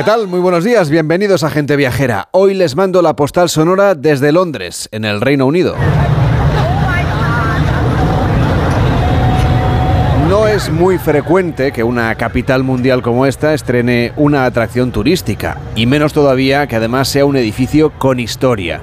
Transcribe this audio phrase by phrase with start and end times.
[0.00, 0.28] ¿Qué tal?
[0.28, 2.30] Muy buenos días, bienvenidos a Gente Viajera.
[2.32, 5.74] Hoy les mando la postal sonora desde Londres, en el Reino Unido.
[10.26, 15.84] No es muy frecuente que una capital mundial como esta estrene una atracción turística, y
[15.84, 18.80] menos todavía que además sea un edificio con historia.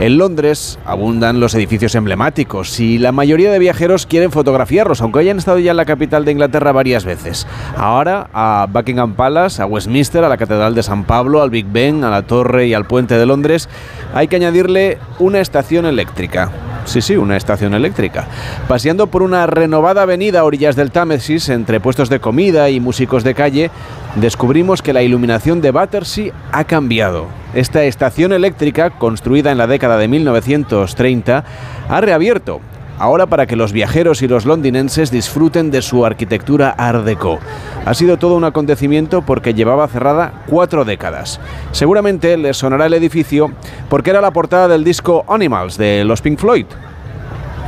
[0.00, 5.38] En Londres abundan los edificios emblemáticos y la mayoría de viajeros quieren fotografiarlos, aunque hayan
[5.38, 7.48] estado ya en la capital de Inglaterra varias veces.
[7.76, 12.04] Ahora a Buckingham Palace, a Westminster, a la Catedral de San Pablo, al Big Ben,
[12.04, 13.68] a la Torre y al Puente de Londres,
[14.14, 16.52] hay que añadirle una estación eléctrica.
[16.84, 18.26] Sí, sí, una estación eléctrica.
[18.66, 23.24] Paseando por una renovada avenida a orillas del Támesis, entre puestos de comida y músicos
[23.24, 23.70] de calle,
[24.16, 27.26] descubrimos que la iluminación de Battersea ha cambiado.
[27.54, 31.44] Esta estación eléctrica, construida en la década de 1930,
[31.88, 32.60] ha reabierto
[32.98, 37.38] ahora para que los viajeros y los londinenses disfruten de su arquitectura art déco.
[37.84, 41.40] Ha sido todo un acontecimiento porque llevaba cerrada cuatro décadas.
[41.72, 43.52] Seguramente les sonará el edificio
[43.88, 46.66] porque era la portada del disco Animals de los Pink Floyd.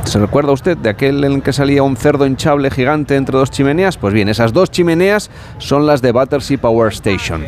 [0.03, 3.49] ¿Se recuerda usted de aquel en el que salía un cerdo hinchable gigante entre dos
[3.49, 3.97] chimeneas?
[3.97, 7.45] Pues bien, esas dos chimeneas son las de Battersea Power Station.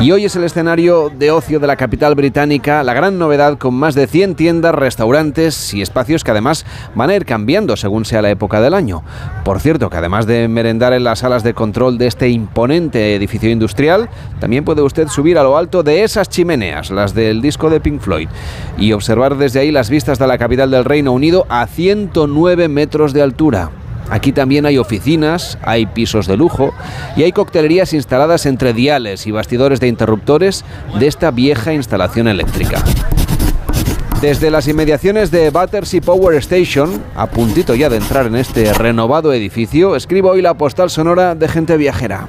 [0.00, 3.74] Y hoy es el escenario de ocio de la capital británica, la gran novedad con
[3.74, 8.22] más de 100 tiendas, restaurantes y espacios que además van a ir cambiando según sea
[8.22, 9.02] la época del año.
[9.44, 13.50] Por cierto, que además de merendar en las salas de control de este imponente edificio
[13.50, 14.08] industrial,
[14.40, 18.00] también puede usted subir a lo alto de esas chimeneas, las del disco de Pink
[18.00, 18.28] Floyd,
[18.78, 21.66] y observar desde ahí las vistas de la capital del Reino Unido a
[21.96, 23.70] 109 metros de altura.
[24.10, 26.74] Aquí también hay oficinas, hay pisos de lujo
[27.16, 30.64] y hay coctelerías instaladas entre diales y bastidores de interruptores
[30.98, 32.84] de esta vieja instalación eléctrica.
[34.20, 39.32] Desde las inmediaciones de Battersea Power Station, a puntito ya de entrar en este renovado
[39.32, 42.28] edificio, escribo hoy la postal sonora de gente viajera.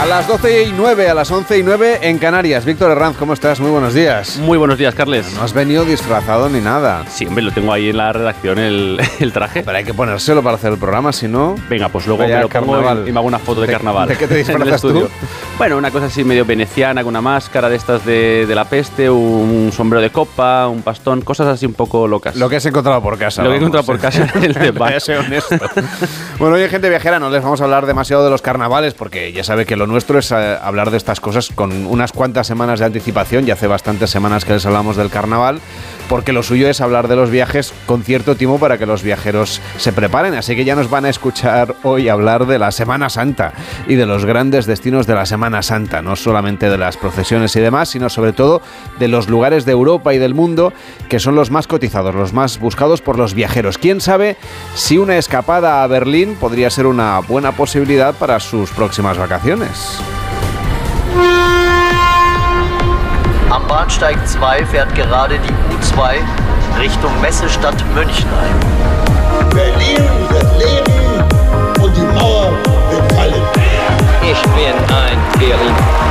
[0.00, 2.64] A las 12 y 9, a las 11 y 9 en Canarias.
[2.64, 3.58] Víctor Herranz, ¿cómo estás?
[3.58, 4.36] Muy buenos días.
[4.38, 5.34] Muy buenos días, Carles.
[5.34, 7.04] No has venido disfrazado ni nada.
[7.08, 9.64] Sí, hombre, lo tengo ahí en la redacción, el, el traje.
[9.64, 11.56] Pero hay que ponérselo para hacer el programa, si no...
[11.68, 13.08] Venga, pues luego me lo pongo carnaval.
[13.08, 14.08] y me hago una foto de, ¿De- carnaval.
[14.08, 15.08] de qué te disfrazas tú?
[15.58, 19.10] Bueno, una cosa así medio veneciana, con una máscara de estas de, de la peste,
[19.10, 22.36] un sombrero de copa, un bastón, cosas así un poco locas.
[22.36, 23.42] Lo que has encontrado por casa.
[23.42, 23.74] Lo que he vamos.
[23.76, 24.54] encontrado por casa en el
[25.00, 25.56] ser honesto.
[26.38, 29.32] bueno, hoy en Gente Viajera no les vamos a hablar demasiado de los carnavales porque
[29.32, 32.78] ya sabe que lo nuestro es eh, hablar de estas cosas con unas cuantas semanas
[32.78, 33.46] de anticipación.
[33.46, 35.60] Ya hace bastantes semanas que les hablamos del carnaval
[36.08, 39.60] porque lo suyo es hablar de los viajes con cierto timo para que los viajeros
[39.76, 40.34] se preparen.
[40.34, 43.52] Así que ya nos van a escuchar hoy hablar de la Semana Santa
[43.86, 46.02] y de los grandes destinos de la Semana Santa.
[46.02, 48.62] No solamente de las procesiones y demás, sino sobre todo
[48.98, 50.72] de los lugares de Europa y del mundo
[51.08, 53.78] que son los más cotizados, los más buscados por los viajeros.
[53.78, 54.36] ¿Quién sabe
[54.74, 59.77] si una escapada a Berlín podría ser una buena posibilidad para sus próximas vacaciones?
[63.50, 66.16] Am Bahnsteig 2 fährt gerade die U2
[66.78, 68.54] Richtung Messestadt Münchenheim.
[69.50, 71.24] Berlin wird leben
[71.82, 72.52] und die Mauer
[72.90, 73.42] wird fallen.
[74.22, 76.07] Ich bin ein Berliner.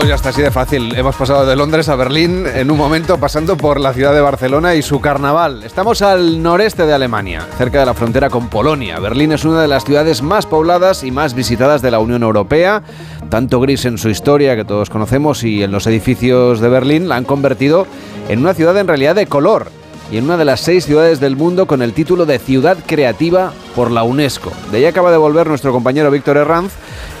[0.00, 0.96] Pues ya está así de fácil.
[0.96, 4.74] Hemos pasado de Londres a Berlín en un momento pasando por la ciudad de Barcelona
[4.74, 5.62] y su carnaval.
[5.62, 8.98] Estamos al noreste de Alemania, cerca de la frontera con Polonia.
[8.98, 12.82] Berlín es una de las ciudades más pobladas y más visitadas de la Unión Europea.
[13.28, 17.16] Tanto gris en su historia que todos conocemos y en los edificios de Berlín la
[17.16, 17.86] han convertido
[18.30, 19.70] en una ciudad en realidad de color
[20.10, 23.52] y en una de las seis ciudades del mundo con el título de Ciudad Creativa
[23.74, 24.52] por la UNESCO.
[24.70, 26.72] De ahí acaba de volver nuestro compañero Víctor Herranz,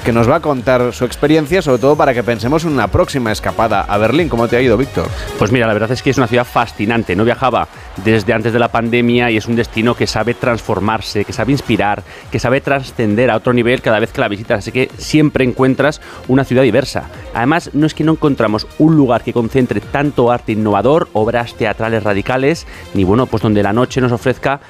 [0.04, 3.32] que nos va a contar su experiencia, sobre todo para que pensemos en una próxima
[3.32, 4.28] escapada a Berlín.
[4.28, 5.06] ¿Cómo te ha ido, Víctor?
[5.38, 7.14] Pues mira, la verdad es que es una ciudad fascinante.
[7.14, 7.68] No viajaba
[8.04, 12.02] desde antes de la pandemia y es un destino que sabe transformarse, que sabe inspirar,
[12.30, 14.60] que sabe trascender a otro nivel cada vez que la visitas.
[14.60, 17.04] Así que siempre encuentras una ciudad diversa.
[17.34, 22.02] Además, no es que no encontramos un lugar que concentre tanto arte innovador, obras teatrales
[22.02, 24.60] radicales, ni bueno, pues donde la noche nos ofrezca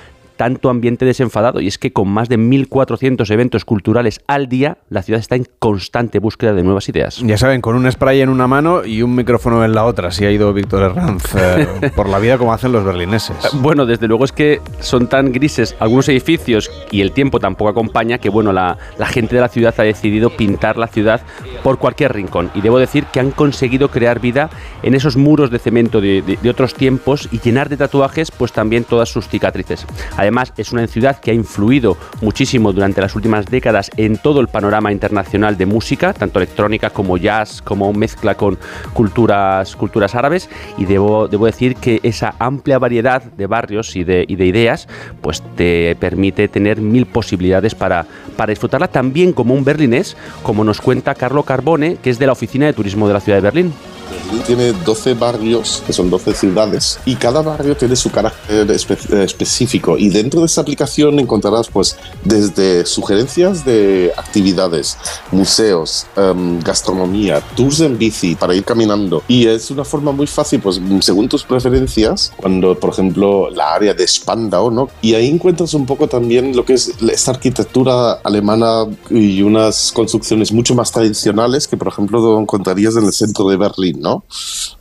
[0.40, 1.60] tanto ambiente desenfadado.
[1.60, 5.46] Y es que con más de 1.400 eventos culturales al día, la ciudad está en
[5.58, 7.18] constante búsqueda de nuevas ideas.
[7.18, 10.08] Ya saben, con un spray en una mano y un micrófono en la otra.
[10.08, 13.36] Así ha ido Víctor Herranz eh, por la vida como hacen los berlineses.
[13.60, 18.16] Bueno, desde luego es que son tan grises algunos edificios y el tiempo tampoco acompaña
[18.16, 21.20] que, bueno, la, la gente de la ciudad ha decidido pintar la ciudad
[21.62, 22.50] por cualquier rincón.
[22.54, 24.48] Y debo decir que han conseguido crear vida
[24.82, 28.52] en esos muros de cemento de, de- de otros tiempos y llenar de tatuajes pues
[28.52, 29.84] también todas sus cicatrices.
[30.16, 34.48] Además, es una ciudad que ha influido muchísimo durante las últimas décadas en todo el
[34.48, 38.58] panorama internacional de música, tanto electrónica como jazz, como mezcla con
[38.92, 40.48] culturas, culturas árabes.
[40.78, 44.88] Y debo, decir que esa amplia variedad de barrios y de, y de ideas
[45.20, 48.06] pues te permite tener mil posibilidades para,
[48.36, 52.32] para disfrutarla también como un berlinés, como nos cuenta Carlo Carbone, que es de la
[52.32, 53.72] Oficina de Turismo de la ciudad de Berlín.
[54.10, 59.20] Berlín tiene 12 barrios, que son 12 ciudades, y cada barrio tiene su carácter espe-
[59.22, 59.96] específico.
[59.96, 64.96] Y dentro de esa aplicación encontrarás, pues, desde sugerencias de actividades,
[65.30, 69.22] museos, em, gastronomía, tours en bici para ir caminando.
[69.28, 73.94] Y es una forma muy fácil, pues, según tus preferencias, cuando, por ejemplo, la área
[73.94, 74.88] de Spandau, ¿no?
[75.02, 80.52] Y ahí encuentras un poco también lo que es esta arquitectura alemana y unas construcciones
[80.52, 84.24] mucho más tradicionales que, por ejemplo, encontrarías en el centro de Berlín, ¿no?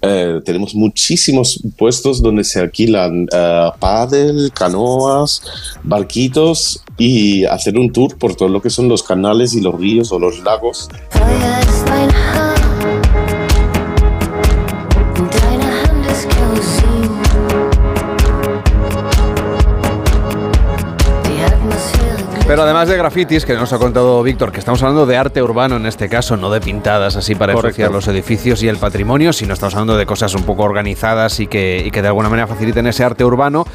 [0.01, 5.41] Eh, tenemos muchísimos puestos donde se alquilan eh, pádel, canoas,
[5.83, 10.11] barquitos y hacer un tour por todo lo que son los canales y los ríos
[10.11, 10.89] o los lagos.
[22.49, 25.75] Pero además de grafitis, que nos ha contado Víctor, que estamos hablando de arte urbano
[25.75, 29.53] en este caso, no de pintadas así para ensuciar los edificios y el patrimonio, sino
[29.53, 32.87] estamos hablando de cosas un poco organizadas y que, y que de alguna manera faciliten
[32.87, 33.65] ese arte urbano.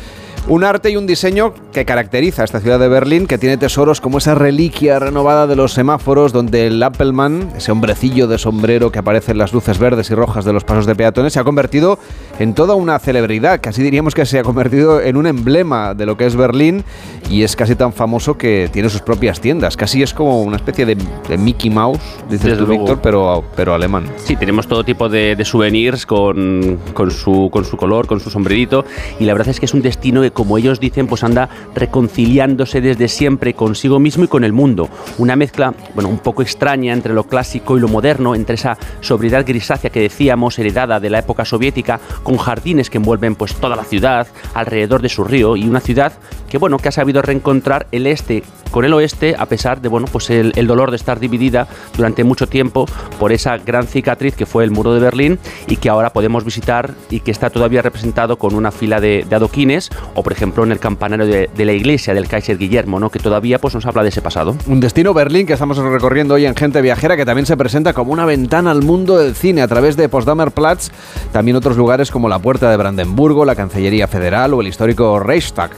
[0.46, 4.02] Un arte y un diseño que caracteriza a esta ciudad de Berlín, que tiene tesoros
[4.02, 8.99] como esa reliquia renovada de los semáforos, donde el Appelmann, ese hombrecillo de sombrero que
[8.99, 11.99] aparece en las luces verdes y rojas de los pasos de peatones, se ha convertido
[12.38, 13.61] en toda una celebridad.
[13.62, 16.85] Casi diríamos que se ha convertido en un emblema de lo que es Berlín
[17.31, 19.79] y es casi tan famoso que tiene sus propias tiendas.
[19.79, 21.99] Casi es como una especie de, de Mickey Mouse,
[22.29, 22.67] dices tú.
[22.67, 24.05] Víctor, pero, pero alemán.
[24.19, 28.29] Sí, tenemos todo tipo de, de souvenirs con, con su, con su color, con su
[28.29, 28.85] sombrerito.
[29.19, 32.83] Y la verdad es que es un destino que, como ellos dicen, pues anda reconciliándose
[32.83, 34.91] desde siempre consigo mismo y con el mundo.
[35.17, 39.47] Una mezcla, bueno, un poco extraña entre lo clásico y lo moderno, entre esa sobriedad
[39.47, 43.85] grisácea que decíamos, heredada de la época soviética, con jardines que envuelven pues toda la
[43.85, 46.13] ciudad, alrededor de su río, y una ciudad
[46.49, 48.43] que, bueno, que ha sabido reencontrar el este
[48.75, 52.49] con el oeste, a pesar de, bueno, pues el, dolor de estar dividida durante mucho
[52.49, 52.87] tiempo
[53.21, 55.39] por esa gran cicatriz que fue el muro de Berlín
[55.69, 59.91] y que ahora podemos visitar y que está todavía representado con una fila de, adoquines
[60.25, 63.11] por ejemplo, en el campanario de, la iglesia del Kaiser Guillermo, ¿no?
[63.11, 64.56] que todavía pues, nos habla de ese pasado.
[64.67, 68.12] Un destino Berlín que estamos recorriendo hoy en Gente Viajera, que también se presenta como
[68.12, 70.91] una ventana al mundo del cine a través de Potsdamer Platz,
[71.31, 75.71] también otros lugares como la Puerta de Brandenburgo, la Cancillería Federal o el histórico Reichstag,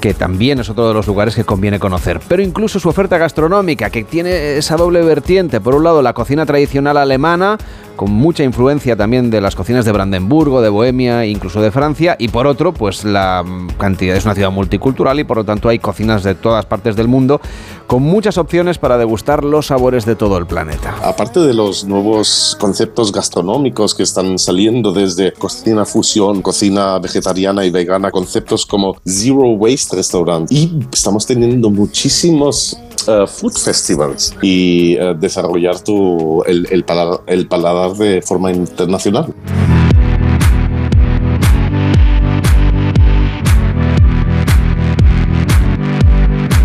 [0.00, 2.20] que también es otro de los lugares que conviene conocer.
[2.28, 6.44] Pero incluso su oferta gastronómica, que tiene esa doble vertiente, por un lado la cocina
[6.44, 7.56] tradicional alemana,
[7.96, 12.28] con mucha influencia también de las cocinas de Brandenburgo, de Bohemia, incluso de Francia, y
[12.28, 13.44] por otro, pues la
[13.78, 17.08] cantidad es una ciudad multicultural y por lo tanto hay cocinas de todas partes del
[17.08, 17.40] mundo
[17.86, 20.96] con muchas opciones para degustar los sabores de todo el planeta.
[21.02, 27.70] Aparte de los nuevos conceptos gastronómicos que están saliendo desde cocina fusión, cocina vegetariana y
[27.70, 30.50] vegana, conceptos como Zero Waste Restaurant.
[30.50, 32.78] Y estamos teniendo muchísimos
[33.08, 39.34] eh, food festivals y eh, desarrollar tu, el, el paladar, el paladar de forma internacional.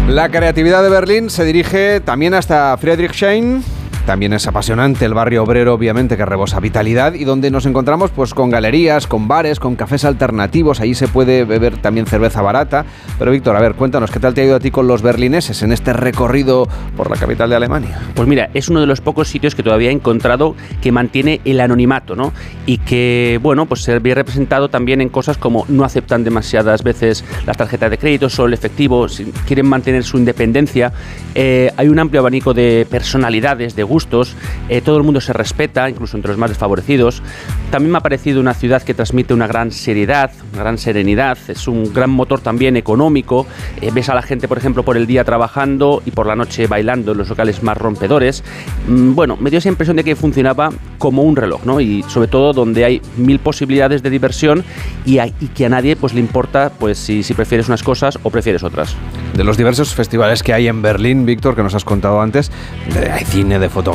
[0.08, 3.76] La creatividad de Berlín se dirige también hasta Friedrichshain.
[4.07, 8.33] También es apasionante el barrio obrero, obviamente, que rebosa vitalidad y donde nos encontramos pues
[8.33, 10.79] con galerías, con bares, con cafés alternativos.
[10.79, 12.85] Ahí se puede beber también cerveza barata.
[13.19, 15.61] Pero Víctor, a ver, cuéntanos, ¿qué tal te ha ido a ti con los berlineses
[15.61, 17.99] en este recorrido por la capital de Alemania?
[18.15, 21.59] Pues mira, es uno de los pocos sitios que todavía he encontrado que mantiene el
[21.59, 22.31] anonimato, ¿no?
[22.65, 27.25] Y que, bueno, pues se ve representado también en cosas como no aceptan demasiadas veces
[27.45, 29.05] las tarjetas de crédito, solo el efectivo,
[29.45, 30.93] quieren mantener su independencia.
[31.35, 34.35] Eh, hay un amplio abanico de personalidades, de gustos gustos,
[34.69, 37.23] eh, todo el mundo se respeta, incluso entre los más desfavorecidos.
[37.71, 41.67] También me ha parecido una ciudad que transmite una gran seriedad, una gran serenidad, es
[41.67, 43.47] un gran motor también económico.
[43.81, 46.67] Eh, ves a la gente, por ejemplo, por el día trabajando y por la noche
[46.67, 48.43] bailando en los locales más rompedores.
[48.87, 51.79] Mm, bueno, me dio esa impresión de que funcionaba como un reloj, ¿no?
[51.81, 54.63] Y sobre todo donde hay mil posibilidades de diversión
[55.05, 58.29] y, y que a nadie pues le importa pues si, si prefieres unas cosas o
[58.29, 58.95] prefieres otras.
[59.35, 62.51] De los diversos festivales que hay en Berlín, Víctor, que nos has contado antes,
[62.93, 63.87] de- hay cine, de fotografía,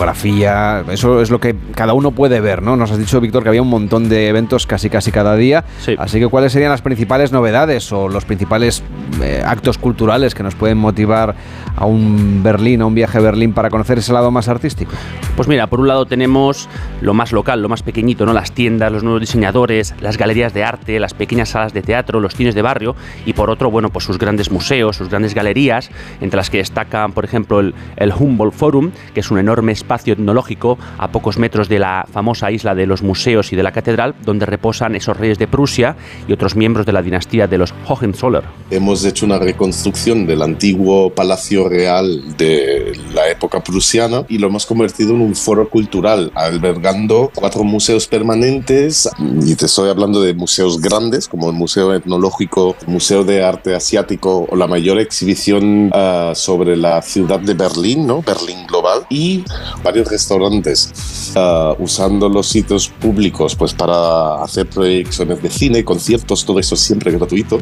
[0.90, 2.76] eso es lo que cada uno puede ver, ¿no?
[2.76, 5.64] Nos has dicho, Víctor, que había un montón de eventos casi casi cada día.
[5.80, 5.94] Sí.
[5.98, 8.82] Así que, ¿cuáles serían las principales novedades o los principales
[9.22, 11.34] eh, actos culturales que nos pueden motivar
[11.76, 14.92] a un Berlín, a un viaje a Berlín para conocer ese lado más artístico?
[15.36, 16.68] Pues mira, por un lado tenemos
[17.00, 18.32] lo más local, lo más pequeñito, ¿no?
[18.32, 22.34] Las tiendas, los nuevos diseñadores, las galerías de arte, las pequeñas salas de teatro, los
[22.34, 22.94] cines de barrio
[23.26, 27.12] y por otro, bueno, pues sus grandes museos, sus grandes galerías, entre las que destacan,
[27.12, 31.68] por ejemplo, el, el Humboldt Forum, que es un enorme espacio etnológico a pocos metros
[31.68, 35.38] de la famosa isla de los museos y de la catedral, donde reposan esos reyes
[35.38, 35.96] de Prusia
[36.26, 38.46] y otros miembros de la dinastía de los Hohenzollern.
[38.70, 44.66] Hemos hecho una reconstrucción del antiguo palacio real de la época prusiana y lo hemos
[44.66, 49.10] convertido en un foro cultural, albergando cuatro museos permanentes.
[49.44, 53.74] Y te estoy hablando de museos grandes, como el Museo Etnológico, el Museo de Arte
[53.74, 58.22] Asiático o la mayor exhibición ah, sobre la ciudad de Berlín, ¿no?
[58.22, 59.44] Berlín Global, y
[59.82, 66.58] varios restaurantes ah, usando los sitios públicos pues para hacer proyecciones de cine, conciertos, todo
[66.58, 67.58] eso siempre gratuito.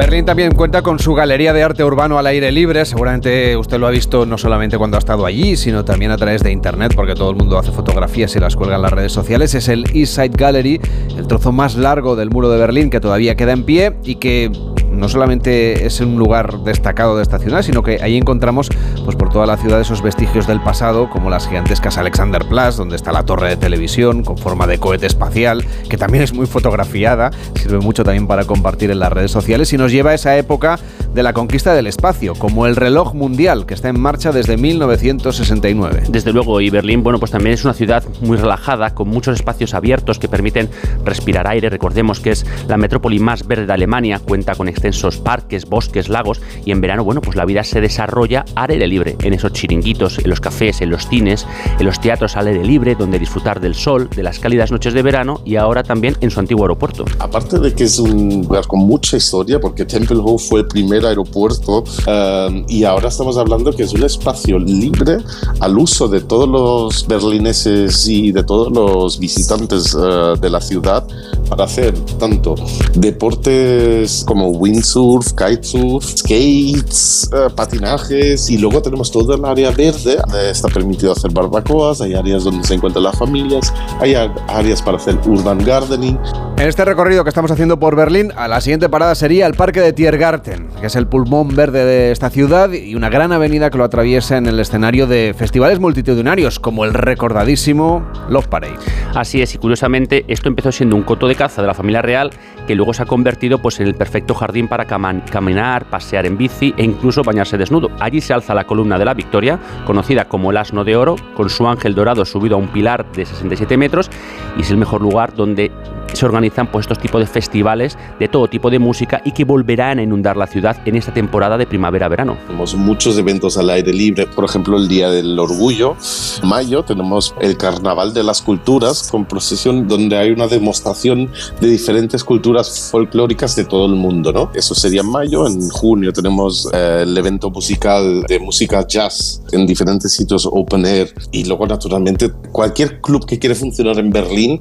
[0.00, 2.86] Berlín también cuenta con su galería de arte urbano al aire libre.
[2.86, 6.42] Seguramente usted lo ha visto no solamente cuando ha estado allí, sino también a través
[6.42, 9.54] de internet, porque todo el mundo hace fotografías y las cuelga en las redes sociales.
[9.54, 10.80] Es el East Side Gallery,
[11.18, 14.50] el trozo más largo del muro de Berlín que todavía queda en pie y que
[14.90, 18.68] no solamente es un lugar destacado de esta ciudad, sino que ahí encontramos
[19.04, 23.12] pues por toda la ciudad esos vestigios del pasado, como las gigantescas Alexanderplatz, donde está
[23.12, 27.78] la torre de televisión con forma de cohete espacial, que también es muy fotografiada, sirve
[27.78, 30.78] mucho también para compartir en las redes sociales y nos lleva a esa época
[31.14, 36.04] de la conquista del espacio, como el reloj mundial que está en marcha desde 1969.
[36.08, 39.74] Desde luego, y Berlín, bueno, pues también es una ciudad muy relajada, con muchos espacios
[39.74, 40.70] abiertos que permiten
[41.04, 41.68] respirar aire.
[41.68, 46.40] Recordemos que es la metrópoli más verde de Alemania, cuenta con extensos parques, bosques, lagos,
[46.64, 50.18] y en verano, bueno, pues la vida se desarrolla al aire libre, en esos chiringuitos,
[50.18, 51.46] en los cafés, en los cines,
[51.78, 55.02] en los teatros al aire libre, donde disfrutar del sol, de las cálidas noches de
[55.02, 57.04] verano y ahora también en su antiguo aeropuerto.
[57.18, 61.84] Aparte de que es un lugar con mucha historia, porque Tempelhof fue el primer aeropuerto
[62.06, 65.18] eh, y ahora estamos hablando que es un espacio libre
[65.60, 71.06] al uso de todos los berlineses y de todos los visitantes eh, de la ciudad
[71.48, 72.54] para hacer tanto
[72.94, 80.18] deportes como windsurf, kitesurf, skates, eh, patinajes y luego tenemos todo el área verde.
[80.50, 85.18] Está permitido hacer barbacoas, hay áreas donde se encuentran las familias, hay áreas para hacer
[85.26, 86.18] urban gardening.
[86.56, 89.69] En este recorrido que estamos haciendo por Berlín, a la siguiente parada sería el Parque
[89.78, 93.78] de Tiergarten, que es el pulmón verde de esta ciudad y una gran avenida que
[93.78, 98.74] lo atraviesa en el escenario de festivales multitudinarios, como el recordadísimo Love Parade.
[99.14, 102.30] Así es, y curiosamente esto empezó siendo un coto de caza de la familia real
[102.66, 106.74] que luego se ha convertido pues, en el perfecto jardín para caminar, pasear en bici
[106.76, 107.90] e incluso bañarse desnudo.
[108.00, 111.48] Allí se alza la columna de la Victoria, conocida como el Asno de Oro, con
[111.48, 114.10] su ángel dorado subido a un pilar de 67 metros
[114.56, 115.70] y es el mejor lugar donde
[116.12, 119.98] se organizan pues, estos tipos de festivales de todo tipo de música y que volverán
[119.98, 122.36] a inundar la ciudad en esta temporada de primavera-verano.
[122.46, 125.96] Tenemos muchos eventos al aire libre, por ejemplo el Día del Orgullo,
[126.42, 132.24] mayo tenemos el Carnaval de las Culturas con procesión donde hay una demostración de diferentes
[132.24, 134.50] culturas folclóricas de todo el mundo, ¿no?
[134.54, 139.66] Eso sería en mayo, en junio tenemos eh, el evento musical de música jazz en
[139.66, 144.58] diferentes sitios open air y luego naturalmente cualquier club que quiere funcionar en Berlín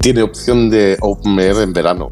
[0.00, 2.10] tiene opción de open air en verano.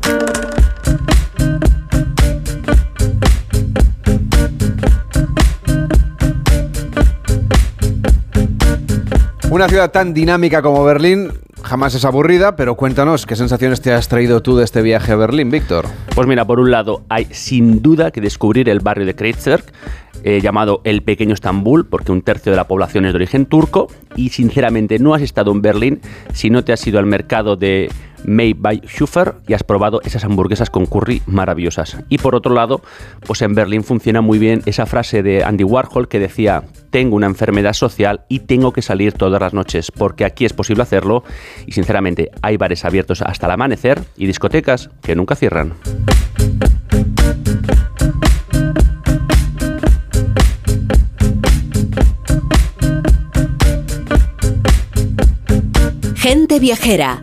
[9.50, 11.32] Una ciudad tan dinámica como Berlín
[11.62, 15.16] jamás es aburrida, pero cuéntanos qué sensaciones te has traído tú de este viaje a
[15.16, 15.86] Berlín, Víctor.
[16.14, 19.64] Pues mira, por un lado hay sin duda que descubrir el barrio de Kreuzberg,
[20.22, 23.88] eh, llamado el pequeño Estambul, porque un tercio de la población es de origen turco,
[24.16, 26.00] y sinceramente no has estado en Berlín
[26.32, 27.90] si no te has ido al mercado de
[28.24, 31.96] Made by Schufer y has probado esas hamburguesas con curry maravillosas.
[32.08, 32.82] Y por otro lado,
[33.26, 37.26] pues en Berlín funciona muy bien esa frase de Andy Warhol que decía, tengo una
[37.26, 41.24] enfermedad social y tengo que salir todas las noches porque aquí es posible hacerlo
[41.66, 45.74] y sinceramente hay bares abiertos hasta el amanecer y discotecas que nunca cierran.
[56.16, 57.22] Gente viajera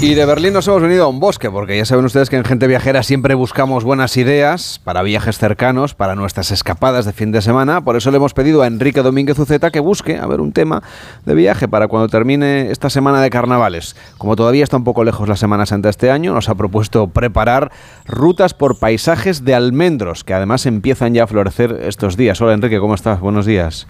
[0.00, 2.44] Y de Berlín nos hemos venido a un bosque, porque ya saben ustedes que en
[2.44, 7.42] Gente Viajera siempre buscamos buenas ideas para viajes cercanos, para nuestras escapadas de fin de
[7.42, 7.80] semana.
[7.80, 10.84] Por eso le hemos pedido a Enrique Domínguez Uceta que busque, a ver, un tema
[11.26, 13.96] de viaje para cuando termine esta semana de carnavales.
[14.18, 17.72] Como todavía está un poco lejos la Semana Santa este año, nos ha propuesto preparar
[18.06, 22.40] rutas por paisajes de almendros, que además empiezan ya a florecer estos días.
[22.40, 23.18] Hola Enrique, ¿cómo estás?
[23.18, 23.88] Buenos días.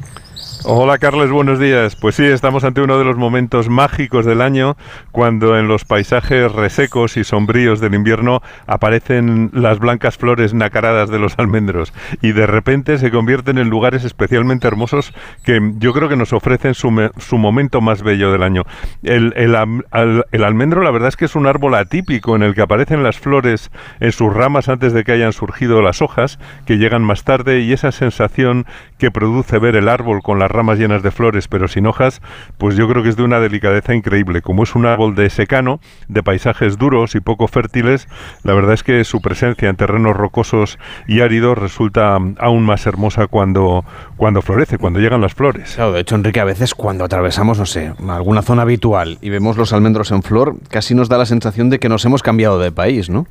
[0.64, 1.94] Hola Carles, buenos días.
[1.94, 4.76] Pues sí, estamos ante uno de los momentos mágicos del año
[5.12, 11.20] cuando en los paisajes resecos y sombríos del invierno aparecen las blancas flores nacaradas de
[11.20, 16.16] los almendros y de repente se convierten en lugares especialmente hermosos que yo creo que
[16.16, 18.64] nos ofrecen su, su momento más bello del año.
[19.04, 22.54] El, el al- el almendro la verdad es que es un árbol atípico en el
[22.54, 26.78] que aparecen las flores en sus ramas antes de que hayan surgido las hojas que
[26.78, 28.66] llegan más tarde y esa sensación
[28.98, 32.22] que produce ver el árbol con las ramas llenas de flores pero sin hojas,
[32.56, 34.40] pues yo creo que es de una delicadeza increíble.
[34.40, 38.08] Como es un árbol de secano, de paisajes duros y poco fértiles,
[38.42, 42.86] la verdad es que su presencia en terrenos rocosos y áridos resulta mm, aún más
[42.86, 43.84] hermosa cuando,
[44.16, 45.74] cuando florece, cuando llegan las flores.
[45.74, 49.56] Claro, de hecho, Enrique, a veces cuando atravesamos, no sé, alguna zona habitual y vemos
[49.56, 52.72] los almendros en flor, casi nos da la sensación de que nos hemos cambiado de
[52.72, 53.26] país, ¿no?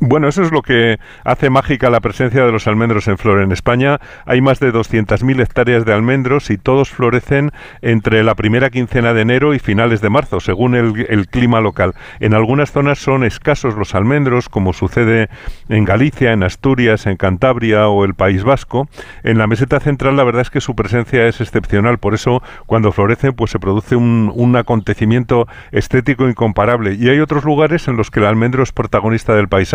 [0.00, 3.40] Bueno, eso es lo que hace mágica la presencia de los almendros en flor.
[3.40, 8.70] En España hay más de 200.000 hectáreas de almendros y todos florecen entre la primera
[8.70, 11.94] quincena de enero y finales de marzo, según el, el clima local.
[12.20, 15.28] En algunas zonas son escasos los almendros, como sucede
[15.68, 18.88] en Galicia, en Asturias, en Cantabria o el País Vasco.
[19.22, 22.92] En la meseta central la verdad es que su presencia es excepcional, por eso cuando
[22.92, 26.94] florecen pues se produce un, un acontecimiento estético incomparable.
[26.94, 29.73] Y hay otros lugares en los que el almendro es protagonista del paisaje.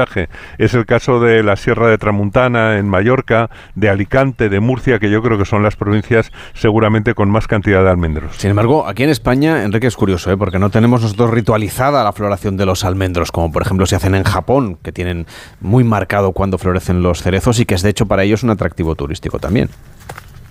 [0.58, 5.10] Es el caso de la Sierra de Tramuntana, en Mallorca, de Alicante, de Murcia, que
[5.10, 8.36] yo creo que son las provincias seguramente con más cantidad de almendros.
[8.38, 10.38] Sin embargo, aquí en España, Enrique, es curioso, ¿eh?
[10.38, 14.16] porque no tenemos nosotros ritualizada la floración de los almendros, como por ejemplo se hacen
[14.16, 15.26] en Japón, que tienen
[15.62, 18.96] muy marcado cuando florecen los cerezos y que es de hecho para ellos un atractivo
[18.96, 19.70] turístico también.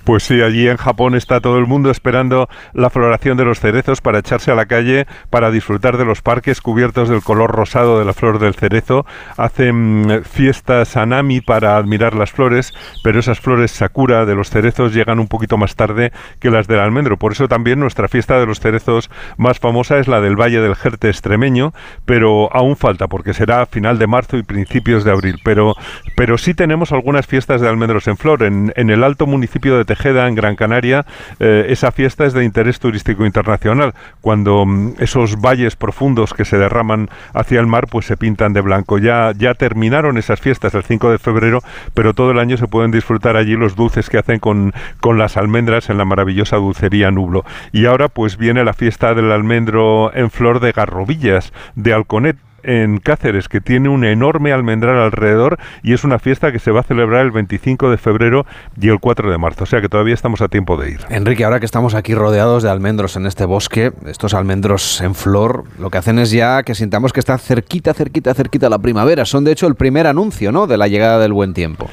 [0.09, 4.00] Pues sí, allí en Japón está todo el mundo esperando la floración de los cerezos
[4.00, 8.06] para echarse a la calle, para disfrutar de los parques cubiertos del color rosado de
[8.06, 9.04] la flor del cerezo.
[9.37, 12.73] Hacen mm, fiestas anami para admirar las flores,
[13.04, 16.80] pero esas flores sakura de los cerezos llegan un poquito más tarde que las del
[16.80, 17.19] almendro.
[17.19, 20.75] Por eso también nuestra fiesta de los cerezos más famosa es la del Valle del
[20.75, 21.75] Jerte extremeño,
[22.06, 25.39] pero aún falta porque será a final de marzo y principios de abril.
[25.45, 25.75] Pero,
[26.17, 28.43] pero sí tenemos algunas fiestas de almendros en flor.
[28.43, 31.04] En, en el alto municipio de En Gran Canaria,
[31.41, 33.95] eh, esa fiesta es de interés turístico internacional.
[34.21, 38.61] Cuando mm, esos valles profundos que se derraman hacia el mar, pues se pintan de
[38.61, 38.99] blanco.
[38.99, 41.63] Ya, ya terminaron esas fiestas el 5 de febrero,
[41.95, 45.37] pero todo el año se pueden disfrutar allí los dulces que hacen con, con las
[45.37, 47.45] almendras en la maravillosa dulcería Nublo.
[47.73, 52.37] Y ahora pues viene la fiesta del almendro en flor de Garrovillas, de Alconet
[52.69, 56.81] en Cáceres, que tiene un enorme almendral alrededor y es una fiesta que se va
[56.81, 58.45] a celebrar el 25 de febrero
[58.78, 61.00] y el 4 de marzo, o sea que todavía estamos a tiempo de ir.
[61.09, 65.65] Enrique, ahora que estamos aquí rodeados de almendros en este bosque, estos almendros en flor,
[65.78, 69.25] lo que hacen es ya que sintamos que está cerquita, cerquita, cerquita la primavera.
[69.25, 70.67] Son de hecho el primer anuncio, ¿no?
[70.67, 71.89] De la llegada del buen tiempo.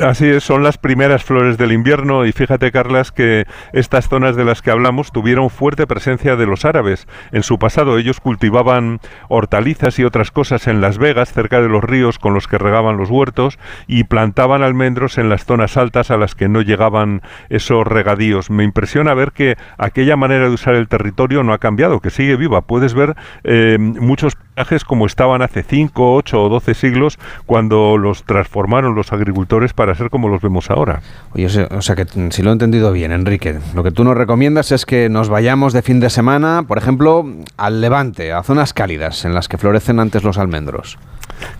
[0.00, 4.44] Así es, son las primeras flores del invierno y fíjate, Carlas, que estas zonas de
[4.44, 7.06] las que hablamos tuvieron fuerte presencia de los árabes.
[7.30, 11.84] En su pasado ellos cultivaban hortalizas y otras cosas en Las Vegas, cerca de los
[11.84, 16.16] ríos con los que regaban los huertos, y plantaban almendros en las zonas altas a
[16.16, 18.50] las que no llegaban esos regadíos.
[18.50, 22.36] Me impresiona ver que aquella manera de usar el territorio no ha cambiado, que sigue
[22.36, 22.62] viva.
[22.62, 24.36] Puedes ver eh, muchos
[24.86, 30.10] como estaban hace 5, 8 o 12 siglos cuando los transformaron los agricultores para ser
[30.10, 31.00] como los vemos ahora.
[31.34, 34.72] Oye, o sea, que si lo he entendido bien, Enrique, lo que tú nos recomiendas
[34.72, 39.24] es que nos vayamos de fin de semana, por ejemplo, al Levante, a zonas cálidas
[39.24, 40.98] en las que florecen antes los almendros.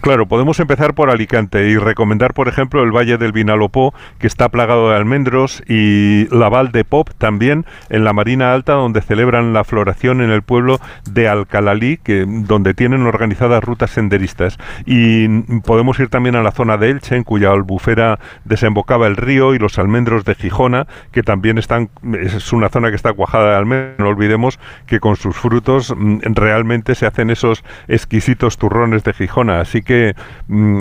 [0.01, 4.49] Claro, podemos empezar por Alicante y recomendar, por ejemplo, el Valle del Vinalopó, que está
[4.49, 9.53] plagado de almendros, y la Val de Pop también, en la Marina Alta, donde celebran
[9.53, 14.59] la floración en el pueblo de Alcalalí, que, donde tienen organizadas rutas senderistas.
[14.87, 15.29] Y
[15.61, 19.61] podemos ir también a la zona de Elche, en cuya albufera desembocaba el río, y
[19.61, 21.91] los almendros de Gijona, que también están,
[22.21, 24.01] es una zona que está cuajada de almendros.
[24.01, 29.61] No olvidemos que con sus frutos mm, realmente se hacen esos exquisitos turrones de Gijona.
[29.61, 30.17] Así que
[30.49, 30.79] mm,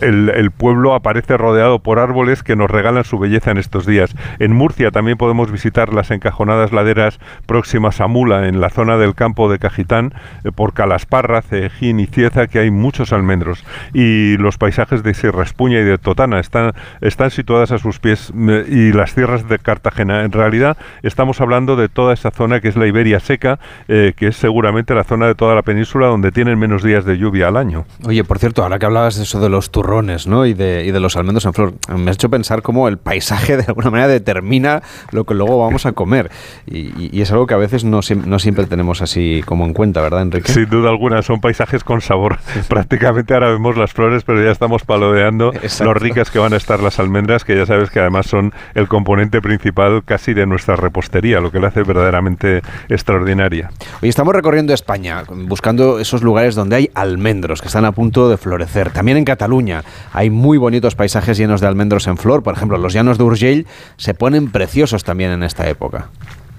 [0.00, 4.16] el, el pueblo aparece rodeado por árboles que nos regalan su belleza en estos días.
[4.40, 9.14] En Murcia también podemos visitar las encajonadas laderas próximas a Mula, en la zona del
[9.14, 14.58] campo de Cajitán, eh, por Calasparra, Cejín y Cieza que hay muchos almendros y los
[14.58, 18.92] paisajes de Sierra Espuña y de Totana están, están situadas a sus pies eh, y
[18.92, 20.24] las tierras de Cartagena.
[20.24, 24.28] En realidad estamos hablando de toda esa zona que es la Iberia seca, eh, que
[24.28, 27.56] es seguramente la zona de toda la península donde tienen menos días de lluvia al
[27.56, 27.84] año.
[28.06, 30.46] Oye, por cierto, ahora que hablabas de eso de los turrones ¿no?
[30.46, 33.56] y, de, y de los almendros en flor, me has hecho pensar cómo el paisaje
[33.56, 36.30] de alguna manera determina lo que luego vamos a comer.
[36.66, 40.00] Y, y es algo que a veces no, no siempre tenemos así como en cuenta,
[40.00, 40.52] ¿verdad, Enrique?
[40.52, 42.38] Sin duda alguna, son paisajes con sabor.
[42.68, 45.84] Prácticamente ahora vemos las flores, pero ya estamos palodeando Exacto.
[45.84, 48.88] lo ricas que van a estar las almendras, que ya sabes que además son el
[48.88, 53.70] componente principal casi de nuestra repostería, lo que la hace verdaderamente extraordinaria.
[54.02, 58.36] Hoy estamos recorriendo España, buscando esos lugares donde hay almendros que están a punto de
[58.36, 58.90] florecer.
[58.90, 62.42] También en Cataluña hay muy bonitos paisajes llenos de almendros en flor.
[62.42, 63.66] Por ejemplo, los llanos de Urgell
[63.96, 66.08] se ponen preciosos también en esta época.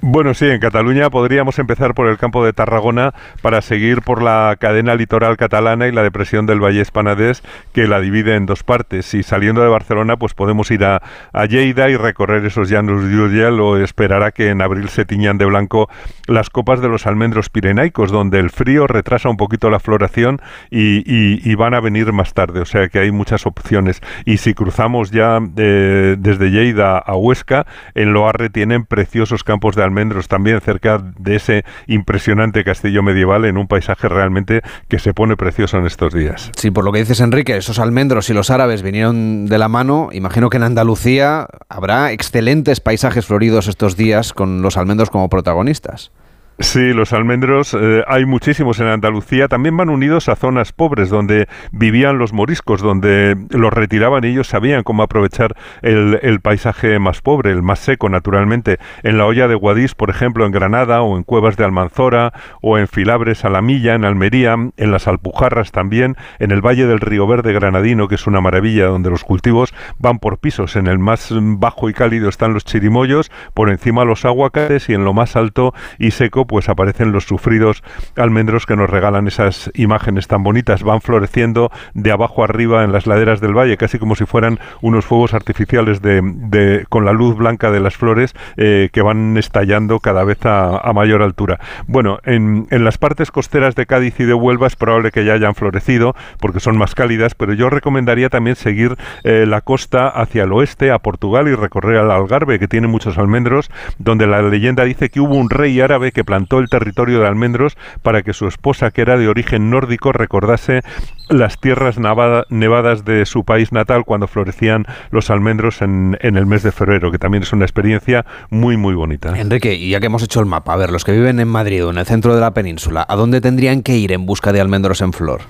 [0.01, 4.55] Bueno, sí, en Cataluña podríamos empezar por el campo de Tarragona para seguir por la
[4.59, 7.41] cadena litoral catalana y la depresión del Vallès Panadés
[7.73, 9.13] que la divide en dos partes.
[9.15, 11.01] Y saliendo de Barcelona, pues podemos ir a,
[11.47, 15.37] Lleida y recorrer esos llanos de Urgell o esperar a que en abril se tiñan
[15.37, 15.89] de blanco
[16.27, 21.55] las copas de los almendros pirenaicos, donde el frío retrasa un poquito la floración y
[21.55, 22.61] van a venir más tarde.
[22.61, 24.01] O sea que hay muchas opciones.
[24.25, 29.83] Y si cruzamos ya eh, desde Lleida a Huesca, en Loarre tienen preciosos campos de
[29.85, 35.37] almendros también cerca de ese impresionante castillo medieval en un paisaje realmente que se pone
[35.37, 36.51] precioso en estos días.
[36.57, 40.09] Sí, por lo que dices, Enrique, esos almendros y los árabes vinieron de la mano.
[40.11, 46.11] Imagino que en Andalucía habrá excelentes paisajes floridos estos días con los almendros como protagonistas.
[46.59, 49.49] Sí, los almendros eh, hay muchísimos en Andalucía.
[49.49, 54.47] También van unidos a zonas pobres donde vivían los moriscos, donde los retiraban y ellos
[54.47, 58.79] sabían cómo aprovechar el, el paisaje más pobre, el más seco, naturalmente.
[59.03, 62.77] En la olla de Guadix, por ejemplo, en Granada, o en Cuevas de Almanzora, o
[62.77, 67.01] en Filabres a la Milla, en Almería, en las Alpujarras también, en el Valle del
[67.01, 70.77] Río Verde granadino, que es una maravilla, donde los cultivos van por pisos.
[70.77, 75.03] En el más bajo y cálido están los chirimoyos, por encima los aguacates y en
[75.03, 77.83] lo más alto y seco pues aparecen los sufridos
[78.15, 80.83] almendros que nos regalan esas imágenes tan bonitas.
[80.83, 85.05] Van floreciendo de abajo arriba en las laderas del valle, casi como si fueran unos
[85.05, 90.23] fuegos artificiales de, con la luz blanca de las flores eh, que van estallando cada
[90.23, 91.59] vez a, mayor altura.
[91.87, 95.33] Bueno, en, en las partes costeras de Cádiz y de Huelva es probable que ya
[95.33, 100.43] hayan florecido porque son más cálidas, pero yo recomendaría también seguir eh, la costa hacia
[100.43, 104.83] el oeste, a Portugal y recorrer al Algarve, que tiene muchos almendros, donde la leyenda
[104.83, 108.47] dice que hubo un rey árabe que plantó el territorio de almendros para que su
[108.47, 110.81] esposa, que era de origen nórdico, recordase
[111.29, 116.45] las tierras nevada- nevadas de su país natal cuando florecían los almendros en, en el
[116.45, 119.37] mes de febrero, que también es una experiencia muy, muy bonita.
[119.39, 121.85] Enrique, y ya que hemos hecho el mapa, a ver, los que viven en Madrid
[121.85, 124.61] o en el centro de la península, ¿a dónde tendrían que ir en busca de
[124.61, 125.41] almendros en flor?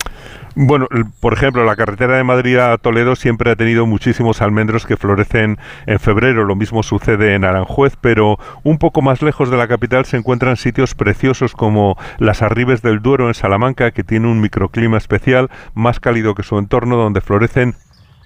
[0.57, 0.87] Bueno,
[1.19, 5.57] por ejemplo, la carretera de Madrid a Toledo siempre ha tenido muchísimos almendros que florecen
[5.85, 6.45] en febrero.
[6.45, 10.55] Lo mismo sucede en Aranjuez, pero un poco más lejos de la capital se encuentran
[10.55, 15.99] sitios preciosos como las Arribes del Duero en Salamanca, que tiene un microclima especial, más
[15.99, 17.75] cálido que su entorno, donde florecen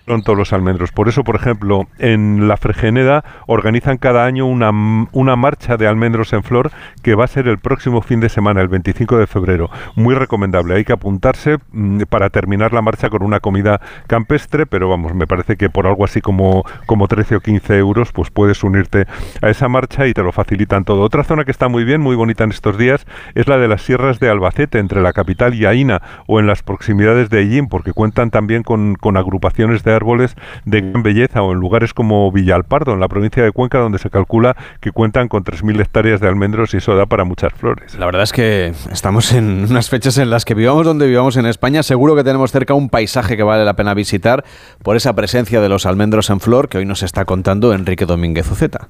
[0.10, 0.92] pronto los almendros.
[0.92, 4.72] Por eso, por ejemplo, en la Fregeneda organizan cada año una,
[5.12, 6.72] una marcha de almendros en flor
[7.04, 9.70] que va a ser el próximo fin de semana, el 25 de febrero.
[9.94, 10.74] Muy recomendable.
[10.74, 15.28] Hay que apuntarse mm, para terminar la marcha con una comida campestre, pero vamos, me
[15.28, 19.06] parece que por algo así como, como 13 o 15 euros, pues puedes unirte
[19.44, 21.04] a esa marcha y te lo facilitan todo.
[21.04, 23.84] Otra zona que está muy bien, muy bonita en estos días, es la de las
[23.84, 27.94] sierras de Albacete, entre la capital y Aina, o en las proximidades de Ellín, porque
[27.94, 30.36] cuentan también con, con agrupaciones de árboles
[30.66, 34.10] de gran belleza, o en lugares como Villalpardo, en la provincia de Cuenca, donde se
[34.10, 37.96] calcula que cuentan con 3.000 hectáreas de almendros y eso da para muchas flores.
[37.96, 41.46] La verdad es que estamos en unas fechas en las que vivamos donde vivamos en
[41.46, 41.84] España.
[41.84, 44.44] Seguro que tenemos cerca un paisaje que vale la pena visitar
[44.84, 48.50] por esa presencia de los almendros en flor que hoy nos está contando Enrique Domínguez
[48.50, 48.88] Uceta.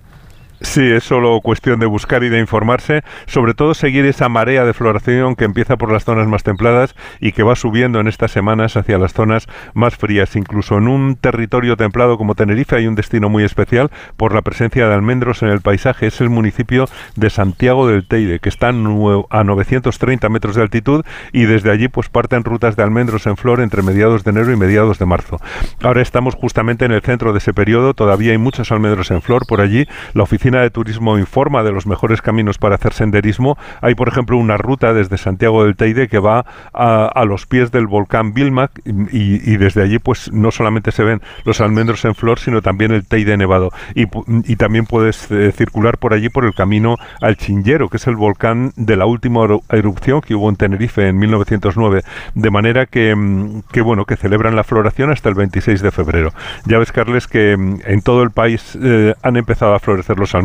[0.62, 4.74] Sí, es solo cuestión de buscar y de informarse, sobre todo seguir esa marea de
[4.74, 8.76] floración que empieza por las zonas más templadas y que va subiendo en estas semanas
[8.76, 10.36] hacia las zonas más frías.
[10.36, 14.86] Incluso en un territorio templado como Tenerife hay un destino muy especial por la presencia
[14.88, 16.08] de almendros en el paisaje.
[16.08, 20.62] Es el municipio de Santiago del Teide, que está a nue- a 930 metros de
[20.62, 24.52] altitud y desde allí pues parten rutas de almendros en flor entre mediados de enero
[24.52, 25.40] y mediados de marzo.
[25.82, 29.46] Ahora estamos justamente en el centro de ese periodo, todavía hay muchos almendros en flor
[29.48, 29.88] por allí.
[30.14, 33.56] La oficina Oficina de Turismo informa de los mejores caminos para hacer senderismo.
[33.82, 37.72] Hay, por ejemplo, una ruta desde Santiago del Teide que va a, a los pies
[37.72, 42.16] del volcán Vilmac y, y desde allí pues no solamente se ven los almendros en
[42.16, 43.70] flor, sino también el Teide nevado.
[43.94, 44.06] Y,
[44.52, 48.16] y también puedes eh, circular por allí por el camino al Chinllero, que es el
[48.16, 52.02] volcán de la última eru- erupción que hubo en Tenerife en 1909.
[52.34, 56.32] De manera que, mm, que bueno, que celebran la floración hasta el 26 de febrero.
[56.66, 60.34] Ya ves, Carles, que mm, en todo el país eh, han empezado a florecer los
[60.34, 60.39] almendros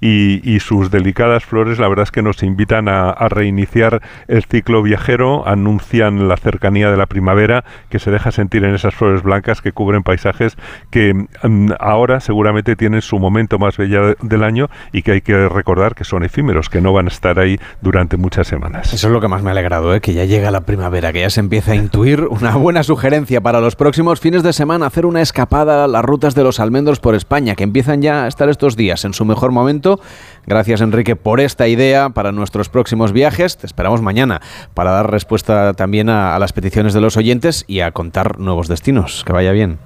[0.00, 4.82] y, y sus delicadas flores, la verdad es que nos invitan a, reiniciar el ciclo
[4.82, 9.60] viajero, anuncian la cercanía de la primavera que se deja sentir en esas flores blancas
[9.62, 10.56] que cubren paisajes
[10.90, 15.20] que mm, ahora seguramente tienen su momento más bello de- del año y que hay
[15.20, 18.92] que recordar que son efímeros, que no van a estar ahí durante muchas semanas.
[18.92, 20.00] Eso es lo que más me ha alegrado, ¿eh?
[20.00, 23.60] que ya llega la primavera, que ya se empieza a intuir una buena sugerencia para
[23.60, 27.14] los próximos fines de semana, hacer una escapada a las rutas de los almendros por
[27.14, 30.00] España, que empiezan ya a estar estos días en su mejor momento.
[30.46, 33.56] Gracias, Enrique, por esta idea para nuestros próximos viajes.
[33.56, 34.40] Te esperamos mañana
[34.74, 38.68] para dar respuesta también a, a las peticiones de los oyentes y a contar nuevos
[38.68, 39.22] destinos.
[39.24, 39.78] Que vaya bien.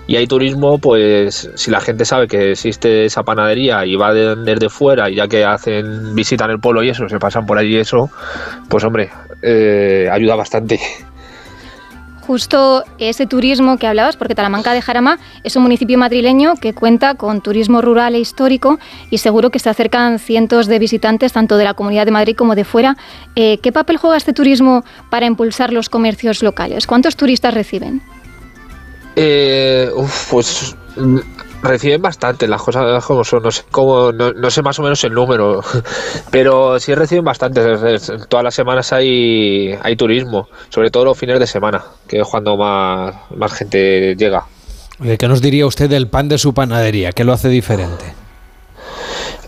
[0.07, 4.35] y hay turismo, pues si la gente sabe que existe esa panadería y va de-
[4.35, 7.75] desde fuera, y ya que hacen, visitan el pueblo y eso, se pasan por allí
[7.75, 8.09] y eso,
[8.69, 9.09] pues hombre,
[9.41, 10.79] eh, ayuda bastante.
[12.27, 17.15] Justo ese turismo que hablabas, porque Talamanca de Jarama es un municipio madrileño que cuenta
[17.15, 21.63] con turismo rural e histórico y seguro que se acercan cientos de visitantes tanto de
[21.63, 22.97] la Comunidad de Madrid como de fuera.
[23.37, 26.85] Eh, ¿Qué papel juega este turismo para impulsar los comercios locales?
[26.85, 28.01] ¿Cuántos turistas reciben?
[29.15, 29.89] Eh,
[30.29, 30.75] pues
[31.61, 35.03] reciben bastante las cosas como son, no sé cómo, no, no sé más o menos
[35.03, 35.61] el número,
[36.31, 37.61] pero sí reciben bastante.
[38.29, 42.55] Todas las semanas hay, hay turismo, sobre todo los fines de semana, que es cuando
[42.57, 44.45] más, más gente llega.
[45.19, 47.11] ¿Qué nos diría usted del pan de su panadería?
[47.11, 48.05] ¿Qué lo hace diferente?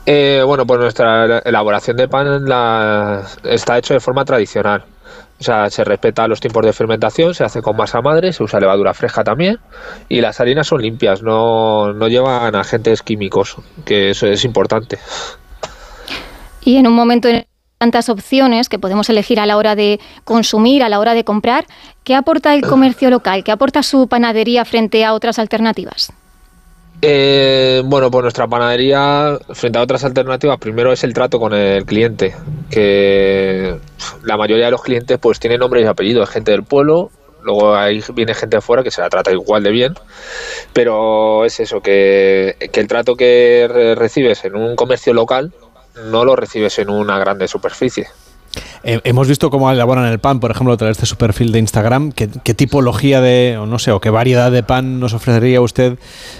[0.05, 4.83] Eh, bueno, pues nuestra elaboración de pan la- está hecho de forma tradicional.
[5.39, 8.59] O sea, se respeta los tiempos de fermentación, se hace con masa madre, se usa
[8.59, 9.57] levadura fresca también
[10.09, 14.99] y las harinas son limpias, no, no llevan agentes químicos, que eso es importante.
[16.61, 17.45] Y en un momento en
[17.77, 21.65] tantas opciones que podemos elegir a la hora de consumir, a la hora de comprar,
[22.03, 23.45] ¿qué aporta el comercio local?
[23.45, 26.11] ¿Qué aporta su panadería frente a otras alternativas?
[27.01, 31.85] Eh, bueno, pues nuestra panadería, frente a otras alternativas, primero es el trato con el
[31.85, 32.35] cliente,
[32.69, 33.77] que
[34.23, 37.09] la mayoría de los clientes pues tienen nombre y apellido, es gente del pueblo,
[37.41, 39.93] luego ahí viene gente de fuera que se la trata igual de bien,
[40.73, 45.53] pero es eso, que, que el trato que re- recibes en un comercio local
[46.11, 48.07] no lo recibes en una grande superficie.
[48.83, 51.59] Eh, hemos visto cómo elaboran el pan, por ejemplo, a través de su perfil de
[51.59, 52.11] Instagram.
[52.11, 55.97] ¿Qué, tipología de, o no sé, o qué variedad de pan nos ofrecería usted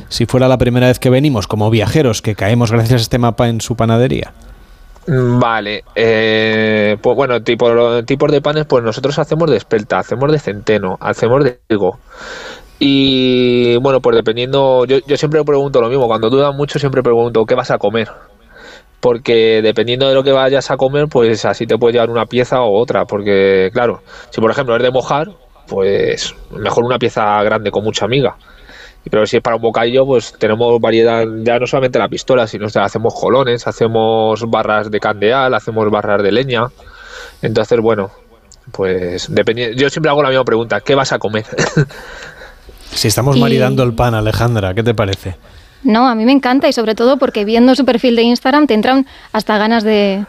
[0.07, 3.47] si fuera la primera vez que venimos, como viajeros, que caemos gracias a este mapa
[3.49, 4.33] en su panadería?
[5.07, 10.31] Mm, Vale, eh, pues bueno, tipo, tipos de panes, pues nosotros hacemos de espelta, hacemos
[10.31, 11.99] de centeno, hacemos de trigo.
[12.79, 17.43] Y bueno, pues dependiendo, yo, yo siempre pregunto lo mismo, cuando dudan mucho siempre pregunto,
[17.45, 18.07] ¿qué vas a comer?
[18.99, 22.61] Porque dependiendo de lo que vayas a comer, pues así te puedes llevar una pieza
[22.61, 25.27] o otra, porque claro, si por ejemplo es de mojar,
[25.67, 28.35] pues mejor una pieza grande con mucha miga.
[29.09, 32.67] Pero si es para un bocadillo, pues tenemos variedad, ya no solamente la pistola, sino
[32.67, 36.65] que hacemos jolones, hacemos barras de candeal, hacemos barras de leña.
[37.41, 38.11] Entonces, bueno,
[38.73, 41.45] pues dependiendo, yo siempre hago la misma pregunta, ¿qué vas a comer?
[42.91, 45.35] Si estamos Y- maridando el pan, Alejandra, ¿qué te parece?
[45.83, 48.73] No, a mí me encanta y sobre todo porque viendo su perfil de Instagram te
[48.73, 50.25] entran hasta ganas de,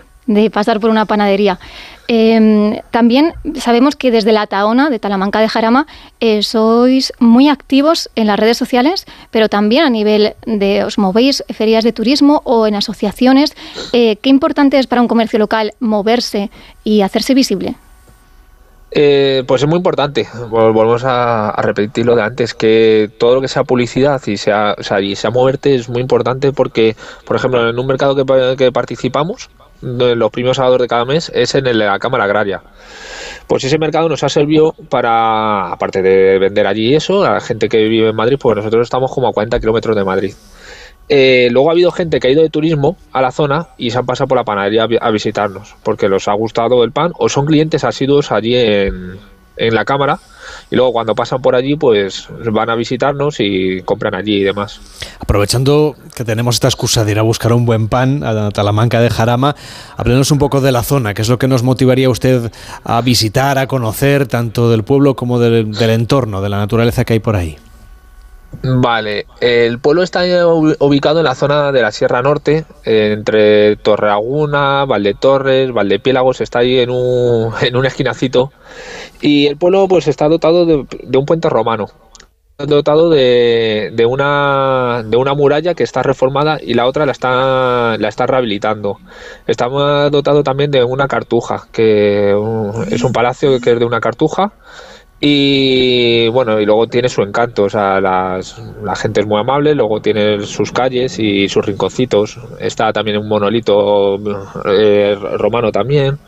[0.52, 1.58] pasar por una panadería.
[2.06, 5.86] Eh, también sabemos que desde la Taona, de Talamanca de Jarama,
[6.20, 11.44] eh, sois muy activos en las redes sociales, pero también a nivel de, os movéis
[11.52, 13.54] ferias de turismo o en asociaciones.
[13.92, 16.50] Eh, ¿Qué importante es para un comercio local moverse
[16.84, 17.74] y hacerse visible?
[18.92, 23.40] Eh, pues es muy importante, Vol- volvemos a, repetir lo de antes, que todo lo
[23.40, 27.36] que sea publicidad y sea, o sea, y sea moverte es muy importante porque, por
[27.36, 29.48] ejemplo, en un mercado que, pa- que participamos,
[29.80, 32.62] los primeros sábados de cada mes, es en la Cámara Agraria.
[33.46, 37.68] Pues ese mercado nos ha servido para, aparte de vender allí eso, a la gente
[37.68, 40.34] que vive en Madrid, pues nosotros estamos como a 40 kilómetros de Madrid.
[41.12, 43.98] Eh, luego ha habido gente que ha ido de turismo a la zona y se
[43.98, 47.10] han pasado por la panadería a vi- a visitarnos porque les ha gustado el pan
[47.18, 49.18] o son clientes asiduos allí en,
[49.56, 50.20] la cámara
[50.70, 54.80] y luego cuando pasan por allí pues van a visitarnos y compran allí y demás.
[55.18, 59.10] Aprovechando que tenemos esta excusa de ir a buscar un buen pan a Talamanca de
[59.10, 59.56] Jarama,
[59.96, 62.52] háblenos un poco de la zona, qué es lo que nos motivaría a usted
[62.84, 67.20] a visitar, a conocer, tanto del pueblo como del entorno, de la naturaleza que hay
[67.20, 67.58] por ahí.
[68.52, 73.76] Vale, el pueblo está ubi- ubicado en la zona de la Sierra Norte, eh, entre
[73.76, 78.52] Torreaguna, Valdetorres, Valdepiélagos, está ahí en un, en un esquinacito.
[79.20, 81.86] Y el pueblo pues está dotado de, de un puente romano,
[82.58, 87.96] dotado de, de una, de una muralla que está reformada y la otra la está,
[87.98, 88.98] la está rehabilitando.
[89.46, 89.68] Está
[90.10, 92.30] dotado también de una cartuja, que
[92.90, 94.52] es un palacio que es de una cartuja.
[95.22, 99.74] Y bueno, y luego tiene su encanto, o sea, las- la gente es muy amable,
[99.74, 102.38] luego tiene sus calles y sus rinconcitos.
[102.58, 104.18] Está también un monolito
[104.64, 106.18] eh, romano también.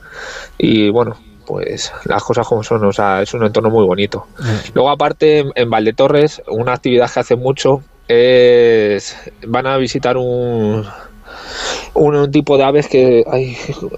[0.59, 4.27] Y bueno, pues las cosas como son, o sea, es un entorno muy bonito.
[4.75, 10.85] Luego aparte, en- en Valdetorres, una actividad que hace mucho es, van a visitar un,
[11.95, 13.57] un, un tipo de aves que, ay,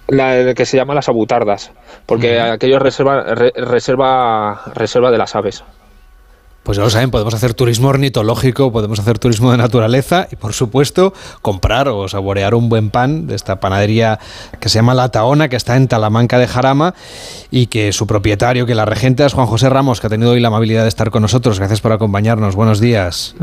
[0.09, 1.71] la- que se llama las abutardas,
[2.07, 5.65] porque aquello es reserva, re- reserva, reserva de las aves.
[6.63, 10.55] Pues ya lo saben, podemos hacer turismo ornitológico, podemos hacer turismo de naturaleza y, por
[10.55, 11.13] supuesto,
[11.43, 14.19] comprar o saborear un buen pan de esta panadería
[14.61, 16.95] que se llama La Taona, que está en Talamanca de Jarama
[17.51, 20.41] y que su propietario, que la regenta es Juan José Ramos, que ha tenido hoy
[20.41, 21.59] la amabilidad de estar con nosotros.
[21.59, 22.55] Gracias por acompañarnos.
[22.57, 23.35] Buenos días.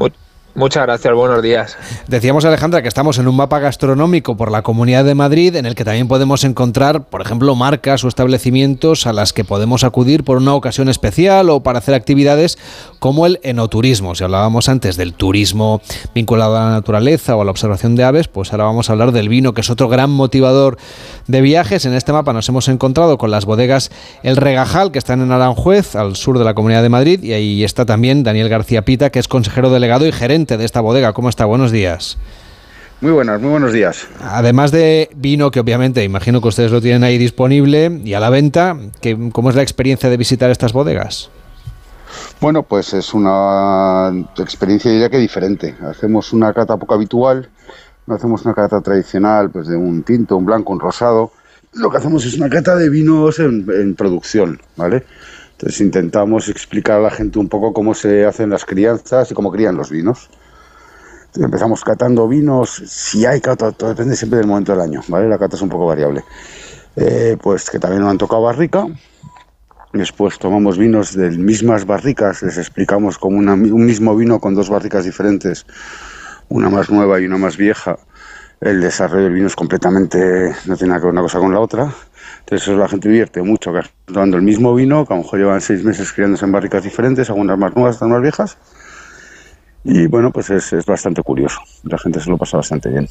[0.53, 1.77] Muchas gracias, buenos días.
[2.07, 5.75] Decíamos, Alejandra, que estamos en un mapa gastronómico por la Comunidad de Madrid en el
[5.75, 10.37] que también podemos encontrar, por ejemplo, marcas o establecimientos a las que podemos acudir por
[10.37, 12.57] una ocasión especial o para hacer actividades
[12.99, 14.13] como el enoturismo.
[14.13, 15.81] Si hablábamos antes del turismo
[16.13, 19.13] vinculado a la naturaleza o a la observación de aves, pues ahora vamos a hablar
[19.13, 20.77] del vino, que es otro gran motivador
[21.27, 21.85] de viajes.
[21.85, 23.89] En este mapa nos hemos encontrado con las bodegas
[24.21, 27.63] El Regajal, que están en Aranjuez, al sur de la Comunidad de Madrid, y ahí
[27.63, 31.13] está también Daniel García Pita, que es consejero delegado y gerente de esta bodega.
[31.13, 31.45] ¿Cómo está?
[31.45, 32.17] Buenos días.
[33.01, 34.07] Muy buenas, muy buenos días.
[34.21, 38.29] Además de vino, que obviamente imagino que ustedes lo tienen ahí disponible y a la
[38.29, 41.29] venta, ¿qué- ¿cómo es la experiencia de visitar estas bodegas?
[42.39, 45.75] Bueno, pues es una experiencia diría que diferente.
[45.89, 47.49] Hacemos una cata poco habitual
[48.07, 51.31] no hacemos una cata tradicional pues de un tinto, un blanco, un rosado.
[51.73, 55.05] Lo que hacemos es una cata de vinos en, en producción, ¿vale?
[55.61, 59.51] Entonces intentamos explicar a la gente un poco cómo se hacen las crianzas y cómo
[59.51, 60.27] crían los vinos.
[61.35, 65.29] Empezamos catando vinos, si hay cata, todo depende siempre del momento del año, ¿vale?
[65.29, 66.23] La cata es un poco variable.
[66.95, 68.87] Eh, pues que también nos han tocado barrica.
[69.93, 75.05] Después tomamos vinos de mismas barricas, les explicamos como un mismo vino con dos barricas
[75.05, 75.67] diferentes,
[76.49, 77.99] una más nueva y una más vieja.
[78.59, 81.59] El desarrollo del vino es completamente, no tiene nada que ver una cosa con la
[81.59, 81.93] otra.
[82.41, 85.23] Entonces eso la gente divierte mucho, que están tomando el mismo vino, que a lo
[85.23, 88.57] mejor llevan seis meses criándose en barricas diferentes, algunas más nuevas, otras más viejas.
[89.83, 91.59] Y bueno, pues es, es bastante curioso.
[91.83, 93.07] La gente se lo pasa bastante bien.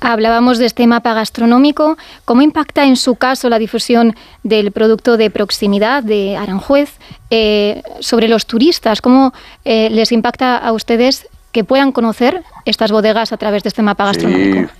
[0.00, 1.96] Hablábamos de este mapa gastronómico.
[2.24, 6.92] ¿Cómo impacta en su caso la difusión del producto de proximidad de Aranjuez
[7.30, 9.00] eh, sobre los turistas?
[9.00, 9.32] ¿Cómo
[9.64, 14.04] eh, les impacta a ustedes que puedan conocer estas bodegas a través de este mapa
[14.04, 14.70] gastronómico?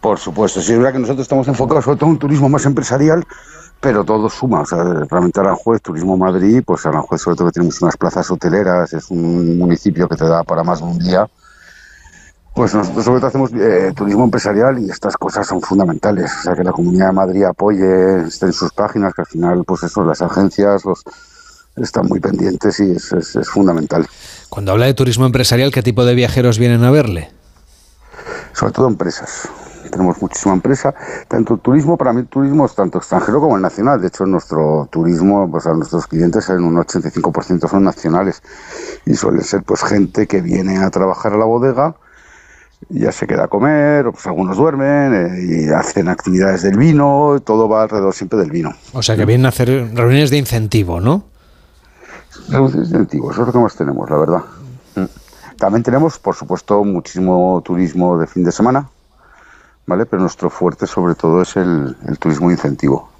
[0.00, 0.60] Por supuesto.
[0.60, 3.24] Sí, es verdad que nosotros estamos enfocados sobre todo en un turismo más empresarial,
[3.80, 4.62] pero todo suma.
[4.62, 8.92] O sea, realmente Aranjuez, Turismo Madrid, pues Aranjuez sobre todo que tenemos unas plazas hoteleras,
[8.94, 11.28] es un municipio que te da para más de un día.
[12.54, 16.30] Pues nosotros sobre todo hacemos eh, turismo empresarial y estas cosas son fundamentales.
[16.40, 19.64] O sea, que la Comunidad de Madrid apoye, esté en sus páginas, que al final,
[19.64, 21.04] pues eso, las agencias los,
[21.76, 24.06] están muy pendientes y es, es- es fundamental.
[24.48, 27.30] Cuando habla de turismo empresarial, ¿qué tipo de viajeros vienen a verle?
[28.52, 29.48] sobre todo empresas.
[29.90, 30.94] Tenemos muchísima empresa,
[31.28, 34.00] tanto turismo, para mí turismo es tanto extranjero como el nacional.
[34.00, 38.42] De hecho, nuestro turismo, pues a nuestros clientes en un 85% son nacionales
[39.06, 41.96] y suele ser pues gente que viene a trabajar a la bodega,
[42.88, 47.38] ya se queda a comer, o pues algunos duermen eh, y hacen actividades del vino,
[47.44, 48.74] todo va alrededor siempre del vino.
[48.92, 51.24] O sea, que vienen a hacer reuniones de incentivo, ¿no?
[52.48, 54.42] Reducciones de incentivos, eso es lo que más tenemos, la verdad.
[54.96, 55.56] Mm.
[55.58, 58.88] También tenemos, por supuesto, muchísimo turismo de fin de semana,
[59.90, 60.06] ¿vale?
[60.06, 63.10] Pero nuestro fuerte sobre todo es el, el turismo incentivo.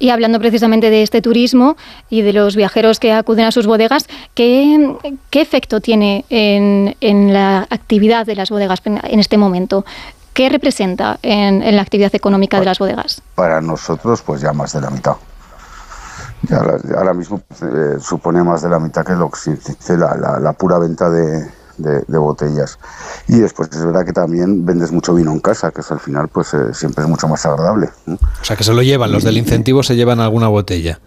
[0.00, 1.76] Y hablando precisamente de este turismo
[2.10, 4.96] y de los viajeros que acuden a sus bodegas, ¿qué,
[5.30, 9.84] qué efecto tiene en, en la actividad de las bodegas en este momento?
[10.32, 13.22] ¿Qué representa en, en la actividad económica de las bodegas?
[13.36, 15.14] Para nosotros, pues ya más de la mitad.
[16.48, 16.58] Ya
[16.98, 20.78] ahora mismo eh, supone más de la mitad que lo que la, la- la pura
[20.78, 21.46] venta de,
[21.78, 22.78] de- de botellas.
[23.28, 26.28] Y después es verdad que también vendes mucho vino en casa, que eso al final
[26.28, 27.88] pues eh, siempre es mucho más agradable.
[28.06, 28.14] ¿no?
[28.14, 31.00] O sea, que se lo llevan, los del incentivo se llevan alguna botella.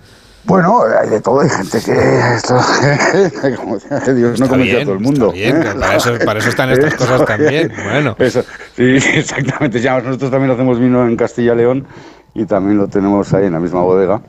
[0.45, 1.91] Bueno, hay de todo, hay gente que...
[2.35, 2.55] Esto,
[3.57, 5.31] como que Dios no Está convence a todo el mundo.
[5.33, 5.73] bien, ¿eh?
[5.77, 8.15] para eso- para eso están estas cosas también, bueno.
[8.17, 8.43] Eso,
[8.75, 8.83] sí,
[9.15, 9.81] exactamente.
[9.81, 11.85] Ya, nosotros también hacemos vino en Castilla y León
[12.33, 14.21] y también lo tenemos ahí en la misma bodega.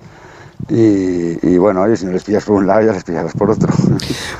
[0.69, 3.51] Y, y bueno, oye, si no les pillas por un lado, ya les pillarás por
[3.51, 3.69] otro.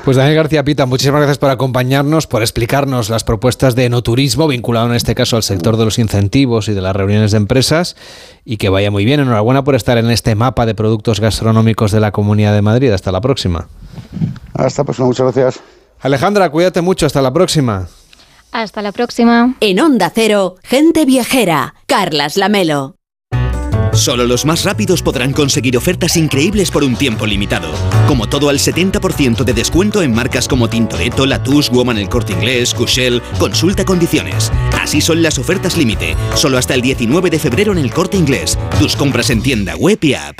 [0.05, 4.87] Pues Daniel García Pita, muchísimas gracias por acompañarnos, por explicarnos las propuestas de enoturismo, vinculado
[4.87, 7.95] en este caso al sector de los incentivos y de las reuniones de empresas,
[8.45, 9.19] y que vaya muy bien.
[9.19, 12.91] Enhorabuena por estar en este mapa de productos gastronómicos de la Comunidad de Madrid.
[12.91, 13.67] Hasta la próxima.
[14.53, 15.63] Hasta pues muchas gracias.
[15.99, 17.05] Alejandra, cuídate mucho.
[17.05, 17.87] Hasta la próxima.
[18.51, 19.55] Hasta la próxima.
[19.59, 22.98] En Onda Cero, gente viajera, Carlas Lamelo.
[23.99, 27.69] Solo los más rápidos podrán conseguir ofertas increíbles por un tiempo limitado.
[28.07, 32.73] Como todo al 70% de descuento en marcas como Tintoretto, Latouche, Woman El Corte Inglés,
[32.73, 33.21] Cushell.
[33.37, 34.53] Consulta condiciones.
[34.81, 36.15] Así son las ofertas límite.
[36.35, 38.57] Solo hasta el 19 de febrero en El Corte Inglés.
[38.79, 40.39] Tus compras en tienda web y app.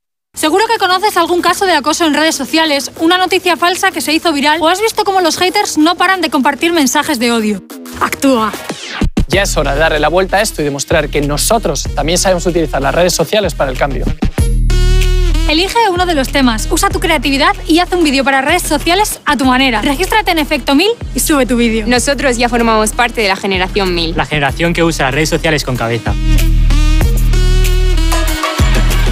[0.33, 4.13] Seguro que conoces algún caso de acoso en redes sociales, una noticia falsa que se
[4.13, 7.61] hizo viral o has visto cómo los haters no paran de compartir mensajes de odio.
[7.99, 8.51] Actúa.
[9.27, 12.45] Ya es hora de darle la vuelta a esto y demostrar que nosotros también sabemos
[12.45, 14.05] utilizar las redes sociales para el cambio.
[15.47, 19.19] Elige uno de los temas, usa tu creatividad y haz un vídeo para redes sociales
[19.25, 19.81] a tu manera.
[19.81, 21.85] Regístrate en Efecto 1000 y sube tu vídeo.
[21.87, 24.15] Nosotros ya formamos parte de la generación 1000.
[24.15, 26.15] La generación que usa las redes sociales con cabeza.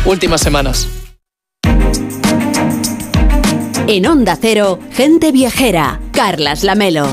[0.06, 0.88] Últimas semanas.
[3.92, 7.08] En Onda Cero, gente viajera, Carlas Lamelo.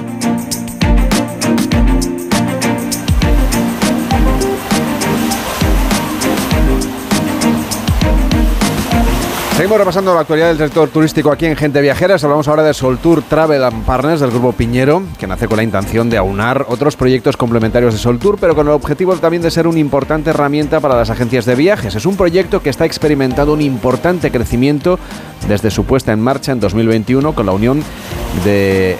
[9.57, 12.23] Seguimos repasando la actualidad del sector turístico aquí en Gente Viajeras.
[12.23, 16.11] Hablamos ahora de Soltour Travel and Partners del grupo Piñero, que nace con la intención
[16.11, 19.79] de aunar otros proyectos complementarios de Soltour, pero con el objetivo también de ser una
[19.79, 21.95] importante herramienta para las agencias de viajes.
[21.95, 24.99] Es un proyecto que está experimentando un importante crecimiento
[25.49, 27.83] desde su puesta en marcha en 2021 con la unión
[28.45, 28.97] de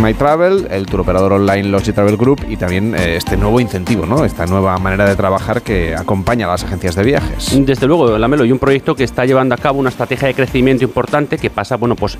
[0.00, 4.06] My Travel, el tour operador online Logi Travel Group y también eh, este nuevo incentivo,
[4.06, 4.24] ¿no?
[4.24, 7.52] esta nueva manera de trabajar que acompaña a las agencias de viajes.
[7.66, 10.84] Desde luego, Lamelo, y un proyecto que está llevando a cabo una estrategia de crecimiento
[10.84, 12.16] importante que pasa bueno, pues,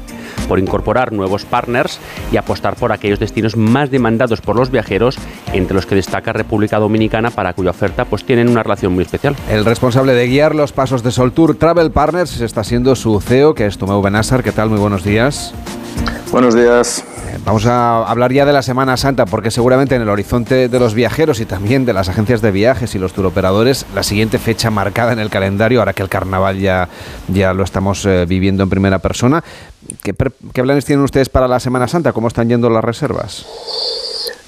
[0.49, 1.99] por incorporar nuevos partners
[2.31, 5.17] y apostar por aquellos destinos más demandados por los viajeros,
[5.53, 9.37] entre los que destaca República Dominicana, para cuya oferta pues, tienen una relación muy especial.
[9.51, 13.52] El responsable de guiar los pasos de Sol Tour Travel Partners está siendo su CEO,
[13.55, 14.43] que es Tomeu Benassar.
[14.43, 14.71] ¿Qué tal?
[14.71, 15.53] Muy buenos días.
[16.31, 17.05] Buenos días.
[17.45, 20.95] Vamos a hablar ya de la Semana Santa, porque seguramente en el horizonte de los
[20.95, 25.13] viajeros y también de las agencias de viajes y los turoperadores, la siguiente fecha marcada
[25.13, 26.89] en el calendario, ahora que el carnaval ya,
[27.29, 29.43] ya lo estamos eh, viviendo en primera persona.
[30.03, 30.15] ¿Qué,
[30.53, 32.13] ¿Qué, planes tienen ustedes para la Semana Santa?
[32.13, 33.47] ¿Cómo están yendo las reservas?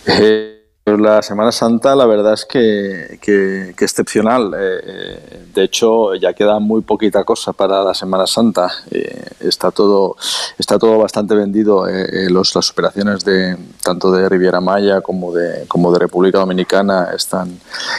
[0.06, 0.53] Eh,
[0.86, 4.52] la Semana Santa, la verdad es que, que, excepcional.
[4.54, 8.70] Eh, eh, de hecho, ya queda muy poquita cosa para la Semana Santa.
[8.90, 10.16] Eh, está todo
[10.58, 11.86] está todo bastante vendido.
[11.86, 17.58] Las operaciones de tanto de Riviera Maya como de como de República Dominicana están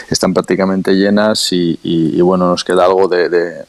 [0.10, 3.66] están prácticamente llenas y, bueno nos queda algo de,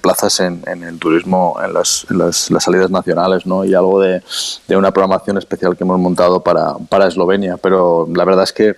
[0.00, 3.64] plazas en, en, el turismo, en las, en las, las, salidas nacionales, ¿no?
[3.64, 4.22] Y algo de,
[4.68, 7.56] una programación especial que hemos montado para, para Eslovenia.
[7.56, 8.76] Pero la verdad es que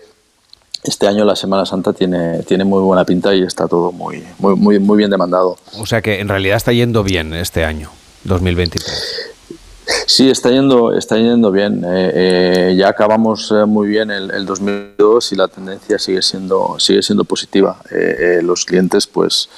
[0.83, 4.55] este año la Semana Santa tiene, tiene muy buena pinta y está todo muy, muy,
[4.57, 5.59] muy, muy bien demandado.
[5.79, 7.91] O sea que en realidad está yendo bien este año,
[8.25, 9.35] 2023.
[10.07, 11.85] Sí, está yendo, está yendo bien.
[11.85, 16.77] Eh, eh, ya acabamos eh, muy bien el, el, 2002 y la tendencia sigue siendo,
[16.79, 17.79] sigue siendo positiva.
[18.43, 19.49] los clientes, pues,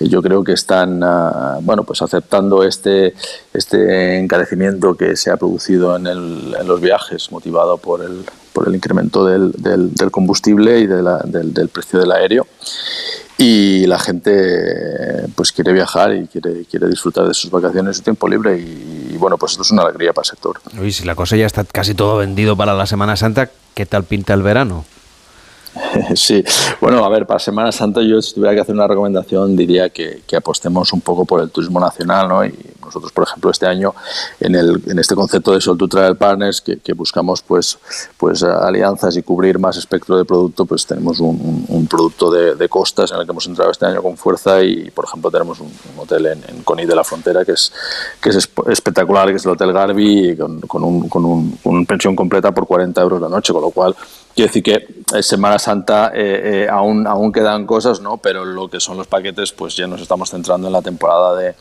[0.00, 3.14] yo creo que están, ah, bueno, pues aceptando este,
[3.52, 8.24] este encarecimiento que se ha producido en, el, en los viajes, motivado por el,
[8.56, 12.46] por el incremento del, del, del combustible y de la, del, del precio del aéreo
[13.36, 18.26] y la gente pues quiere viajar y quiere, quiere disfrutar de sus vacaciones, su tiempo
[18.26, 20.58] libre y, y, bueno, pues esto es una alegría para el sector.
[20.82, 24.04] Y si la cosa ya está casi todo vendido para la Semana Santa, ¿qué tal
[24.04, 24.86] pinta el verano?
[26.14, 26.42] Sí,
[26.80, 30.22] bueno, a ver, para Semana Santa yo si tuviera que hacer una recomendación diría que,
[30.26, 32.42] que, apostemos un poco por el turismo nacional, ¿no?
[32.42, 32.54] Y
[32.86, 33.94] nosotros, por ejemplo, este año
[34.40, 37.78] en, el, en este concepto de Sol to Travel Partners que, buscamos pues,
[38.16, 43.18] pues alianzas y cubrir más espectro de producto, pues tenemos un, producto de, costas en
[43.18, 46.44] el que hemos entrado este año con fuerza y, por ejemplo, tenemos un, hotel en,
[46.48, 47.72] en, Conil de la Frontera que es,
[48.20, 52.16] que es espectacular, que es el Hotel Garby con, con, un, con un, una pensión
[52.16, 53.94] completa por 40 euros la noche, con lo cual
[54.34, 58.18] quiero decir que Semana Santa eh, eh, aún, aún quedan cosas, ¿no?
[58.18, 61.54] Pero lo que son los paquetes, pues ya nos estamos centrando en la temporada de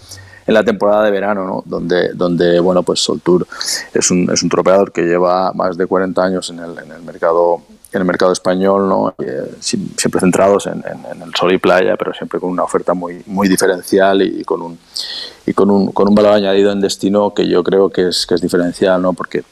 [0.47, 1.63] en la temporada de verano, ¿no?
[1.65, 3.47] donde, donde bueno, pues Soltour
[3.93, 7.01] es un, es un tropeador que lleva más de 40 años en el, en el
[7.01, 7.61] mercado
[7.95, 9.15] en el mercado español, ¿no?
[9.19, 13.23] Eh, siempre centrados en, en, el sol y playa, pero siempre con una oferta muy,
[13.25, 14.77] muy diferencial y, con un,
[15.45, 18.35] y con, un, con un valor añadido en destino que yo creo que es, que
[18.35, 19.13] es diferencial, ¿no?
[19.13, 19.43] porque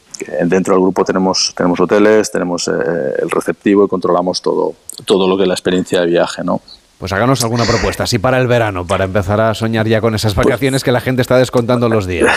[0.46, 2.72] dentro del grupo tenemos, tenemos hoteles, tenemos eh,
[3.20, 4.74] el receptivo y controlamos todo,
[5.06, 6.62] todo lo que es la experiencia de viaje, ¿no?
[7.04, 10.36] Pues háganos alguna propuesta, así para el verano, para empezar a soñar ya con esas
[10.36, 12.34] vacaciones que la gente está descontando los días.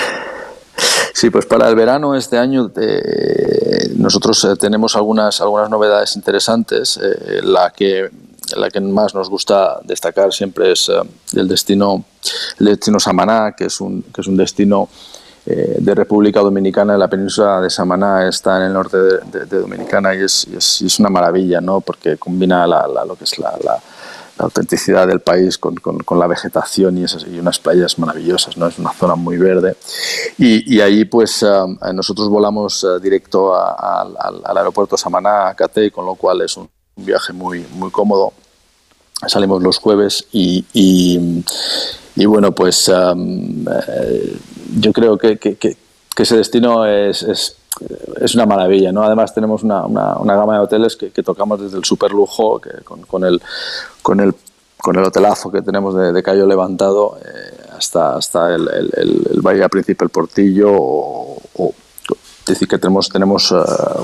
[1.15, 6.99] Sí, pues para el verano este año eh, nosotros eh, tenemos algunas, algunas novedades interesantes.
[7.01, 8.11] Eh, la, que,
[8.57, 10.91] la que más nos gusta destacar siempre es
[11.37, 12.05] el destino,
[12.59, 14.89] el destino Samaná, que es un, que es un destino
[15.45, 20.45] de República Dominicana, la península de Samaná está en el norte de, Dominicana y es,
[20.49, 21.81] es, una maravilla, ¿no?
[21.81, 23.53] porque combina la, lo que es la,
[24.39, 28.57] la autenticidad del país con, con, con, la vegetación y, esas, y unas playas maravillosas,
[28.57, 28.67] ¿no?
[28.67, 29.77] es una zona muy verde.
[30.39, 35.49] Y, y ahí pues uh, nosotros volamos uh, directo a, a, al, al, aeropuerto Samaná,
[35.49, 38.33] a Catey, con lo cual es un viaje muy, muy cómodo.
[39.27, 41.43] Salimos los jueves y, y,
[42.17, 44.37] y bueno, pues um, eh,
[44.79, 45.77] yo creo que, que, que,
[46.15, 47.56] que ese destino es, es,
[48.21, 48.93] es, una maravilla.
[48.93, 49.03] ¿no?
[49.03, 53.03] Además tenemos una, una, una gama de hoteles que, tocamos desde el super lujo, con,
[53.03, 53.41] con, el,
[54.03, 54.35] con, el,
[54.79, 59.61] con el hotelazo que tenemos de, de Cayo Levantado eh, hasta, hasta el, el, el,
[59.61, 61.37] el Príncipe, el Portillo o,
[62.47, 63.57] es decir, que tenemos, tenemos uh,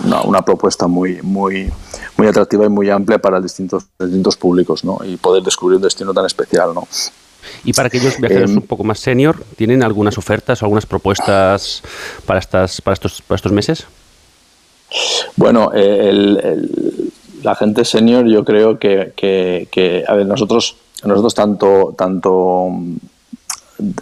[0.05, 1.73] una, una, propuesta muy, muy,
[2.17, 4.99] muy atractiva y muy amplia para distintos, distintos públicos ¿no?
[5.05, 6.75] y poder descubrir un destino tan especial.
[6.75, 6.89] ¿no?
[7.65, 11.83] Y para aquellos viajeros eh, un poco más senior, ¿tienen algunas ofertas o algunas propuestas
[12.27, 13.87] para, estas, para, estos, para estos meses?
[15.37, 17.13] Bueno, el, el,
[17.43, 22.69] la gente senior yo creo que, que, que, a ver, nosotros, nosotros tanto, tanto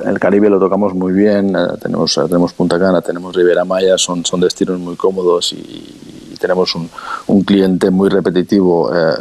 [0.05, 4.25] el Caribe lo tocamos muy bien, eh, tenemos, tenemos Punta Cana, tenemos Riviera Maya, son,
[4.25, 6.91] son destinos muy cómodos y tenemos un,
[7.27, 9.15] un, cliente muy repetitivo eh,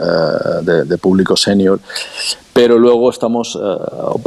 [0.68, 1.80] eh, de, público senior,
[2.54, 3.78] pero luego estamos eh,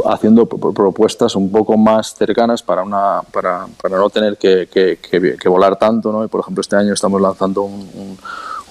[0.05, 5.77] haciendo propuestas un poco más cercanas para, una, para, para no tener que, que, volar
[5.77, 6.23] tanto, ¿no?
[6.23, 8.17] Y por ejemplo este año estamos lanzando un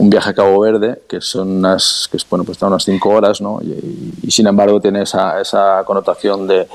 [0.02, 3.40] un viaje a Cabo Verde, que son unas, que bueno, pues está unas cinco horas,
[3.40, 3.60] ¿no?
[3.62, 6.66] Y, sin embargo tiene esa, esa connotación de,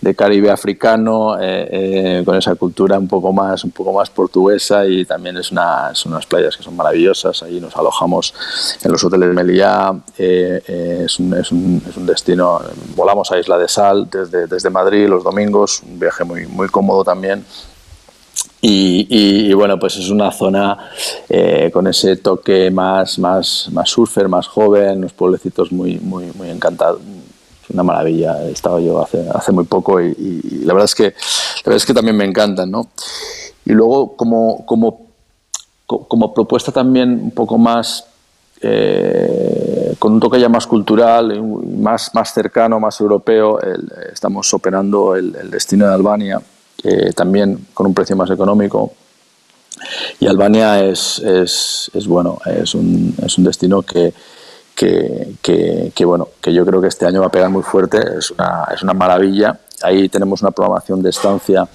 [0.00, 4.86] de Caribe africano, eh, eh, con esa cultura un poco más, un poco más portuguesa
[4.86, 7.42] y también es, una, son unas playas que son maravillosas.
[7.42, 8.32] Allí nos alojamos
[8.82, 12.62] en los hoteles de Meliá, eh, es, un, es, un, es, un, destino,
[12.96, 17.04] volamos a Isla de Sal desde, desde Madrid los domingos, un viaje muy, muy cómodo
[17.04, 17.44] también.
[18.64, 20.78] Y, y, y, bueno, pues es una zona
[21.28, 26.48] eh, con ese toque más, más, más surfer, más joven, unos pueblecitos muy, muy, muy
[26.48, 27.00] encantados.
[27.70, 30.14] Una maravilla, he estado yo hace, hace muy poco y,
[30.64, 32.70] la, verdad es que, la verdad es que también me encantan.
[32.70, 32.86] ¿no?
[33.64, 35.08] Y luego, como, como,
[35.86, 38.04] como propuesta también un poco más,
[38.60, 43.58] eh, con un toque ya más cultural, más, más cercano, más europeo,
[44.12, 46.40] estamos operando el destino de Albania
[46.84, 48.92] eh, también con un precio más económico.
[50.20, 54.12] Y Albania es, es, es bueno, es un, es un destino que,
[54.74, 58.30] que, que, bueno, que yo creo que este año va a pegar muy fuerte, es
[58.30, 59.58] una, es una maravilla.
[59.82, 61.68] Ahí tenemos una programación de estancia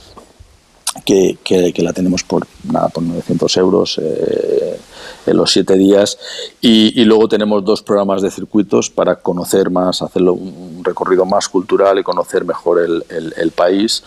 [1.05, 4.79] que, que, que, la tenemos por nada por 900 euros eh,
[5.25, 6.17] en los siete días
[6.59, 11.49] y, y, luego tenemos dos programas de circuitos para conocer más, hacerlo un recorrido más
[11.49, 14.03] cultural y conocer mejor el, el país.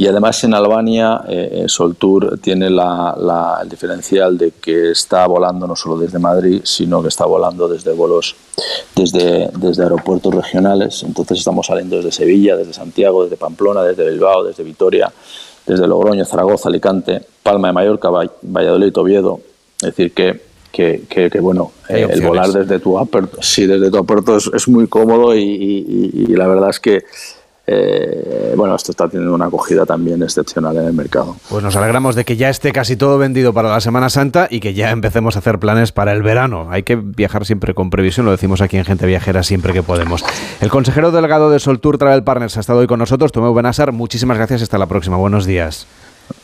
[0.00, 5.66] Y además en Albania, eh, Soltour tiene la, la, el diferencial de que está volando
[5.66, 8.34] no solo desde Madrid, sino que está volando desde vuelos,
[8.96, 11.02] desde, desde aeropuertos regionales.
[11.02, 15.12] Entonces estamos saliendo desde Sevilla, desde Santiago, desde Pamplona, desde Bilbao, desde Vitoria,
[15.66, 18.08] desde Logroño, Zaragoza, Alicante, Palma de Mallorca,
[18.40, 19.40] Valladolid, Oviedo.
[19.82, 23.90] Es decir, que que, que, que, bueno, eh, el volar desde tu aperto, sí, desde
[23.90, 27.02] tu aperto es, es muy cómodo y, y, y, la verdad es que
[27.72, 31.36] eh, bueno, esto está teniendo una acogida también excepcional en el mercado.
[31.48, 34.58] Pues nos alegramos de que ya esté casi todo vendido para la Semana Santa y
[34.58, 36.66] que ya empecemos a hacer planes para el verano.
[36.70, 40.24] Hay que viajar siempre con previsión, lo decimos aquí en Gente Viajera siempre que podemos.
[40.60, 43.92] El consejero delegado de Soltour Travel Partners ha estado hoy con nosotros, Tomeu Benásar.
[43.92, 45.16] Muchísimas gracias, hasta la próxima.
[45.16, 45.86] Buenos días.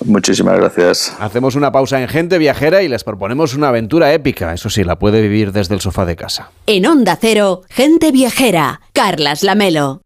[0.04, 1.16] Muchísimas gracias.
[1.18, 4.54] Hacemos una pausa en Gente Viajera y les proponemos una aventura épica.
[4.54, 6.50] Eso sí, la puede vivir desde el sofá de casa.
[6.66, 10.05] En Onda Cero, Gente Viajera, Carlas Lamelo.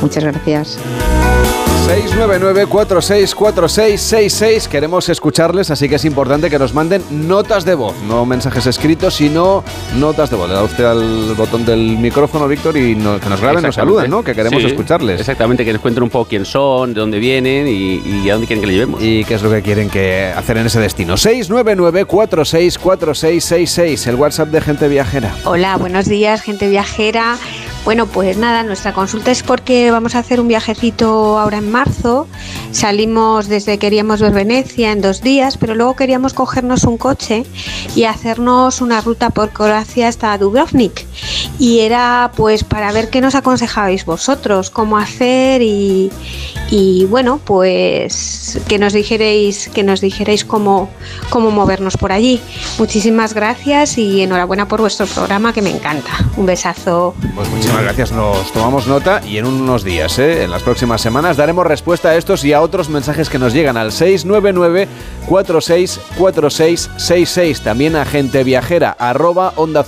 [0.00, 0.78] Muchas gracias.
[1.86, 4.66] 699-464666.
[4.68, 9.14] Queremos escucharles, así que es importante que nos manden notas de voz, no mensajes escritos,
[9.14, 9.62] sino
[9.96, 10.48] notas de voz.
[10.48, 14.10] Le da usted al botón del micrófono, Víctor, y no, que nos graben, nos saluden,
[14.10, 14.24] ¿no?
[14.24, 15.20] Que queremos Sí, escucharles.
[15.20, 18.48] Exactamente, que nos cuenten un poco quién son, de dónde vienen y, y a dónde
[18.48, 19.00] quieren que le llevemos.
[19.02, 21.14] ¿Y qué es lo que quieren que hacer en ese destino?
[21.14, 25.32] 699-464666, el WhatsApp de Gente Viajera.
[25.44, 27.36] Hola, buenos días, gente viajera.
[27.86, 32.26] Bueno, pues nada, nuestra consulta es porque vamos a hacer un viajecito ahora en marzo.
[32.72, 37.44] Salimos desde queríamos ver Venecia en dos días, pero luego queríamos cogernos un coche
[37.94, 41.06] y hacernos una ruta por Croacia hasta Dubrovnik.
[41.60, 46.10] Y era pues para ver qué nos aconsejabais vosotros, cómo hacer y,
[46.72, 50.90] y bueno, pues que nos dijerais, que nos dijerais cómo,
[51.30, 52.40] cómo movernos por allí.
[52.78, 56.10] Muchísimas gracias y enhorabuena por vuestro programa que me encanta.
[56.36, 57.14] Un besazo.
[57.36, 57.48] Pues
[57.82, 60.44] gracias, nos tomamos nota y en unos días, ¿eh?
[60.44, 63.76] en las próximas semanas, daremos respuesta a estos y a otros mensajes que nos llegan
[63.76, 64.88] al 699
[65.26, 69.84] 464666 también a genteviajera arroba onda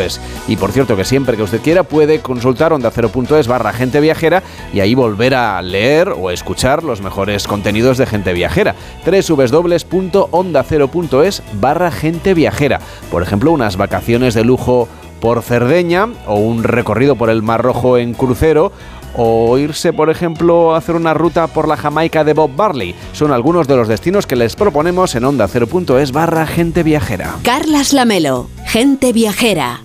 [0.00, 0.20] es.
[0.46, 2.90] Y por cierto que siempre que usted quiera puede consultar onda
[3.38, 8.06] es barra gente viajera y ahí volver a leer o escuchar los mejores contenidos de
[8.06, 8.74] gente viajera
[9.04, 12.80] www.ondacero.es barra gente viajera
[13.10, 14.88] por ejemplo unas vacaciones de lujo
[15.24, 18.72] por Cerdeña o un recorrido por el Mar Rojo en crucero
[19.16, 22.94] o irse, por ejemplo, a hacer una ruta por la Jamaica de Bob Barley.
[23.12, 27.36] Son algunos de los destinos que les proponemos en onda 0.es barra gente viajera.
[27.42, 29.83] Carlas Lamelo, gente viajera.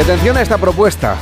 [0.00, 1.16] Atención a esta propuesta.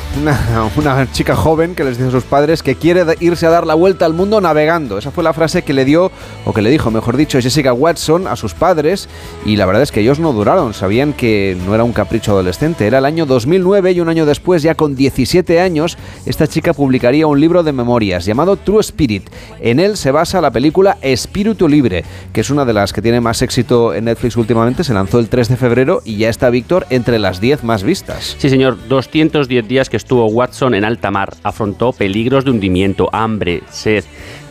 [0.77, 3.75] Una, chica joven que les dice a sus padres que quiere irse a dar la
[3.75, 4.99] vuelta al mundo navegando.
[4.99, 6.13] Esa fue la frase que le dio,
[6.45, 9.09] o que le dijo, mejor dicho, Jessica Watson a sus padres.
[9.45, 10.75] Y la verdad es que ellos no duraron.
[10.75, 12.87] Sabían que no era un capricho adolescente.
[12.87, 17.27] Era el año 2009 y un año después, ya con 17 años, esta chica publicaría
[17.27, 19.29] un libro de memorias llamado True Spirit.
[19.61, 23.21] En él se basa la película Espíritu Libre, que es una de las que tiene
[23.21, 24.85] más éxito en Netflix últimamente.
[24.85, 28.37] Se lanzó el 3 de febrero y ya está Víctor entre las 10 más vistas.
[28.39, 31.35] Sí, señor, 210 días que estuvo Watson en alta mar.
[31.43, 34.05] Afrontó peligros de hundimiento, hambre, sed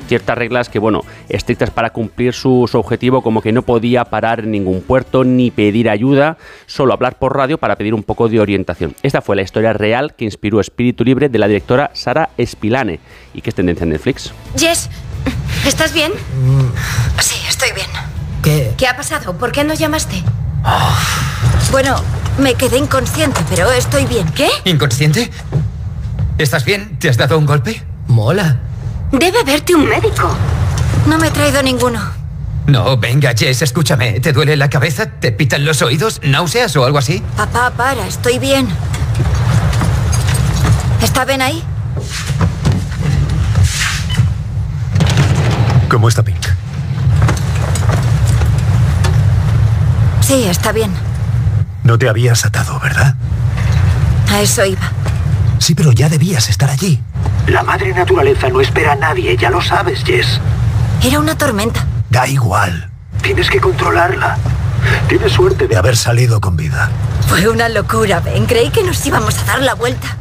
[0.07, 4.51] ciertas reglas que, bueno, estrictas para cumplir su, objetivo, como que no podía parar en
[4.51, 8.95] ningún puerto ni pedir ayuda, solo hablar por radio para pedir un poco de orientación.
[9.03, 12.99] Esta fue la historia real que inspiró Espíritu Libre de la directora Sara Spilane
[13.34, 14.34] y que es tendencia en Netflix.
[14.57, 14.89] Jess,
[15.65, 16.11] ¿estás bien?
[17.20, 17.88] Sí, estoy bien.
[18.43, 18.72] ¿Qué?
[18.78, 19.38] ¿Qué ha pasado?
[19.38, 20.24] ¿Por qué no llamaste?
[21.72, 22.01] Bueno,
[22.38, 24.28] me quedé inconsciente, pero estoy bien.
[24.32, 24.49] ¿Qué?
[24.66, 25.30] ¿Inconsciente?
[26.38, 26.97] ¿Estás bien?
[26.99, 27.84] ¿Te has dado un golpe?
[28.08, 28.60] Mola.
[29.12, 30.36] Debe verte un médico.
[31.08, 32.01] No me he traído ninguno.
[32.68, 34.20] No, venga, Jess, escúchame.
[34.20, 35.05] ¿Te duele la cabeza?
[35.05, 36.20] ¿Te pitan los oídos?
[36.24, 37.24] ¿Náuseas o algo así?
[37.38, 38.68] Papá, para, estoy bien.
[41.01, 41.64] ¿Está bien ahí?
[45.89, 46.47] ¿Cómo está Pink?
[50.28, 50.91] Sí, está bien.
[51.84, 53.15] No te habías atado, ¿verdad?
[54.30, 54.91] A eso iba.
[55.57, 57.01] Sí, pero ya debías estar allí.
[57.47, 60.41] La madre naturaleza no espera a nadie, ya lo sabes, Jess.
[61.01, 61.86] Era una tormenta.
[62.09, 62.89] Da igual.
[63.21, 64.38] Tienes que controlarla.
[65.07, 66.89] Tienes suerte de haber salido con vida.
[67.30, 68.47] Fue una locura, Ben.
[68.47, 70.17] Creí que nos íbamos a dar la vuelta.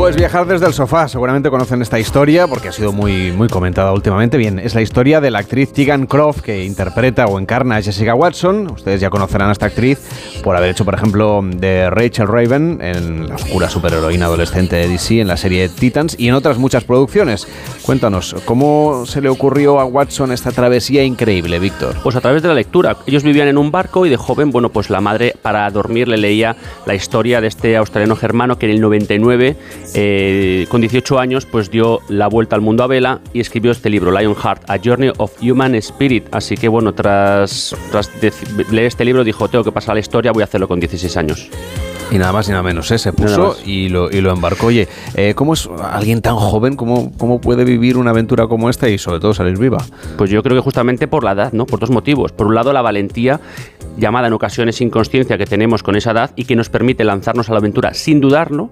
[0.00, 3.92] Pues viajar desde el sofá, seguramente conocen esta historia porque ha sido muy, muy comentada
[3.92, 4.38] últimamente.
[4.38, 8.14] Bien, es la historia de la actriz Tegan Croft que interpreta o encarna a Jessica
[8.14, 8.70] Watson.
[8.70, 9.98] Ustedes ya conocerán a esta actriz
[10.42, 15.20] por haber hecho, por ejemplo, de Rachel Raven en la oscura superheroína adolescente de DC
[15.20, 17.46] en la serie Titans y en otras muchas producciones.
[17.82, 21.94] Cuéntanos, ¿cómo se le ocurrió a Watson esta travesía increíble, Víctor?
[22.02, 22.96] Pues a través de la lectura.
[23.06, 26.16] Ellos vivían en un barco y de joven, bueno, pues la madre para dormir le
[26.16, 29.58] leía la historia de este australiano germano que en el 99
[29.94, 33.90] eh, con 18 años, pues dio la vuelta al mundo a vela y escribió este
[33.90, 36.26] libro, Lionheart, A Journey of Human Spirit.
[36.32, 38.10] Así que bueno, tras, tras
[38.70, 41.50] leer este libro dijo, tengo que pasar la historia, voy a hacerlo con 16 años.
[42.10, 42.98] Y nada más y nada menos, ¿eh?
[42.98, 44.66] se puso y lo, y lo embarcó.
[44.66, 48.88] Oye, eh, ¿cómo es alguien tan joven, cómo, cómo puede vivir una aventura como esta
[48.88, 49.78] y sobre todo salir viva?
[50.18, 51.66] Pues yo creo que justamente por la edad, ¿no?
[51.66, 52.32] Por dos motivos.
[52.32, 53.40] Por un lado, la valentía
[53.96, 57.52] llamada en ocasiones inconsciencia que tenemos con esa edad y que nos permite lanzarnos a
[57.52, 58.70] la aventura sin dudarlo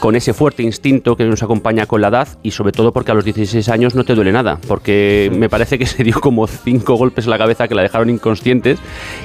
[0.00, 3.14] con ese fuerte instinto que nos acompaña con la edad y sobre todo porque a
[3.14, 6.94] los 16 años no te duele nada, porque me parece que se dio como cinco
[6.94, 8.78] golpes en la cabeza que la dejaron inconscientes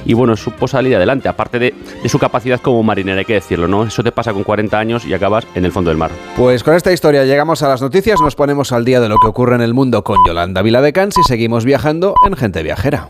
[0.05, 3.67] y bueno, supo salir adelante, aparte de, de su capacidad como marinera, hay que decirlo,
[3.67, 3.83] ¿no?
[3.83, 6.11] Eso te pasa con 40 años y acabas en el fondo del mar.
[6.35, 9.27] Pues con esta historia llegamos a las noticias, nos ponemos al día de lo que
[9.27, 13.09] ocurre en el mundo con Yolanda Viladecans y seguimos viajando en Gente Viajera.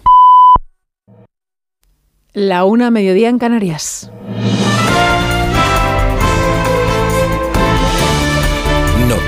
[2.34, 4.10] La una mediodía en Canarias.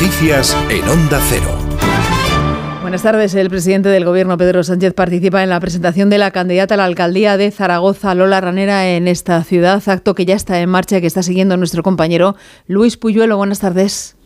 [0.03, 1.57] Noticias en Onda Cero.
[2.81, 3.33] Buenas tardes.
[3.35, 6.83] El presidente del Gobierno, Pedro Sánchez, participa en la presentación de la candidata a la
[6.83, 11.07] alcaldía de Zaragoza, Lola Ranera, en esta ciudad, acto que ya está en marcha que
[11.07, 12.35] está siguiendo nuestro compañero
[12.67, 13.37] Luis Puyuelo.
[13.37, 14.17] Buenas tardes.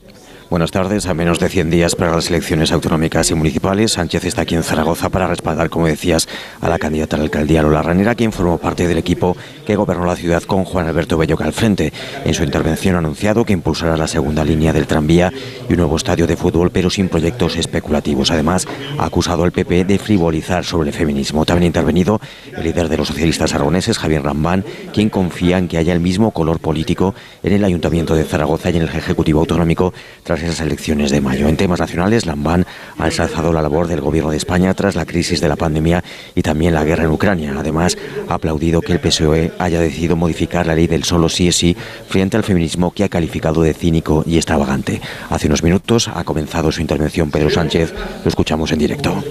[0.49, 1.07] Buenas tardes.
[1.07, 4.63] A menos de 100 días para las elecciones autonómicas y municipales, Sánchez está aquí en
[4.63, 6.29] Zaragoza para respaldar, como decías,
[6.61, 9.35] a la candidata a la alcaldía Lola Ranera, quien formó parte del equipo
[9.65, 11.91] que gobernó la ciudad con Juan Alberto Belloca al frente.
[12.23, 15.33] En su intervención ha anunciado que impulsará la segunda línea del tranvía
[15.67, 18.31] y un nuevo estadio de fútbol, pero sin proyectos especulativos.
[18.31, 21.43] Además, ha acusado al PP de frivolizar sobre el feminismo.
[21.43, 22.21] También ha intervenido
[22.55, 26.31] el líder de los socialistas aragoneses, Javier Rambán, quien confía en que haya el mismo
[26.31, 29.93] color político en el Ayuntamiento de Zaragoza y en el Ejecutivo Autonómico
[30.23, 31.47] tras esas elecciones de mayo.
[31.47, 32.65] En temas nacionales, Lambán
[32.97, 36.03] ha ensalzado la labor del Gobierno de España tras la crisis de la pandemia
[36.35, 37.53] y también la guerra en Ucrania.
[37.57, 41.55] Además, ha aplaudido que el PSOE haya decidido modificar la ley del solo sí es
[41.55, 41.75] sí
[42.07, 45.01] frente al feminismo que ha calificado de cínico y extravagante.
[45.29, 47.93] Hace unos minutos ha comenzado su intervención Pedro Sánchez.
[48.23, 49.23] Lo escuchamos en directo.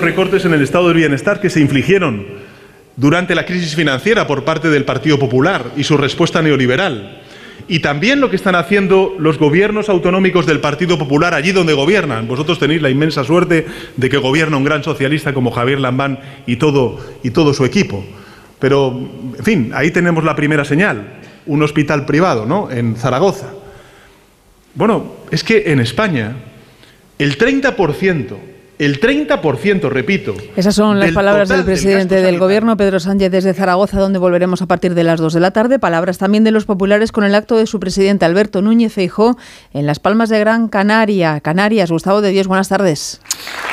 [0.00, 2.26] Recortes en el estado del bienestar que se infligieron
[2.96, 7.22] durante la crisis financiera por parte del Partido Popular y su respuesta neoliberal
[7.68, 12.26] y también lo que están haciendo los gobiernos autonómicos del Partido Popular allí donde gobiernan.
[12.26, 13.66] Vosotros tenéis la inmensa suerte
[13.96, 18.02] de que gobierna un gran socialista como Javier Lambán y todo, y todo su equipo.
[18.58, 18.88] Pero,
[19.38, 23.52] en fin, ahí tenemos la primera señal, un hospital privado, ¿no?, en Zaragoza.
[24.74, 26.36] Bueno, es que en España
[27.18, 28.36] el 30%
[28.78, 30.34] el 30%, repito.
[30.56, 34.66] Esas son las palabras del presidente del, Gobierno, Pedro Sánchez, desde Zaragoza, donde volveremos a
[34.66, 35.78] partir de las 2 de la tarde.
[35.78, 39.36] Palabras también de los populares con el acto de su presidente, Alberto Núñez Feijó,
[39.74, 41.40] en Las Palmas de Gran Canaria.
[41.40, 43.20] Canarias, Gustavo de Dios, buenas tardes.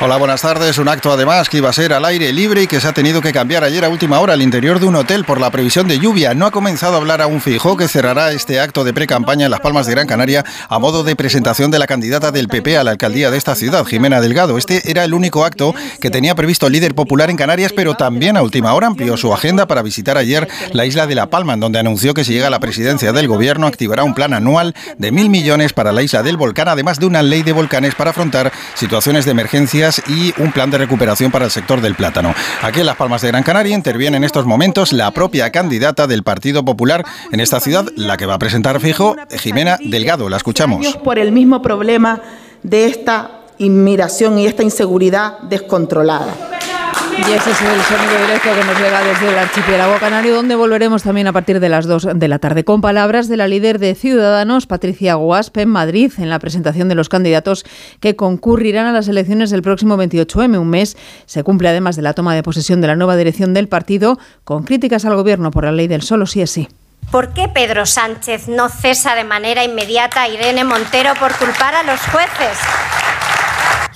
[0.00, 0.78] Hola, buenas tardes.
[0.78, 3.22] Un acto además que iba a ser al aire libre y que se ha tenido
[3.22, 5.98] que cambiar ayer a última hora al interior de un hotel por la previsión de
[5.98, 6.34] lluvia.
[6.34, 9.60] No ha comenzado a hablar aún Feijó, que cerrará este acto de pre-campaña en Las
[9.60, 12.90] Palmas de Gran Canaria a modo de presentación de la candidata del PP a la
[12.90, 14.58] alcaldía de esta ciudad, Jimena Delgado.
[14.58, 18.36] Este era el único acto que tenía previsto el líder popular en Canarias, pero también
[18.36, 21.60] a última hora amplió su agenda para visitar ayer la isla de La Palma, en
[21.60, 25.12] donde anunció que si llega a la presidencia del gobierno activará un plan anual de
[25.12, 28.52] mil millones para la isla del volcán, además de una ley de volcanes para afrontar
[28.74, 32.34] situaciones de emergencias y un plan de recuperación para el sector del plátano.
[32.62, 36.22] Aquí en Las Palmas de Gran Canaria interviene en estos momentos la propia candidata del
[36.22, 40.28] Partido Popular en esta ciudad, la que va a presentar fijo, Jimena Delgado.
[40.30, 40.96] La escuchamos.
[41.04, 42.22] Por el mismo problema
[42.62, 46.34] de esta inmigración y esta inseguridad descontrolada.
[47.18, 51.02] Y ese es el sonido directo que nos llega desde el archipiélago canario, donde volveremos
[51.02, 53.94] también a partir de las 2 de la tarde, con palabras de la líder de
[53.94, 57.64] Ciudadanos, Patricia Guaspe, en Madrid, en la presentación de los candidatos
[58.00, 60.60] que concurrirán a las elecciones del próximo 28M.
[60.60, 63.66] Un mes se cumple además de la toma de posesión de la nueva dirección del
[63.66, 66.68] partido, con críticas al gobierno por la ley del solo sí es sí.
[67.10, 71.82] ¿Por qué Pedro Sánchez no cesa de manera inmediata a Irene Montero por culpar a
[71.82, 72.58] los jueces?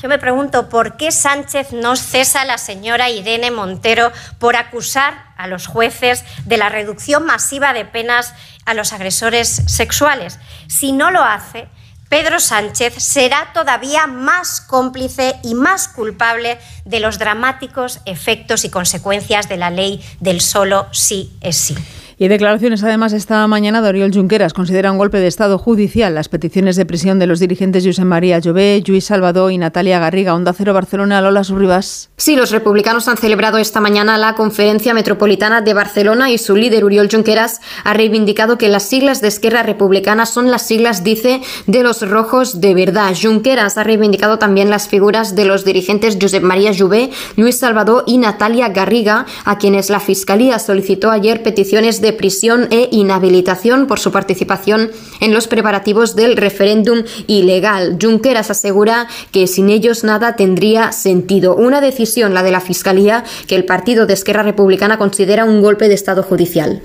[0.02, 5.26] Yo me pregunto por qué Sánchez no cesa a la señora Irene Montero por acusar
[5.36, 8.32] a los jueces de la reducción masiva de penas
[8.64, 10.38] a los agresores sexuales.
[10.68, 11.68] Si no lo hace,
[12.08, 19.50] Pedro Sánchez será todavía más cómplice y más culpable de los dramáticos efectos y consecuencias
[19.50, 21.76] de la ley del solo sí es sí.
[22.22, 24.52] Y declaraciones además esta mañana de Oriol Junqueras.
[24.52, 28.38] Considera un golpe de Estado judicial las peticiones de prisión de los dirigentes José María
[28.38, 30.34] Llobé, Luis Salvador y Natalia Garriga.
[30.34, 32.10] Onda Cero Barcelona, Lola Surribas.
[32.18, 36.84] Sí, los republicanos han celebrado esta mañana la conferencia metropolitana de Barcelona y su líder
[36.84, 41.82] Oriol Junqueras ha reivindicado que las siglas de Esquerra Republicana son las siglas, dice, de
[41.82, 43.16] los rojos de verdad.
[43.18, 48.18] Junqueras ha reivindicado también las figuras de los dirigentes Josep María Llobé, Luis Salvador y
[48.18, 54.12] Natalia Garriga, a quienes la Fiscalía solicitó ayer peticiones de prisión e inhabilitación por su
[54.12, 54.90] participación
[55.20, 57.98] en los preparativos del referéndum ilegal.
[58.00, 61.56] Junqueras asegura que sin ellos nada tendría sentido.
[61.56, 65.88] Una decisión, la de la Fiscalía, que el partido de Esquerra Republicana considera un golpe
[65.88, 66.82] de Estado judicial.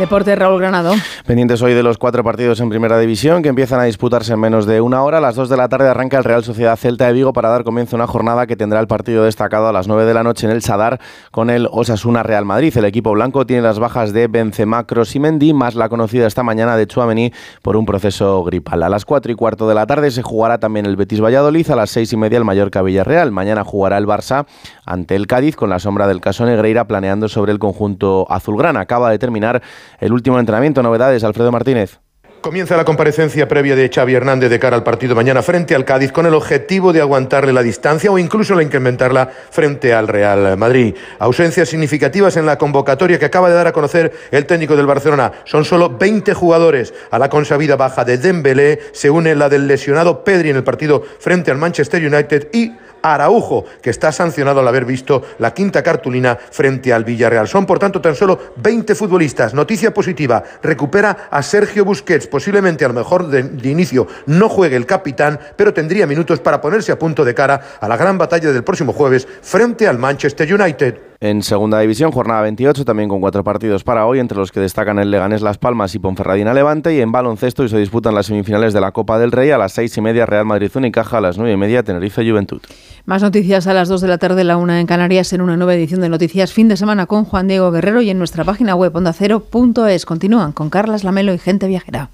[0.00, 0.94] Deporte Raúl Granado.
[1.26, 4.64] Pendientes hoy de los cuatro partidos en Primera División que empiezan a disputarse en menos
[4.64, 5.18] de una hora.
[5.18, 7.64] A las dos de la tarde arranca el Real Sociedad Celta de Vigo para dar
[7.64, 10.46] comienzo a una jornada que tendrá el partido destacado a las nueve de la noche
[10.46, 10.98] en el Sadar
[11.30, 12.74] con el Osasuna Real Madrid.
[12.78, 16.42] El equipo blanco tiene las bajas de Benzema, Kroos y Mendy, más la conocida esta
[16.42, 18.82] mañana de Chuamení por un proceso gripal.
[18.82, 21.70] A las cuatro y cuarto de la tarde se jugará también el Betis Valladolid.
[21.70, 23.32] A las seis y media el Mallorca Villarreal.
[23.32, 24.46] Mañana jugará el Barça
[24.86, 28.80] ante el Cádiz con la sombra del caso Negreira planeando sobre el conjunto azulgrana.
[28.80, 29.60] Acaba de terminar
[29.98, 30.82] el último entrenamiento.
[30.82, 32.00] Novedades, Alfredo Martínez.
[32.40, 36.10] Comienza la comparecencia previa de Xavi Hernández de cara al partido mañana frente al Cádiz
[36.10, 40.94] con el objetivo de aguantarle la distancia o incluso la incrementarla frente al Real Madrid.
[41.18, 45.32] Ausencias significativas en la convocatoria que acaba de dar a conocer el técnico del Barcelona.
[45.44, 46.94] Son solo 20 jugadores.
[47.10, 51.02] A la consabida baja de Dembélé se une la del lesionado Pedri en el partido
[51.18, 52.72] frente al Manchester United y
[53.02, 57.48] Araujo, que está sancionado al haber visto la quinta cartulina frente al Villarreal.
[57.48, 59.54] Son, por tanto, tan solo 20 futbolistas.
[59.54, 64.76] Noticia positiva, recupera a Sergio Busquets, posiblemente a lo mejor de, de inicio no juegue
[64.76, 68.52] el capitán, pero tendría minutos para ponerse a punto de cara a la gran batalla
[68.52, 71.09] del próximo jueves frente al Manchester United.
[71.22, 74.98] En segunda división, jornada 28, también con cuatro partidos para hoy, entre los que destacan
[74.98, 78.72] el Leganés Las Palmas y Ponferradina Levante, y en baloncesto y se disputan las semifinales
[78.72, 81.36] de la Copa del Rey a las seis y media Real Madrid Unicaja, a las
[81.36, 82.62] nueve y media Tenerife Juventud.
[83.04, 85.74] Más noticias a las dos de la tarde, la una en Canarias, en una nueva
[85.74, 88.96] edición de Noticias Fin de Semana con Juan Diego Guerrero y en nuestra página web
[88.96, 90.06] ondacero.es.
[90.06, 92.08] Continúan con Carlas Lamelo y Gente Viajera.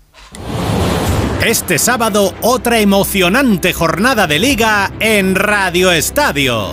[1.46, 6.70] Este sábado, otra emocionante jornada de liga en Radio Estadio.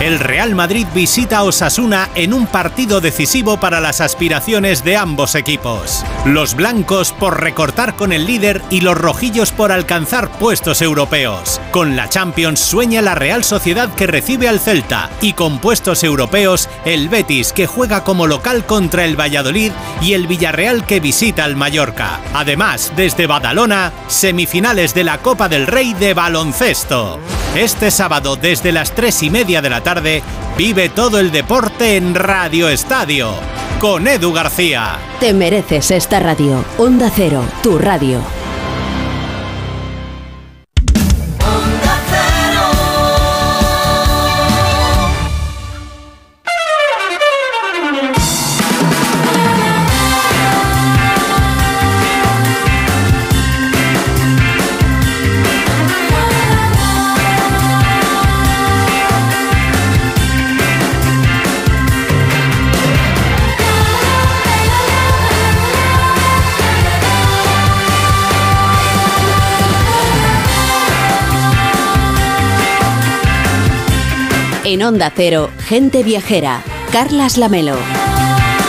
[0.00, 5.36] El Real Madrid visita a Osasuna en un partido decisivo para las aspiraciones de ambos
[5.36, 6.04] equipos.
[6.26, 11.60] Los blancos por recortar con el líder y los rojillos por alcanzar puestos europeos.
[11.70, 16.68] Con la Champions sueña la Real Sociedad que recibe al Celta y con puestos europeos
[16.84, 19.70] el Betis que juega como local contra el Valladolid
[20.02, 22.20] y el Villarreal que visita al Mallorca.
[22.34, 27.20] Además, desde Badalona, semifinales de la Copa del Rey de baloncesto.
[27.54, 30.24] Este sábado desde las tres y media de la tarde,
[30.58, 33.34] vive todo el deporte en Radio Estadio,
[33.78, 34.98] con Edu García.
[35.20, 36.64] Te mereces esta radio.
[36.78, 38.43] Onda Cero, tu radio.
[74.74, 76.60] En Onda Cero, Gente Viajera,
[76.90, 77.76] Carlas Lamelo.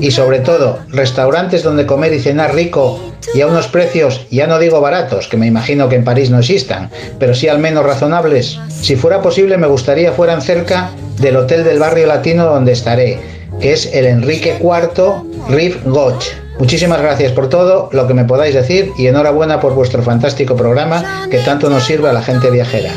[0.00, 3.00] Y sobre todo, restaurantes donde comer y cenar rico
[3.34, 6.38] y a unos precios, ya no digo baratos, que me imagino que en París no
[6.38, 8.58] existan, pero sí al menos razonables.
[8.68, 10.90] Si fuera posible, me gustaría fueran cerca
[11.20, 13.18] del hotel del barrio latino donde estaré,
[13.60, 16.43] que es el Enrique IV Rive Gauche.
[16.58, 21.26] Muchísimas gracias por todo lo que me podáis decir y enhorabuena por vuestro fantástico programa
[21.30, 22.92] que tanto nos sirve a la gente viajera.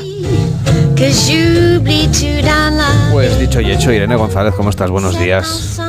[3.11, 4.89] Pues dicho y hecho, Irene González, ¿cómo estás?
[4.89, 5.79] Buenos días.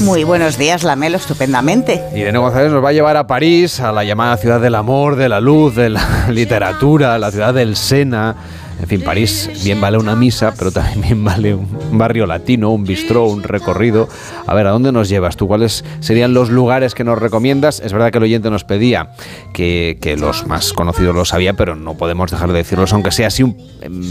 [0.00, 2.02] Muy buenos días, Lamelo, estupendamente.
[2.14, 5.28] Irene González nos va a llevar a París, a la llamada ciudad del amor, de
[5.28, 8.34] la luz, de la literatura, la ciudad del Sena.
[8.80, 13.26] En fin, París bien vale una misa, pero también vale un barrio latino, un bistró,
[13.26, 14.08] un recorrido.
[14.46, 15.46] A ver, ¿a dónde nos llevas tú?
[15.46, 17.80] ¿Cuáles serían los lugares que nos recomiendas?
[17.80, 19.10] Es verdad que el oyente nos pedía
[19.52, 23.42] que, los más conocidos los sabía, pero no podemos dejar de decirlos, aunque sea así
[23.44, 23.56] un-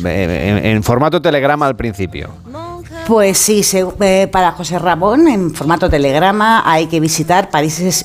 [0.06, 2.30] en formato telegrama al principio.
[3.08, 7.50] Pues sí, se- eh, para José Ramón, en formato telegrama, hay que visitar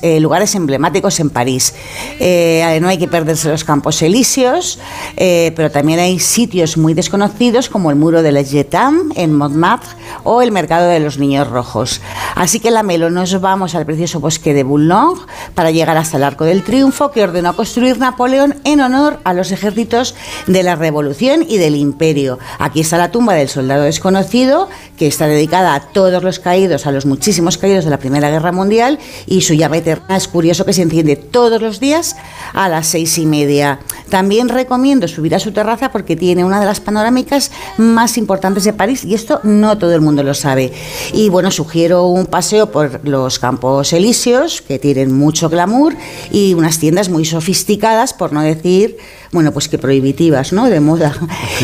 [0.01, 1.73] eh, lugares emblemáticos en París.
[2.19, 4.79] Eh, no hay que perderse los Campos Elíseos,
[5.15, 9.89] pero también hay sitios muy desconocidos como el Muro de Les Jetams en Montmartre
[10.23, 12.01] o el Mercado de los Niños Rojos.
[12.35, 15.21] Así que la Melo nos vamos al precioso bosque de Boulogne
[15.55, 19.51] para llegar hasta el Arco del Triunfo que ordenó construir Napoleón en honor a los
[19.51, 20.15] ejércitos
[20.47, 22.39] de la Revolución y del Imperio.
[22.59, 24.67] Aquí está la tumba del soldado desconocido
[24.97, 28.51] que está dedicada a todos los caídos, a los muchísimos caídos de la Primera Guerra
[28.51, 32.15] Mundial y su llama eterna es curioso que se enciende todos los días
[32.53, 33.79] a las seis y media.
[34.09, 38.73] También recomiendo subir a su terraza porque tiene una de las panorámicas más importantes de
[38.73, 40.73] París y esto no todo el mundo lo sabe.
[41.13, 45.95] Y bueno, sugiero un paseo por los Campos Elíseos que tienen mucho glamour
[46.31, 48.97] y unas tiendas muy sofisticadas, por no decir
[49.31, 50.69] bueno, pues que prohibitivas, ¿no?
[50.69, 51.13] De moda.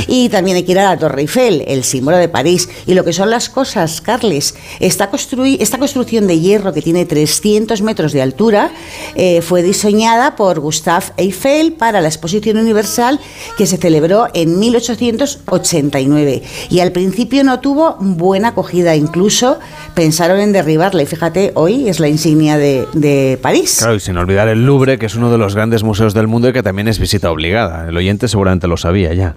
[0.08, 2.68] Y también hay que ir a la Torre Eiffel, el símbolo de París.
[2.88, 7.06] Y lo que son las cosas, Carles, esta, construi- esta construcción de hierro que tiene
[7.06, 8.72] 300 metros de altura
[9.16, 13.20] eh, fue diseñada por Gustave Eiffel para la exposición Exposición Universal
[13.58, 19.60] que se celebró en 1889 y al principio no tuvo buena acogida, incluso
[19.94, 23.76] pensaron en derribarla y fíjate, hoy es la insignia de, de París.
[23.80, 26.50] Claro, y sin olvidar el Louvre, que es uno de los grandes museos del mundo
[26.50, 27.53] y que también es visita obligada.
[27.88, 29.36] El oyente seguramente lo sabía ya.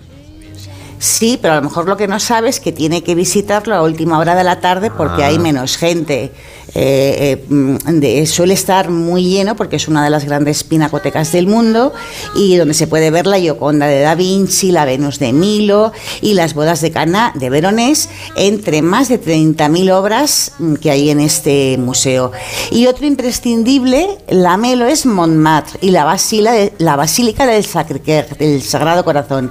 [0.99, 3.83] Sí, pero a lo mejor lo que no sabe es que tiene que visitarlo a
[3.83, 5.29] última hora de la tarde porque Ah.
[5.29, 6.33] hay menos gente.
[6.79, 11.47] Eh, eh, de- suele estar muy lleno porque es una de las grandes pinacotecas del
[11.47, 11.95] mundo
[12.35, 16.35] y donde se puede ver la Gioconda de Da Vinci, la Venus de Milo y
[16.35, 21.21] las bodas de Cana de Veronés, entre más de 30.000 obras mm, que hay en
[21.21, 22.33] este museo.
[22.71, 28.37] Y otro imprescindible, la Melo, es Montmartre y la, basila de- la Basílica del Sacré-Cœur,
[28.37, 29.51] del Sagrado Corazón.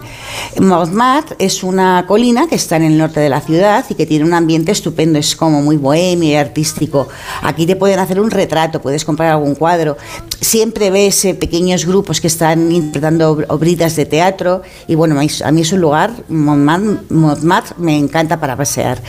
[0.60, 4.26] Montmartre es una colina que está en el norte de la ciudad y que tiene
[4.26, 7.08] un ambiente estupendo, es como muy bohemio y artístico.
[7.42, 9.98] Aquí te pueden hacer un retrato, puedes comprar algún cuadro.
[10.42, 15.52] Siempre ves eh, pequeños grupos que están interpretando ob- obritas de teatro y bueno, a
[15.52, 19.02] mí- es un lugar, Montmartre, me encanta para pasear.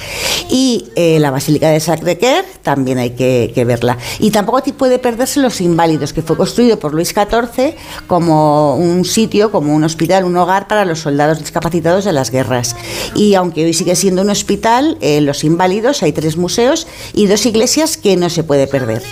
[0.50, 3.98] Y eh, la Basílica de Sacré-Cœur también hay que, que verla.
[4.18, 7.74] Y tampoco te puede perderse Los Inválidos, que fue construido por Luis XIV
[8.06, 12.74] como un sitio, como un hospital, un hogar para los soldados discapacitados de las guerras.
[13.14, 17.46] Y aunque hoy sigue siendo un hospital, en Los Inválidos hay tres museos y dos
[17.46, 19.02] iglesias que no se puede perder.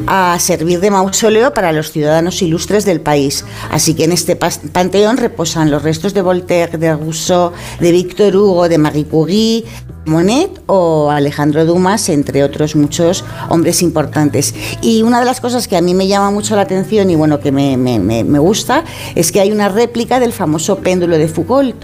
[0.06, 3.44] a servir de mausoleo para los ciudadanos ilustres del país.
[3.70, 8.68] Así que en este panteón reposan los restos de Voltaire, de Rousseau, de Victor Hugo,
[8.68, 9.64] de Marie Curie,
[10.04, 14.52] Monet o Alejandro Dumas, entre otros muchos hombres importantes.
[14.80, 17.38] Y una de las cosas que a mí me llama mucho la atención y bueno,
[17.38, 18.82] que me- me- me gusta,
[19.14, 21.76] es que hay una réplica del famoso péndulo de Foucault,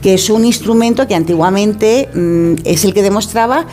[0.00, 3.66] que es un instrumento que antiguamente mm, es el que demostraba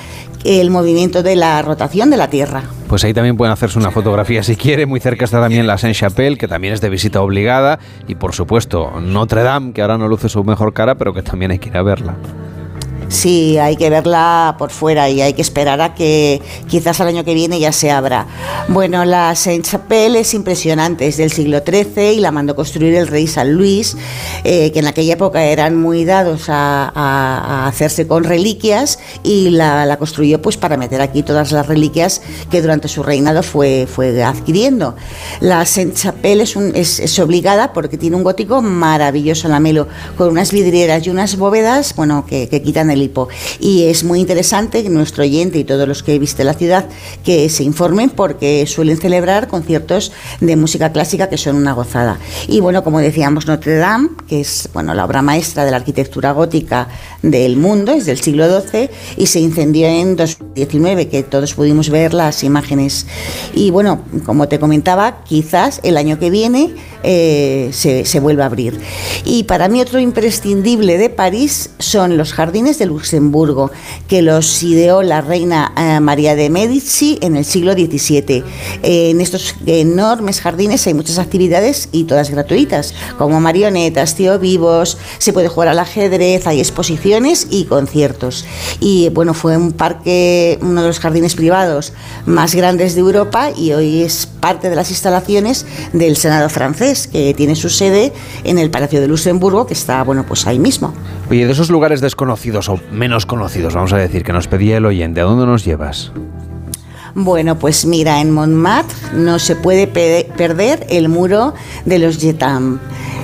[0.43, 2.63] el movimiento de la rotación de la Tierra.
[2.88, 4.86] Pues ahí también pueden hacerse una fotografía si quiere.
[4.86, 7.80] Muy cerca está también la Saint-Chapelle, que también es de visita obligada.
[8.07, 11.51] Y por supuesto, Notre Dame, que ahora no luce su mejor cara, pero que también
[11.51, 12.15] hay que ir a verla.
[13.14, 17.24] Sí, hay que verla por fuera y hay que esperar a que quizás al año
[17.24, 18.26] que viene ya se abra.
[18.70, 23.28] Bueno, la Saint-Chapelle es impresionante, es del siglo XIII y la mandó construir el rey
[23.28, 23.95] San Luis,
[24.43, 30.41] eh, que en aquella época eran muy dados a, hacerse con reliquias y la, construyó
[30.41, 34.95] pues para meter aquí todas las reliquias que durante su reinado fue, fue adquiriendo.
[35.39, 36.43] La Saint-Chapelle
[36.74, 39.88] es, es, obligada porque tiene un gótico maravilloso en la Melo,
[40.18, 43.03] con unas vidrieras y unas bóvedas, bueno, que quitan el
[43.60, 46.86] Y es muy interesante que nuestro oyente y todos los que visiten la ciudad
[47.24, 52.20] que se informen porque suelen celebrar conciertos de música clásica que son una gozada.
[52.47, 56.32] Y bueno, como decíamos, Notre Dame, que es bueno, la obra maestra de la arquitectura
[56.32, 56.88] gótica
[57.22, 62.14] del mundo, es del siglo XII y se incendió en 2019, que todos pudimos ver
[62.14, 63.06] las imágenes.
[63.54, 66.74] Y bueno, como te comentaba, quizás el año que viene
[67.04, 68.80] eh, se, se vuelva a abrir.
[69.26, 73.72] Y para mí otro imprescindible de París son los jardines de Luxemburgo,
[74.08, 78.44] que los ideó la reina eh, María de Medici en el siglo XVII.
[78.84, 84.98] Eh, en estos enormes jardines hay muchas actividades y todas gratuitas, como marionetas, tío vivos,
[85.18, 88.46] se puede jugar al ajedrez, hay exposiciones y conciertos.
[88.80, 91.94] Y bueno, fue un parque, uno de los jardines privados
[92.26, 97.34] más grandes de Europa y hoy es parte de las instalaciones del Senado francés, que
[97.34, 98.12] tiene su sede
[98.44, 100.94] en el Palacio de Luxemburgo, que está, bueno, pues ahí mismo.
[101.30, 105.21] Oye, de esos lugares desconocidos menos conocidos, vamos a decir, que nos pedía el oyente,
[105.21, 106.12] ¿a dónde nos llevas?
[107.16, 111.54] Bueno, pues mira, en Montmartre no se puede perder el muro
[111.86, 112.79] de los Jetam.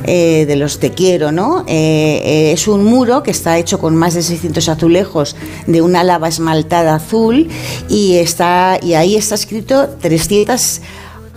[0.05, 1.65] Eh, de los Te Quiero, ¿no?
[1.67, 5.35] Eh, eh, es un muro que está hecho con más de 600 azulejos
[5.67, 7.47] de una lava esmaltada azul
[7.89, 10.81] y, está, y ahí está escrito 300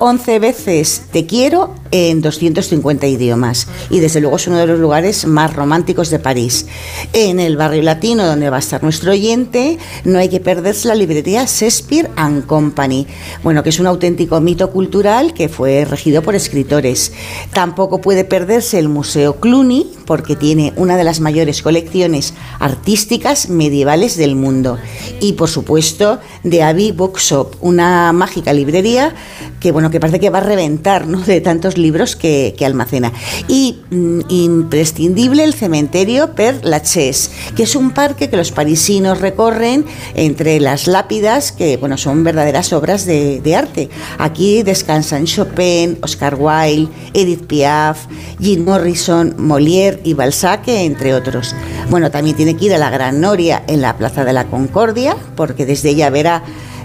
[0.05, 5.27] 11 veces Te quiero en 250 idiomas y desde luego es uno de los lugares
[5.27, 6.67] más románticos de París.
[7.13, 10.95] En el barrio latino donde va a estar nuestro oyente no hay que perderse la
[10.95, 13.07] librería Shakespeare and Company,
[13.45, 17.13] bueno, que es un auténtico mito cultural que fue regido por escritores.
[17.53, 24.17] Tampoco puede perderse el Museo Cluny porque tiene una de las mayores colecciones artísticas medievales
[24.17, 24.79] del mundo
[25.21, 29.15] y por supuesto de Abbey Bookshop, una mágica librería
[29.61, 33.13] que bueno, que parece que va a reventar de tantos libros que, almacena.
[33.49, 39.85] Y mm, imprescindible el cementerio Per Lachaise, que es un parque que los parisinos recorren
[40.15, 43.91] entre las lápidas, que bueno, son verdaderas obras de, arte.
[44.19, 48.07] Aquí descansan Chopin, Oscar Wilde, Edith Piaf,
[48.41, 51.55] Jim Morrison, Molière y Balzac, entre otros.
[51.91, 55.17] Bueno, también tiene que ir a la Gran Noria en la Plaza de la Concordia,
[55.37, 56.43] porque desde ella verá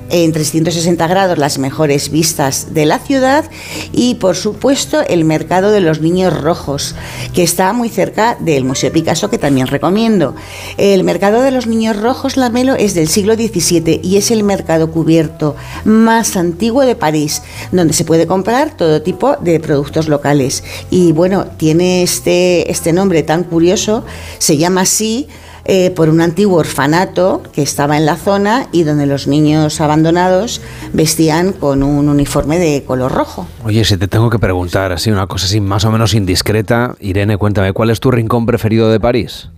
[0.10, 3.46] en 360 grados las mejores vistas de la ciudad
[3.92, 6.96] y por supuesto el mercado de los niños rojos
[7.34, 10.36] que está muy cerca del Museo Picasso que también recomiendo.
[10.78, 14.92] El mercado de los niños rojos Lamelo es del siglo XVII y es el mercado
[14.92, 15.56] cubierto
[15.86, 21.46] más antiguo de París donde se puede comprar todo tipo de productos locales y bueno
[21.58, 24.06] tiene este, este nombre tan curioso
[24.40, 25.28] se llama así
[25.68, 30.62] eh, por un antiguo orfanato que estaba en la zona y donde los niños abandonados
[30.94, 33.48] vestían con un uniforme de color rojo.
[33.66, 37.38] Oye, si te tengo que preguntar así una cosa así más o menos indiscreta, Irene,
[37.38, 39.50] cuéntame, ¿cuál es tu rincón preferido de París?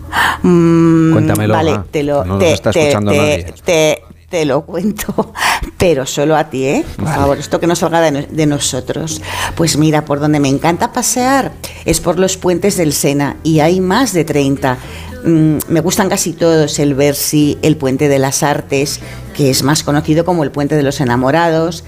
[0.44, 1.54] Mm, Cuéntamelo.
[1.54, 3.46] Vale, te lo, no te, está escuchando nadie.
[3.64, 4.04] te,
[4.46, 5.34] lo cuento,
[5.78, 6.86] pero solo a ti, ¿eh?
[6.98, 9.22] Por favor, esto que no salga de, nosotros.
[9.56, 11.52] Pues mira, por donde me encanta pasear
[11.86, 14.78] es por los puentes del Sena y hay más de 30.
[15.24, 19.00] Mm, me gustan casi todos, el Bercy, el Puente de las Artes,
[19.36, 21.84] que es más conocido como el Puente de los Enamorados,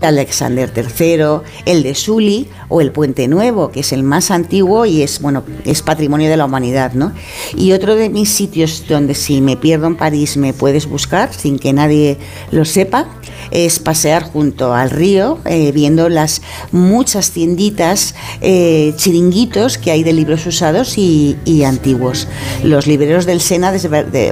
[0.00, 5.02] Alexander III, el de Sully o el Puente Nuevo, que es el más antiguo y
[5.02, 7.12] es bueno, es patrimonio de la humanidad, ¿no?
[7.56, 11.58] Y otro de mis sitios donde si me pierdo en París me puedes buscar sin
[11.58, 12.18] que nadie
[12.50, 13.08] lo sepa
[13.50, 16.42] es pasear junto al río eh, viendo las
[16.72, 22.28] muchas tienditas, eh, chiringuitos que hay de libros usados y, antiguos.
[22.62, 23.72] Los libreros del Sena,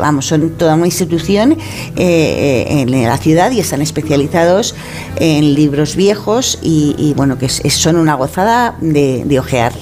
[0.00, 1.58] vamos, son toda una institución
[1.96, 4.74] eh, en la ciudad y están especializados
[5.16, 9.72] en libros viejos y, bueno, que son una gozada de, de ojear.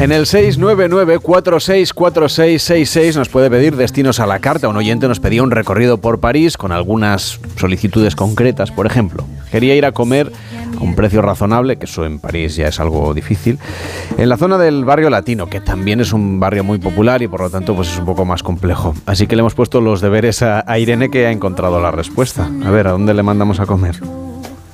[0.00, 4.68] En el 699-464666 nos puede pedir destinos a la carta.
[4.68, 8.70] Un oyente nos pedía un recorrido por París con algunas solicitudes concretas.
[8.70, 10.30] Por ejemplo, quería ir a comer
[10.80, 13.58] un precio razonable, que eso en París ya es algo difícil,
[14.16, 17.40] en la zona del barrio latino, que también es un barrio muy popular y por
[17.40, 18.94] lo tanto pues es un poco más complejo.
[19.06, 22.48] Así que le hemos puesto los deberes a, Irene que ha encontrado la respuesta.
[22.64, 24.00] A ver, ¿a dónde le mandamos a comer?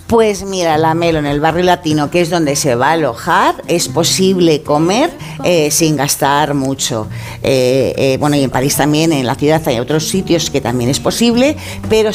[0.06, 3.54] Pues mira, la Melo en el barrio latino, que es donde se va a alojar,
[3.68, 5.10] es posible comer
[5.44, 7.08] eh, sin gastar mucho.
[7.42, 10.90] Eh, eh, bueno, y en París también, en la ciudad hay otros sitios que también
[10.90, 11.56] es posible,
[11.88, 12.10] pero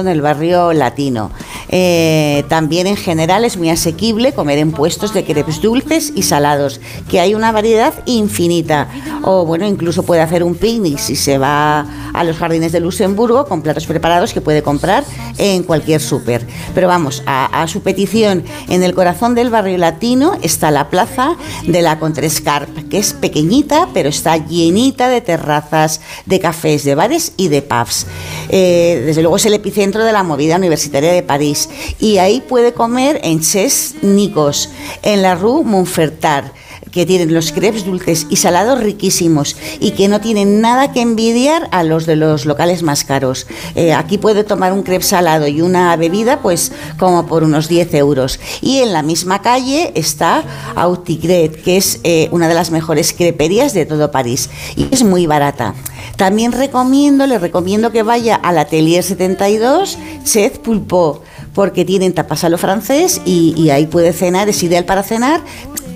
[0.00, 1.30] en el barrio latino.
[1.68, 6.80] Eh, también en general es muy asequible comer en puestos de crepes dulces y salados,
[7.10, 8.88] que hay una variedad infinita.
[9.22, 13.46] O bueno, incluso puede hacer un picnic si se va a los jardines de Luxemburgo
[13.46, 15.04] con platos preparados que puede comprar
[15.38, 16.46] en cualquier súper.
[16.74, 21.82] Pero vamos, a, su petición, en el corazón del barrio latino está la plaza de
[21.82, 27.48] la Contrescarp, que es pequeñita, pero está llenita de terrazas, de cafés, de bares y
[27.48, 28.06] de pubs.
[28.48, 31.68] Eh, desde luego es el epicentro de la movida universitaria de París.
[32.00, 34.70] Y ahí puede comer en Ches Nicos,
[35.02, 36.46] en la Rue Montfertard
[36.94, 41.68] que tienen los crepes dulces y salados riquísimos y que no tienen nada que envidiar
[41.72, 43.48] a los de los locales más caros.
[43.74, 47.92] Eh, aquí puede tomar un crepe salado y una bebida pues como por unos 10
[47.94, 48.38] euros.
[48.60, 50.44] Y en la misma calle está
[50.76, 55.26] Autigret, que es eh, una de las mejores creperías de todo París y es muy
[55.26, 55.74] barata.
[56.16, 61.22] También recomiendo, le recomiendo que vaya al Atelier 72 Chez Pulpo
[61.54, 65.40] porque tienen tapas a lo francés y, y ahí puede cenar, es ideal para cenar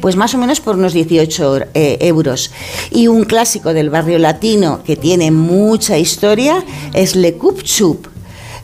[0.01, 2.51] Pues más o menos por unos 18 eh, euros.
[2.91, 6.65] Y un clásico del barrio latino que tiene mucha historia
[6.95, 8.09] es Le Coupe Soup.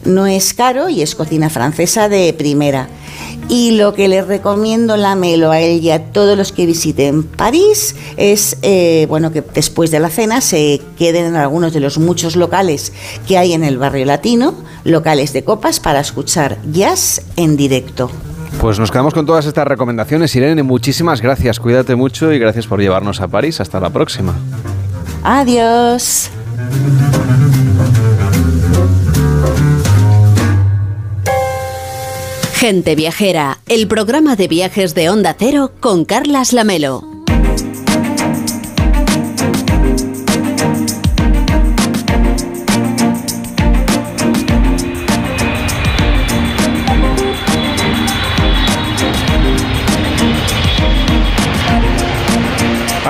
[0.05, 2.89] No es caro y es cocina francesa de primera.
[3.49, 8.57] Y lo que les recomiendo a él y a todos los que visiten París es
[8.63, 12.93] eh, bueno que después de la cena se queden en algunos de los muchos locales
[13.27, 14.55] que hay en el barrio latino,
[14.85, 18.11] locales de copas para escuchar jazz en directo.
[18.65, 20.35] Pues nos quedamos con todas estas recomendaciones.
[20.37, 21.61] Irene, muchísimas gracias.
[21.61, 23.61] Cuídate mucho y gracias por llevarnos a París.
[23.61, 24.35] Hasta la próxima.
[25.23, 26.31] Adiós.
[32.55, 37.14] Gente Viajera, el programa de viajes de Onda Cero con Carlas Lamelo.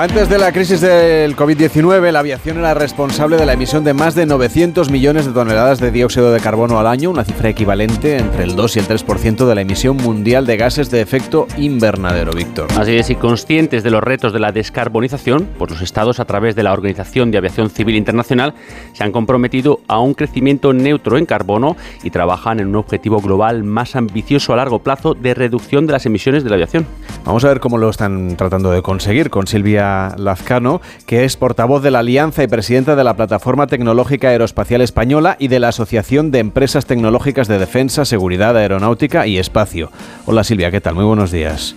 [0.05, 4.13] Antes de la crisis del COVID-19, la aviación era responsable de la emisión de más
[4.13, 8.43] de 900 millones de toneladas de dióxido de carbono al año, una cifra equivalente entre
[8.43, 12.67] el 2 y el 3% de la emisión mundial de gases de efecto invernadero, Víctor.
[12.77, 16.55] Así es, y conscientes de los retos de la descarbonización, pues los estados, a través
[16.55, 18.53] de la Organización de Aviación Civil Internacional,
[18.93, 23.63] se han comprometido a un crecimiento neutro en carbono y trabajan en un objetivo global
[23.63, 26.85] más ambicioso a largo plazo de reducción de las emisiones de la aviación.
[27.25, 31.81] Vamos a ver cómo lo están tratando de conseguir con Silvia Lazcano, que es portavoz
[31.83, 36.31] de la Alianza y presidenta de la Plataforma Tecnológica Aeroespacial Española y de la Asociación
[36.31, 39.91] de Empresas Tecnológicas de Defensa, Seguridad Aeronáutica y Espacio.
[40.25, 40.95] Hola Silvia, ¿qué tal?
[40.95, 41.75] Muy buenos días.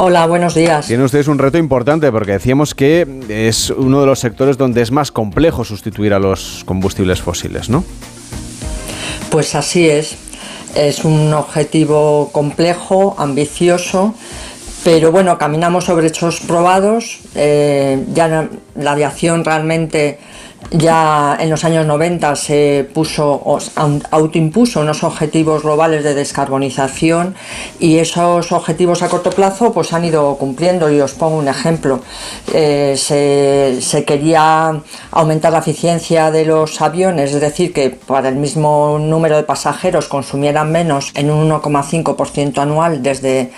[0.00, 0.86] Hola, buenos días.
[0.86, 4.92] Tiene ustedes un reto importante porque decíamos que es uno de los sectores donde es
[4.92, 7.82] más complejo sustituir a los combustibles fósiles, ¿no?
[9.30, 10.16] Pues así es.
[10.76, 14.14] Es un objetivo complejo, ambicioso
[14.84, 20.18] pero bueno, caminamos sobre hechos probados, eh, ya la aviación realmente
[20.70, 23.42] ya en los años 90 se puso,
[24.10, 27.34] autoimpuso unos objetivos globales de descarbonización
[27.78, 32.00] y esos objetivos a corto plazo pues han ido cumpliendo y os pongo un ejemplo.
[32.52, 34.80] Eh, se, quería
[35.10, 40.06] aumentar la eficiencia de los aviones, es decir, que para el mismo número de pasajeros
[40.06, 43.52] consumieran menos en un 1,5% anual desde,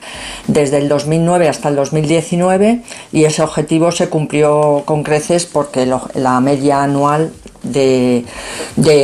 [0.47, 2.83] desde el 2009 hasta el 2019
[3.13, 7.00] y ese objetivo se cumplió con creces porque la media anual
[7.63, 8.25] de,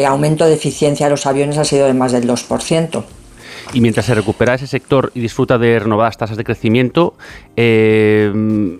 [0.07, 3.05] aumento de eficiencia de los aviones ha sido de más del 2%.
[3.73, 7.15] Y mientras se recupera ese sector y disfruta de renovadas tasas de crecimiento,
[7.57, 8.31] eh,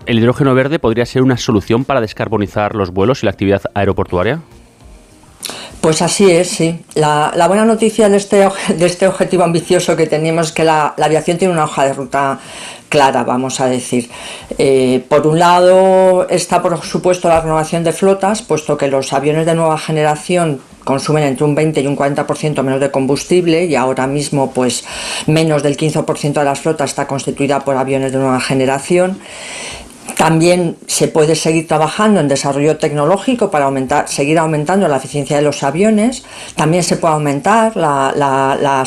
[0.05, 4.41] ¿el hidrógeno verde podría ser una solución para descarbonizar los vuelos y la actividad aeroportuaria?
[5.81, 6.79] Pues así es, sí.
[6.95, 11.37] La, buena noticia de este, de este objetivo ambicioso que tenemos es que la, aviación
[11.37, 12.39] tiene una hoja de ruta
[12.89, 14.09] clara, vamos a decir.
[14.57, 19.45] Eh, por un lado está, por supuesto, la renovación de flotas, puesto que los aviones
[19.45, 24.07] de nueva generación consumen entre un 20 y un 40% menos de combustible y ahora
[24.07, 24.85] mismo pues
[25.27, 29.19] menos del 15% de las flotas está constituida por aviones de nueva generación.
[30.15, 35.43] También se puede seguir trabajando en desarrollo tecnológico para aumentar, seguir aumentando la eficiencia de
[35.43, 36.23] los aviones.
[36.55, 38.85] También se puede aumentar la,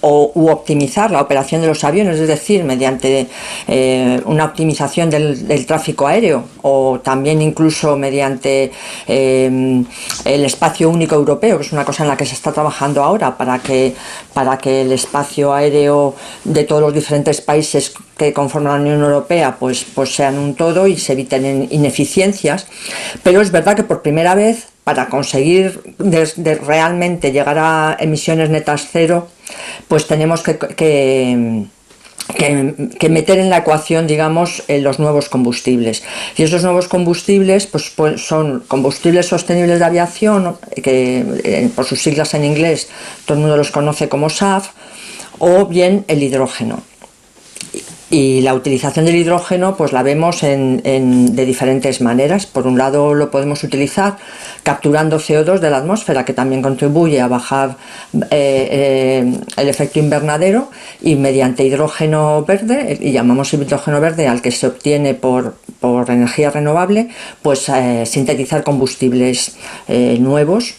[0.00, 3.26] o optimizar la operación de los aviones, es decir, mediante
[3.66, 8.70] eh, una optimización del, tráfico aéreo o también incluso mediante
[9.06, 9.84] eh,
[10.24, 13.36] el espacio único europeo, que es una cosa en la que se está trabajando ahora
[13.36, 13.94] para que,
[14.32, 16.14] para que el espacio aéreo
[16.44, 20.86] de todos los diferentes países que conforman la Unión Europea pues, pues sean un todo
[20.86, 22.66] y se eviten ineficiencias.
[23.22, 25.82] Pero es verdad que por primera vez, para conseguir
[26.66, 29.28] realmente llegar a emisiones netas cero,
[29.86, 31.66] pues tenemos que,
[33.10, 36.04] meter en la ecuación, digamos, eh, los nuevos combustibles.
[36.38, 42.00] Y esos nuevos combustibles pues, pues son combustibles sostenibles de aviación, que eh, por sus
[42.00, 42.88] siglas en inglés
[43.26, 44.70] todo el mundo los conoce como SAF,
[45.38, 46.82] o bien el hidrógeno.
[48.10, 52.46] Y la utilización del hidrógeno pues la vemos en, de diferentes maneras.
[52.46, 54.16] Por un lado lo podemos utilizar
[54.62, 57.76] capturando CO2 de la atmósfera, que también contribuye a bajar
[58.14, 60.70] eh, eh, el efecto invernadero,
[61.02, 66.50] y mediante hidrógeno verde, y llamamos hidrógeno verde al que se obtiene por, por energía
[66.50, 67.10] renovable,
[67.42, 69.56] pues eh, sintetizar combustibles
[70.18, 70.74] nuevos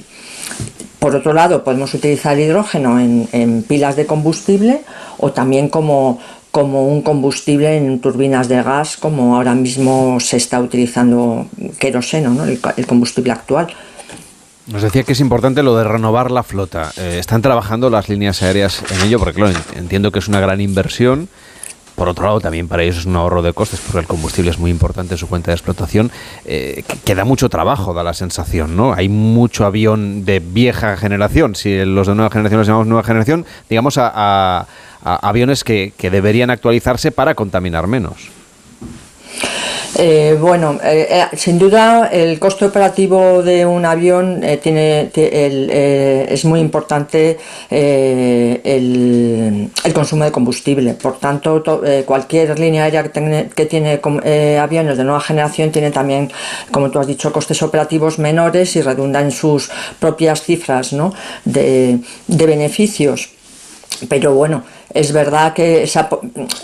[1.00, 4.82] por otro lado, podemos utilizar hidrógeno en, en, pilas de combustible
[5.18, 6.20] o también como,
[6.52, 11.48] como un combustible en turbinas de gas, como ahora mismo se está utilizando
[11.80, 12.46] queroseno, ¿no?
[12.46, 13.68] el, combustible actual.
[14.68, 16.92] Nos decía que es importante lo de renovar la flota.
[16.98, 19.20] Eh, ¿Están trabajando las líneas aéreas en ello?
[19.20, 21.28] Porque claro, entiendo que es una gran inversión,
[22.00, 24.58] por otro lado también para ellos es un ahorro de costes porque el combustible es
[24.58, 26.10] muy importante en su cuenta de explotación,
[26.46, 28.94] eh, queda mucho trabajo, da la sensación, ¿no?
[28.94, 33.46] Hay mucho avión de vieja generación, si los de nueva generación los llamamos nueva generación,
[33.70, 34.66] digamos a,
[35.04, 38.30] aviones que deberían actualizarse para contaminar menos.
[40.02, 46.62] Eh, bueno, eh, eh, sin duda el costo operativo de un avión tiene, es muy
[46.62, 47.38] importante
[47.70, 50.94] el, consumo de combustible.
[50.94, 51.62] Por tanto,
[52.06, 54.00] cualquier línea aérea que tiene,
[54.58, 56.32] aviones de nueva generación tiene también,
[56.72, 59.70] como tú has dicho, costes operativos menores y redunda en sus
[60.00, 60.96] propias cifras
[61.44, 62.00] de
[62.30, 63.32] beneficios.
[64.08, 64.64] Pero bueno,
[64.94, 65.88] es verdad que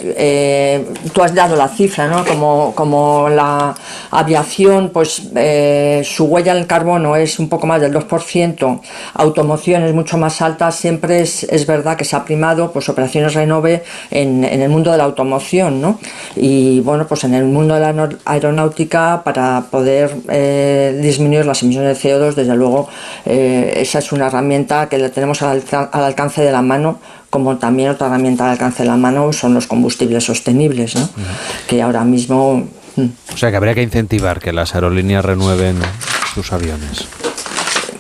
[0.02, 2.26] eh, tú has dado la cifra, ¿no?
[2.74, 3.76] Como, la
[4.12, 8.82] aviación, pues eh, su huella en el carbono es un poco más del 2%,
[9.14, 13.84] automoción es mucho más alta, siempre es, verdad que se ha primado pues operaciones renove
[14.12, 16.00] en, en, el mundo de la automoción, ¿no?
[16.36, 22.02] Y bueno, pues en el mundo de la aeronáutica para poder eh, disminuir las emisiones
[22.02, 22.88] de CO2, desde luego
[23.26, 27.00] esa es una herramienta que la tenemos al alcance de la mano
[27.36, 31.10] como también otra herramienta de alcance de la mano son los combustibles sostenibles, ¿no?
[31.68, 32.66] que ahora mismo...
[32.96, 33.08] Mm.
[33.34, 35.78] O sea que habría que incentivar que las aerolíneas renueven
[36.34, 37.10] sus aviones.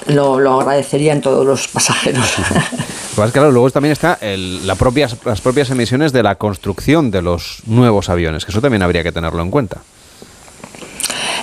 [0.07, 2.25] Lo, lo agradecerían todos los pasajeros.
[3.15, 4.75] Pues claro, luego también está la
[5.25, 9.13] las propias emisiones de la construcción de los nuevos aviones, que eso también habría que
[9.13, 9.81] tenerlo en cuenta.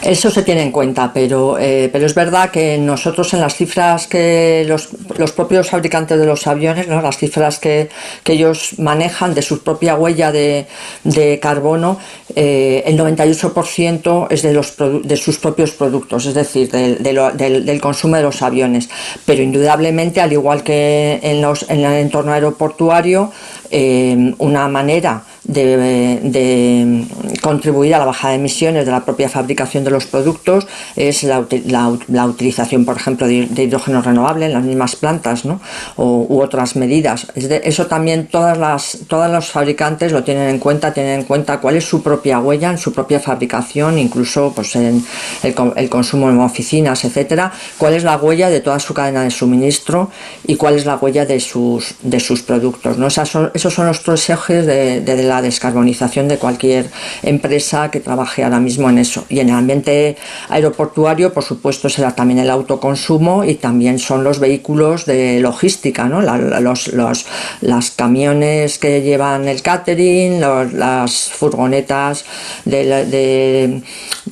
[0.02, 4.08] Eso se tiene en cuenta, pero, eh, pero es verdad que nosotros en las cifras
[4.08, 7.00] que los, los propios fabricantes de los aviones, ¿no?
[7.00, 7.88] las cifras que,
[8.24, 10.66] que, ellos manejan de su propia huella de,
[11.04, 12.00] de carbono,
[12.34, 18.16] eh, el 98% es de, los, de sus propios productos, es decir, del, del, consumo
[18.16, 18.88] de los aviones.
[19.24, 23.30] Pero indudablemente, al igual que en, los, en el entorno aeroportuario,
[23.70, 27.06] eh, una manera de,
[27.42, 30.66] contribuir a la bajada de emisiones de la propia fabricación de los productos
[30.96, 35.60] es la, la, utilización, por ejemplo, de, hidrógeno renovable en las mismas plantas ¿no?
[35.96, 37.26] o, u otras medidas.
[37.34, 41.76] eso también todas las, todos los fabricantes lo tienen en cuenta, tienen en cuenta cuál
[41.76, 45.04] es su propia huella en su propia fabricación, incluso pues, en
[45.42, 50.10] el, consumo en oficinas, etcétera, cuál es la huella de toda su cadena de suministro
[50.46, 52.98] y cuál es la huella de sus, de sus productos.
[52.98, 53.08] ¿no?
[53.08, 56.90] esos son los tres ejes de, de la descarbonización de cualquier
[57.22, 59.24] empresa que trabaje ahora mismo en eso.
[59.28, 60.16] Y en el ambiente
[60.48, 66.20] aeroportuario, por supuesto, será también el autoconsumo y también son los vehículos de logística, ¿no?
[66.20, 67.26] los, los,
[67.60, 72.24] las camiones que llevan el catering, las furgonetas
[72.64, 73.82] de,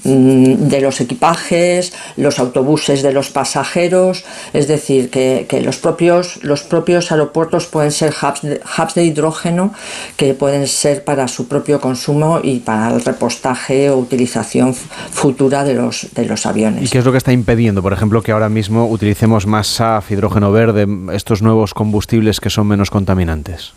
[0.05, 6.43] mm, de, los equipajes, los autobuses de los pasajeros, es decir, que, que los, propios,
[6.43, 8.41] los propios aeropuertos pueden ser hubs
[8.79, 9.73] hubs de hidrógeno
[10.17, 15.75] que pueden ser para su propio consumo y para el repostaje o utilización futura de
[15.75, 16.85] los, de los aviones.
[16.85, 20.11] ¿Y qué es lo que está impidiendo, por ejemplo, que ahora mismo utilicemos más SAF,
[20.11, 23.73] hidrógeno verde, estos nuevos combustibles que son menos contaminantes?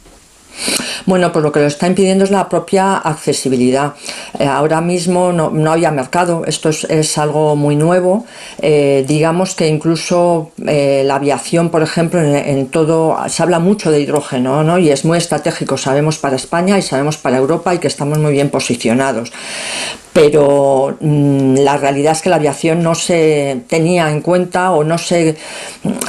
[1.05, 3.93] Bueno, pues lo que lo está impidiendo es la propia accesibilidad.
[4.39, 8.25] Eh, ahora mismo no, no, había mercado, esto es, algo muy nuevo.
[8.61, 13.99] Eh, digamos que incluso eh, la aviación, por ejemplo, en, todo, se habla mucho de
[13.99, 14.79] hidrógeno ¿no?
[14.79, 18.31] y es muy estratégico, sabemos para España y sabemos para Europa y que estamos muy
[18.31, 19.31] bien posicionados
[20.13, 24.99] pero mm, la realidad es que la aviación no se tenía en cuenta o no
[24.99, 25.35] se,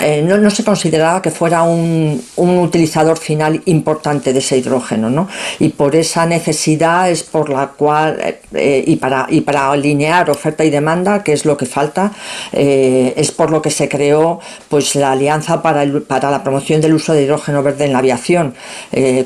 [0.03, 5.09] eh, no, se consideraba que fuera un, un, utilizador final importante de ese hidrógeno.
[5.09, 5.27] ¿no?
[5.59, 10.65] Y por esa necesidad es por la cual, eh, y, para, y para alinear oferta
[10.65, 12.13] y demanda, que es lo que falta,
[12.53, 16.93] eh, es por lo que se creó pues, la Alianza para, para la Promoción del
[16.93, 18.55] Uso de Hidrógeno Verde en la Aviación,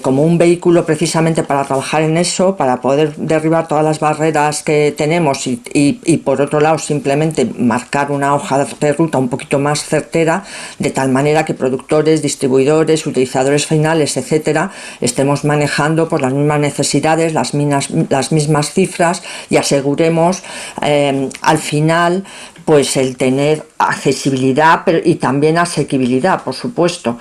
[0.02, 4.92] como un vehículo precisamente para trabajar en eso, para poder derribar todas las barreras que
[4.94, 10.44] tenemos y, por otro lado simplemente marcar una hoja de ruta un poquito más certera
[10.78, 14.70] de tal manera que productores, distribuidores, utilizadores finales, etcétera,
[15.00, 20.42] estemos manejando por las mismas necesidades, las mismas, las mismas cifras y aseguremos
[20.82, 22.24] eh, al final
[22.66, 27.16] pues el tener accesibilidad pero, y también asequibilidad, por supuesto.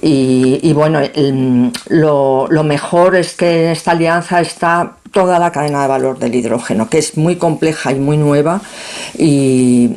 [0.00, 1.00] Y, bueno,
[1.88, 6.88] lo, lo, mejor es que esta alianza está toda la cadena de valor del hidrógeno,
[6.88, 8.60] que es muy compleja y muy nueva
[9.16, 9.88] y,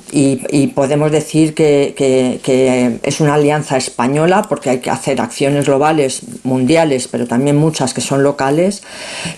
[0.76, 7.28] podemos decir que, es una alianza española porque hay que hacer acciones globales, mundiales, pero
[7.28, 8.84] también muchas que son locales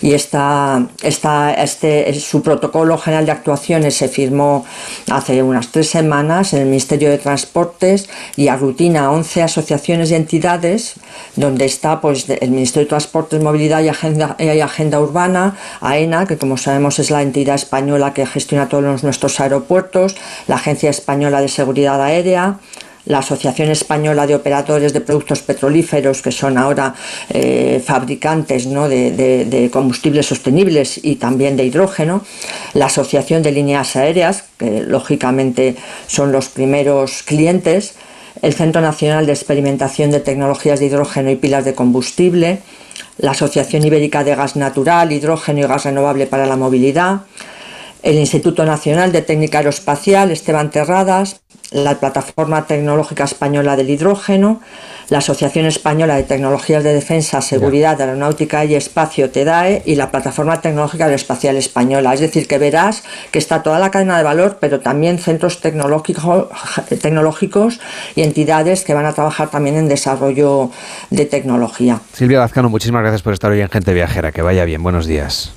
[0.00, 4.64] y esta, este, su protocolo general de actuaciones se firmó
[5.10, 10.94] hace unas tres semanas en el Ministerio de Transportes y aglutina 11 asociaciones y entidades
[11.36, 16.36] donde está pues, el Ministerio de Transportes, Movilidad y Agenda, y Agenda Urbana, AENA, que
[16.36, 20.16] como sabemos es la entidad española que gestiona todos nuestros aeropuertos,
[20.46, 22.58] la Agencia Española de Seguridad Aérea,
[23.06, 26.94] la Asociación Española de Operadores de Productos Petrolíferos, que son ahora
[27.28, 32.24] eh, fabricantes de, de, combustibles sostenibles y también de hidrógeno,
[32.72, 35.76] la Asociación de Líneas Aéreas, que lógicamente
[36.06, 37.94] son los primeros clientes,
[38.42, 42.60] el Centro Nacional de Experimentación de Tecnologías de Hidrógeno y Pilas de Combustible,
[43.18, 47.22] la Asociación Ibérica de Gas Natural, Hidrógeno y Gas Renovable para la Movilidad,
[48.04, 51.40] el Instituto Nacional de Técnica Aeroespacial Esteban Terradas,
[51.70, 54.60] la Plataforma Tecnológica Española del Hidrógeno,
[55.08, 60.60] la Asociación Española de Tecnologías de Defensa, Seguridad, Aeronáutica y Espacio, TEDAE, y la Plataforma
[60.60, 62.12] Tecnológica Aeroespacial Española.
[62.12, 66.48] Es decir, que verás que está toda la cadena de valor, pero también centros tecnológicos,
[67.00, 67.80] tecnológicos
[68.14, 70.70] y entidades que van a trabajar también en desarrollo
[71.08, 72.00] de tecnología.
[72.12, 74.30] Silvia Lazcano, muchísimas gracias por estar hoy en Gente Viajera.
[74.30, 74.82] Que vaya bien.
[74.82, 75.54] Buenos días.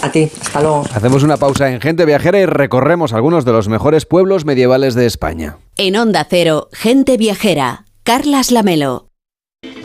[0.00, 0.84] A ti, hasta luego.
[0.94, 5.06] Hacemos una pausa en Gente Viajera y recorremos algunos de los mejores pueblos medievales de
[5.06, 5.58] España.
[5.76, 9.11] En Onda Cero, Gente Viajera, Carlas Lamelo.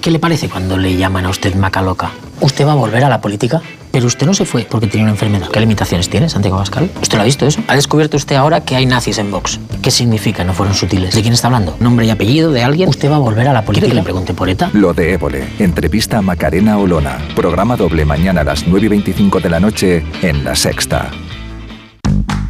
[0.08, 2.12] ¿Qué le parece cuando le llaman a usted maca loca?
[2.40, 3.62] ¿Usted va a volver a la política?
[3.92, 5.50] Pero usted no se fue porque tenía una enfermedad.
[5.50, 6.90] ¿Qué limitaciones tiene, Santiago Pascal?
[7.02, 7.62] ¿Usted lo ha visto eso?
[7.68, 9.60] ¿Ha descubierto usted ahora que hay nazis en Vox?
[9.82, 10.46] ¿Qué significa?
[10.46, 11.14] No fueron sutiles.
[11.14, 11.76] ¿De quién está hablando?
[11.82, 12.88] ¿Nombre y apellido de alguien?
[12.88, 13.88] ¿Usted va a volver a la política?
[13.88, 14.70] ¿Quiere que le pregunte por ETA?
[14.72, 15.46] Lo de Évole.
[15.60, 17.18] Entrevista a Macarena Olona.
[17.36, 21.12] Programa doble mañana a las 9 y 25 de la noche en La Sexta.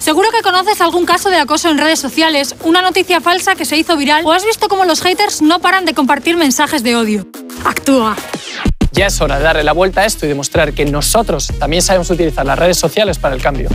[0.00, 3.76] Seguro que conoces algún caso de acoso en redes sociales, una noticia falsa que se
[3.76, 7.26] hizo viral o has visto cómo los haters no paran de compartir mensajes de odio.
[7.66, 8.16] Actúa.
[8.92, 12.08] Ya es hora de darle la vuelta a esto y demostrar que nosotros también sabemos
[12.08, 13.68] utilizar las redes sociales para el cambio.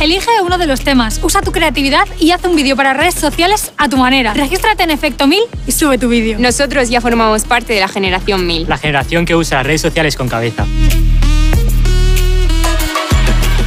[0.00, 3.72] Elige uno de los temas, usa tu creatividad y haz un vídeo para redes sociales
[3.76, 4.32] a tu manera.
[4.32, 6.38] Regístrate en Efecto 1000 y sube tu vídeo.
[6.38, 8.68] Nosotros ya formamos parte de la generación 1000.
[8.68, 10.66] La generación que usa redes sociales con cabeza.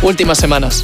[0.02, 0.84] Últimas semanas.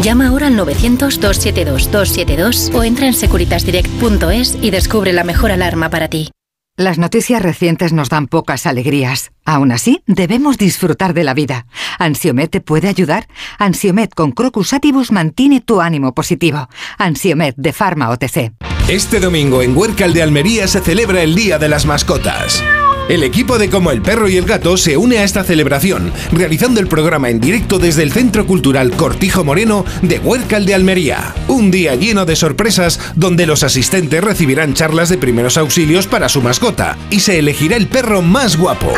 [0.00, 6.30] Llama ahora al 900-272-272 o entra en securitasdirect.es y descubre la mejor alarma para ti.
[6.78, 9.30] Las noticias recientes nos dan pocas alegrías.
[9.44, 11.66] Aún así, debemos disfrutar de la vida.
[11.98, 13.28] ¿Ansiomet te puede ayudar?
[13.58, 16.70] Ansiomet con Crocus Atibus mantiene tu ánimo positivo.
[16.96, 18.54] Ansiomet de Pharma OTC.
[18.88, 22.64] Este domingo en Huércal de Almería se celebra el Día de las Mascotas.
[23.08, 26.80] El equipo de Como el Perro y el Gato se une a esta celebración, realizando
[26.80, 31.34] el programa en directo desde el Centro Cultural Cortijo Moreno de Huércal de Almería.
[31.48, 36.40] Un día lleno de sorpresas donde los asistentes recibirán charlas de primeros auxilios para su
[36.42, 38.92] mascota y se elegirá el perro más guapo.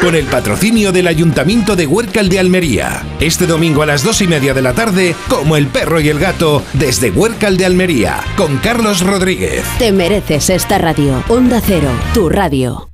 [0.00, 3.04] Con el patrocinio del Ayuntamiento de Huércal de Almería.
[3.20, 6.18] Este domingo a las dos y media de la tarde, Como el Perro y el
[6.18, 9.62] Gato, desde Huércal de Almería, con Carlos Rodríguez.
[9.78, 11.22] Te mereces esta radio.
[11.28, 12.93] Onda Cero, tu radio.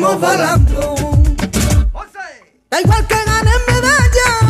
[0.00, 0.96] Vamos volando.
[2.70, 3.27] Da igual que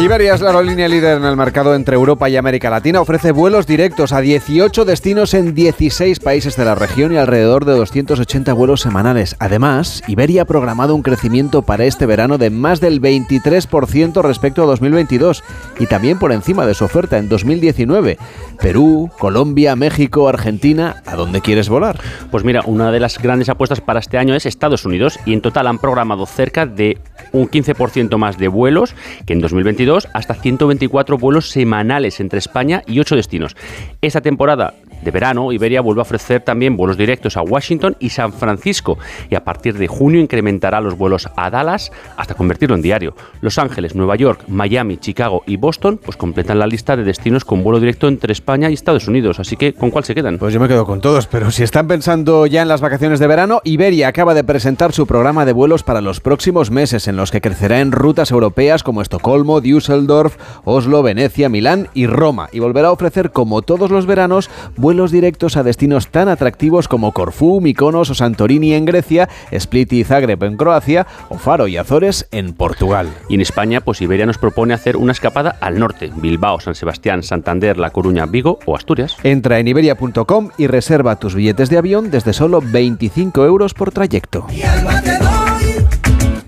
[0.00, 3.00] Iberia es la aerolínea líder en el mercado entre Europa y América Latina.
[3.00, 7.72] Ofrece vuelos directos a 18 destinos en 16 países de la región y alrededor de
[7.72, 9.34] 280 vuelos semanales.
[9.40, 14.66] Además, Iberia ha programado un crecimiento para este verano de más del 23% respecto a
[14.66, 15.42] 2022
[15.80, 18.18] y también por encima de su oferta en 2019.
[18.60, 21.98] Perú, Colombia, México, Argentina, ¿a dónde quieres volar?
[22.30, 25.40] Pues mira, una de las grandes apuestas para este año es Estados Unidos y en
[25.40, 26.98] total han programado cerca de
[27.32, 28.94] un 15% más de vuelos
[29.26, 33.56] que en 2022 hasta 124 vuelos semanales entre España y 8 destinos.
[34.02, 38.32] Esta temporada de verano, Iberia vuelve a ofrecer también vuelos directos a Washington y San
[38.32, 38.98] Francisco
[39.30, 43.14] y a partir de junio incrementará los vuelos a Dallas hasta convertirlo en diario.
[43.40, 47.62] Los Ángeles, Nueva York, Miami, Chicago y Boston pues completan la lista de destinos con
[47.62, 49.38] vuelo directo entre España y Estados Unidos.
[49.40, 50.38] Así que, ¿con cuál se quedan?
[50.38, 53.26] Pues yo me quedo con todos, pero si están pensando ya en las vacaciones de
[53.26, 57.30] verano, Iberia acaba de presentar su programa de vuelos para los próximos meses en los
[57.30, 62.88] que crecerá en rutas europeas como Estocolmo, Düsseldorf, Oslo, Venecia, Milán y Roma y volverá
[62.88, 68.10] a ofrecer como todos los veranos vuelos directos a destinos tan atractivos como Corfú, Mykonos
[68.10, 73.08] o Santorini en Grecia, Split y Zagreb en Croacia o Faro y Azores en Portugal.
[73.28, 77.22] Y en España, pues Iberia nos propone hacer una escapada al norte, Bilbao, San Sebastián,
[77.22, 79.16] Santander, La Coruña, Vigo o Asturias.
[79.22, 84.46] Entra en iberia.com y reserva tus billetes de avión desde solo 25 euros por trayecto.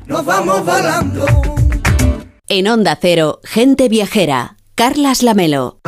[0.06, 1.26] Nos vamos volando.
[2.48, 4.56] En Onda Cero, gente viajera.
[4.74, 5.78] Carlas Lamelo.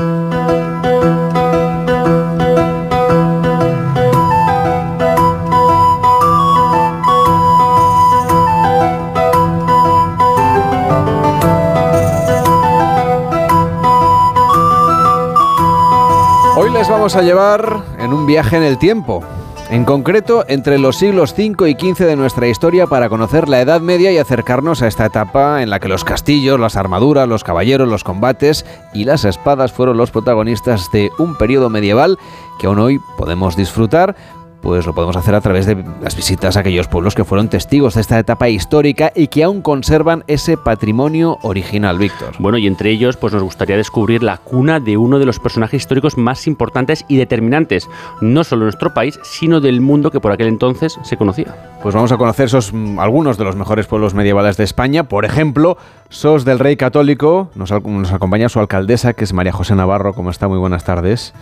[16.93, 19.25] Vamos a llevar en un viaje en el tiempo.
[19.71, 23.81] En concreto, entre los siglos V y XV de nuestra historia para conocer la Edad
[23.81, 27.89] Media y acercarnos a esta etapa en la que los castillos, las armaduras, los caballeros,
[27.89, 32.19] los combates y las espadas fueron los protagonistas de un periodo medieval
[32.61, 34.15] que aún hoy podemos disfrutar
[34.63, 37.95] pues lo podemos hacer a través de las visitas a aquellos pueblos que fueron testigos
[37.95, 42.35] de esta etapa histórica y que aún conservan ese patrimonio original, Víctor.
[42.39, 45.83] Bueno, y entre ellos, pues nos gustaría descubrir la cuna de uno de los personajes
[45.83, 47.91] históricos más importantes y determinantes,
[48.21, 51.55] no solo de nuestro país, sino del mundo que por aquel entonces se conocía.
[51.83, 55.05] Pues vamos a conocer esos, mm, algunos de los mejores pueblos medievales de España.
[55.05, 55.77] Por ejemplo,
[56.09, 57.51] Sos del Rey Católico.
[57.57, 60.13] Nos, nos acompaña su alcaldesa, que es María José Navarro.
[60.13, 60.47] ¿Cómo está?
[60.47, 61.35] Muy buenas tardes.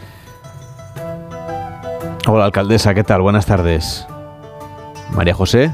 [2.26, 3.22] Hola, alcaldesa, ¿qué tal?
[3.22, 4.06] Buenas tardes.
[5.12, 5.72] María José.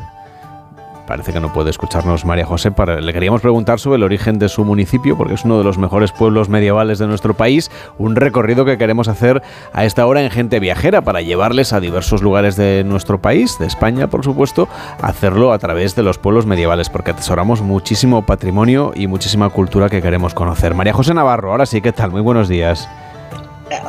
[1.05, 2.73] Parece que no puede escucharnos María José.
[3.01, 6.13] Le queríamos preguntar sobre el origen de su municipio, porque es uno de los mejores
[6.13, 7.71] pueblos medievales de nuestro país.
[7.99, 9.43] Un recorrido que queremos hacer
[9.73, 13.67] a esta hora en Gente Viajera para llevarles a diversos lugares de nuestro país, de
[13.67, 14.69] España, por supuesto,
[15.03, 20.03] hacerlo a través de los pueblos medievales, porque atesoramos muchísimo patrimonio y muchísima cultura que
[20.03, 20.75] queremos conocer.
[20.75, 22.11] María José Navarro, ahora sí, ¿qué tal?
[22.13, 22.89] Muy buenos días.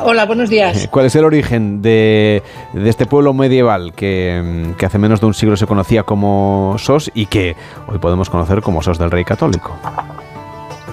[0.02, 0.88] Hola, buenos días.
[0.90, 2.42] ¿Cuál es el origen de,
[2.72, 6.74] de este pueblo medieval que, mm, que hace menos de un siglo se conocía como
[6.78, 7.54] Sos y que
[7.86, 9.76] hoy podemos conocer como Sos del Rey Católico?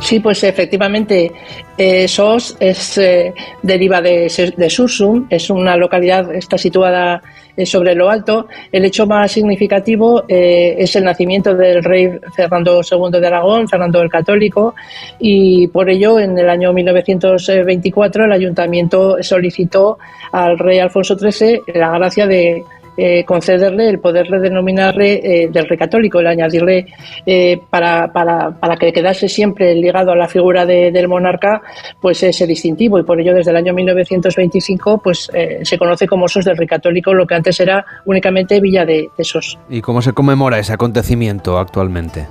[0.01, 1.31] Sí, pues efectivamente,
[1.77, 3.33] eh, Sos es, eh,
[3.63, 7.23] deriva de, de Sursum, es una localidad, está situada
[7.57, 8.47] eh, sobre lo alto.
[8.71, 14.01] El hecho más significativo eh, es el nacimiento del rey Fernando II de Aragón, Fernando
[14.01, 14.75] el Católico,
[15.19, 19.97] y por ello en el año 1924 el ayuntamiento solicitó
[20.31, 22.63] al rey Alfonso XIII la gracia de
[22.97, 25.13] eh, concederle el poder denominarle
[25.43, 26.85] eh, del rey católico, el añadirle
[27.25, 31.61] eh, para, para, para que quedase siempre ligado a la figura de- del monarca,
[32.01, 36.27] pues ese distintivo y por ello desde el año 1925 pues eh, se conoce como
[36.27, 39.57] Sos del rey católico, lo que antes era únicamente Villa de, de Sos.
[39.69, 42.25] ¿Y cómo se conmemora ese acontecimiento actualmente?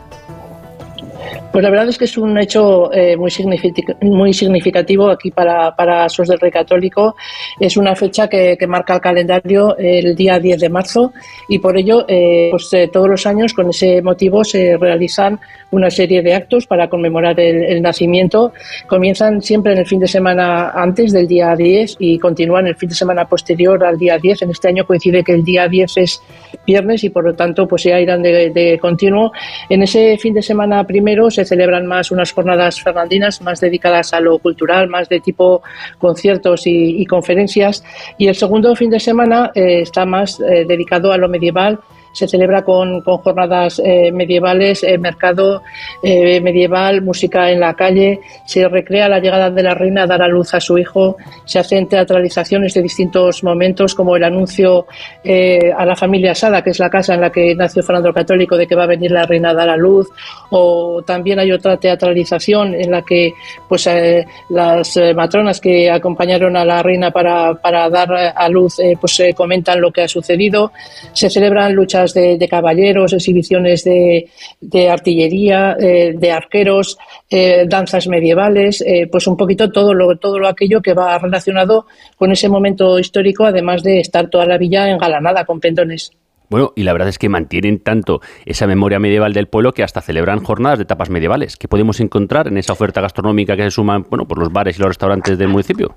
[1.53, 5.75] Pues la verdad es que es un hecho eh, muy, signific- muy significativo aquí para,
[5.77, 7.15] para Sos del Rey Católico.
[7.61, 11.13] Es una fecha que, que marca el calendario el día 10 de marzo
[11.49, 15.39] y por ello eh, pues, eh, todos los años con ese motivo se realizan
[15.71, 18.53] una serie de actos para conmemorar el, el nacimiento.
[18.87, 22.89] Comienzan siempre en el fin de semana antes del día 10 y continúan el fin
[22.89, 24.43] de semana posterior al día 10.
[24.43, 26.23] En este año coincide que el día 10 es
[26.67, 29.33] viernes y por lo tanto pues ya irán de, de continuo.
[29.69, 34.21] En ese fin de semana primero se celebran más unas jornadas fernandinas más dedicadas a
[34.21, 35.63] lo cultural, más de tipo
[35.99, 37.85] conciertos y, y conferencias
[38.19, 41.79] y el segundo fin de semana eh, está más eh, dedicado a lo medieval
[42.15, 45.63] se celebra con, con jornadas eh, medievales, eh, mercado
[46.03, 50.23] eh, medieval, música en la calle, se recrea la llegada de la reina a dar
[50.23, 54.87] a luz a su hijo, se hacen teatralizaciones de distintos momentos como el anuncio
[55.23, 58.15] eh, a la familia Sada, que es la casa en la que nació Fernando el
[58.15, 60.09] Católico, de que va a venir la reina a dar a luz,
[60.51, 63.35] o también hay otra teatralización en la que
[63.69, 68.97] pues eh, las matronas que acompañaron a la reina para, para dar a luz eh,
[69.01, 70.73] pues eh, comentan lo que ha sucedido.
[71.13, 74.29] Se celebran luchas de, caballeros, exhibiciones de,
[74.61, 76.99] de artillería, eh, de arqueros,
[77.31, 81.87] eh, danzas medievales, eh, pues un poquito todo lo, todo lo aquello que va relacionado
[82.17, 86.13] con ese momento histórico, además de estar toda la villa engalanada con pendones.
[86.51, 90.03] Bueno, y la verdad es que mantienen tanto esa memoria medieval del pueblo que hasta
[90.03, 91.57] celebran jornadas de tapas medievales.
[91.57, 94.81] ¿Qué podemos encontrar en esa oferta gastronómica que se suman bueno, por los bares y
[94.81, 95.97] los restaurantes del municipio?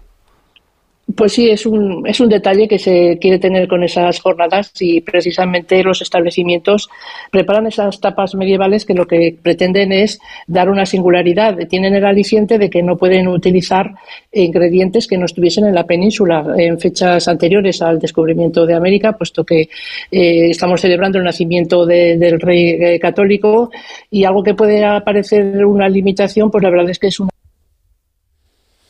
[1.16, 5.00] Pues sí, es un, es un detalle que se quiere tener con esas jornadas y
[5.00, 6.90] precisamente los establecimientos
[7.32, 11.58] preparan esas tapas medievales que lo que pretenden es dar una singularidad.
[11.70, 13.94] Tienen el aliciente de que no pueden utilizar
[14.34, 19.46] ingredientes que no estuviesen en la península en fechas anteriores al descubrimiento de América, puesto
[19.46, 19.62] que
[20.12, 23.72] eh, estamos celebrando el nacimiento de- del rey eh, católico
[24.12, 27.30] y algo que puede parecer una limitación, pues la verdad es que es una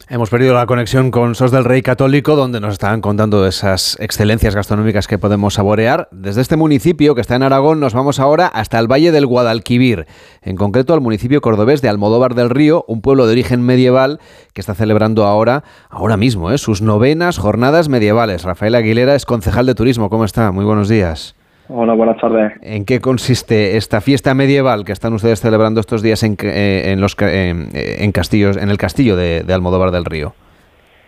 [0.09, 4.55] Hemos perdido la conexión con Sos del Rey Católico, donde nos estaban contando esas excelencias
[4.55, 6.07] gastronómicas que podemos saborear.
[6.13, 10.07] Desde este municipio, que está en Aragón, nos vamos ahora hasta el Valle del Guadalquivir,
[10.41, 14.21] en concreto al municipio cordobés de Almodóvar del Río, un pueblo de origen medieval
[14.53, 16.57] que está celebrando ahora, ahora mismo, ¿eh?
[16.57, 18.43] sus novenas jornadas medievales.
[18.43, 20.09] Rafael Aguilera es concejal de turismo.
[20.09, 20.53] ¿Cómo está?
[20.53, 21.35] Muy buenos días.
[21.69, 22.53] Hola, buenas tardes.
[22.61, 27.01] ¿En qué consiste esta fiesta medieval que están ustedes celebrando estos días en, eh, en
[27.01, 30.33] los, ca- en, en castillos, en el castillo de, de Almodóvar del Río?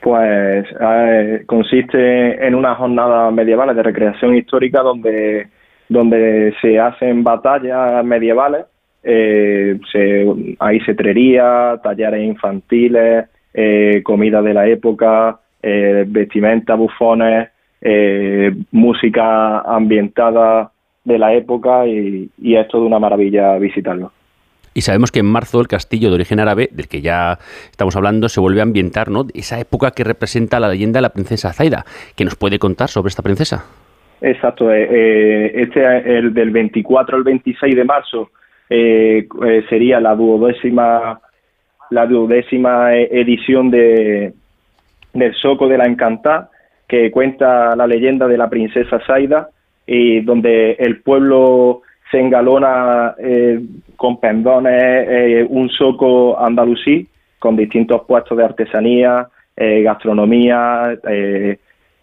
[0.01, 5.47] Pues eh, consiste en unas jornadas medievales de recreación histórica donde,
[5.87, 8.65] donde se hacen batallas medievales,
[9.03, 10.25] eh, se,
[10.59, 17.49] hay cetrería, talleres infantiles, eh, comida de la época, eh, vestimenta, bufones,
[17.81, 20.71] eh, música ambientada
[21.03, 24.11] de la época y, y es toda una maravilla visitarlo.
[24.73, 27.39] Y sabemos que en marzo el castillo de origen árabe, del que ya
[27.71, 29.25] estamos hablando, se vuelve a ambientar, ¿no?
[29.33, 31.85] Esa época que representa la leyenda de la princesa Zaida.
[32.15, 33.65] ¿Qué nos puede contar sobre esta princesa?
[34.21, 38.29] Exacto, eh, eh, este el del 24 al 26 de marzo
[38.69, 41.19] eh, eh, sería la duodécima
[41.89, 44.33] la duodécima eh, edición de
[45.13, 46.51] del Soco de la Encantada
[46.89, 49.49] que cuenta la leyenda de la princesa Zaida
[49.85, 53.61] y donde el pueblo se engalona eh,
[53.95, 57.07] con pendones eh, un soco andalusí
[57.37, 60.97] con distintos puestos de artesanía, eh, gastronomía,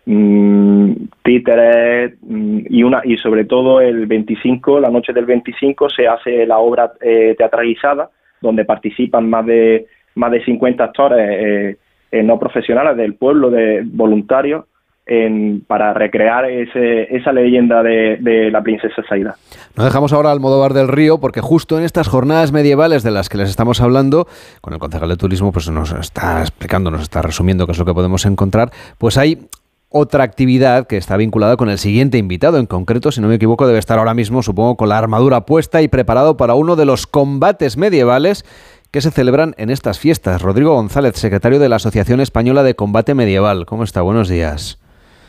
[0.06, 0.92] mm,
[1.24, 6.46] títeres mm, y una y sobre todo el 25, la noche del 25 se hace
[6.46, 6.92] la obra
[7.36, 8.08] teatralizada
[8.40, 11.76] donde participan más de más de 50 actores
[12.12, 14.64] no profesionales del pueblo, de voluntarios,
[15.06, 18.18] en- para recrear ese, esa leyenda de,
[18.50, 19.36] la princesa Zaida.
[19.76, 23.38] No dejamos ahora Almodóvar del Río porque justo en estas jornadas medievales de las que
[23.38, 24.26] les estamos hablando,
[24.60, 27.84] con el concejal de turismo pues nos está explicando, nos está resumiendo qué es lo
[27.84, 29.46] que podemos encontrar, pues hay
[29.88, 32.58] otra actividad que está vinculada con el siguiente invitado.
[32.58, 35.80] En concreto, si no me equivoco, debe estar ahora mismo, supongo, con la armadura puesta
[35.80, 38.44] y preparado para uno de los combates medievales
[38.90, 40.42] que se celebran en estas fiestas.
[40.42, 43.64] Rodrigo González, secretario de la Asociación Española de Combate Medieval.
[43.64, 44.02] ¿Cómo está?
[44.02, 44.78] Buenos días.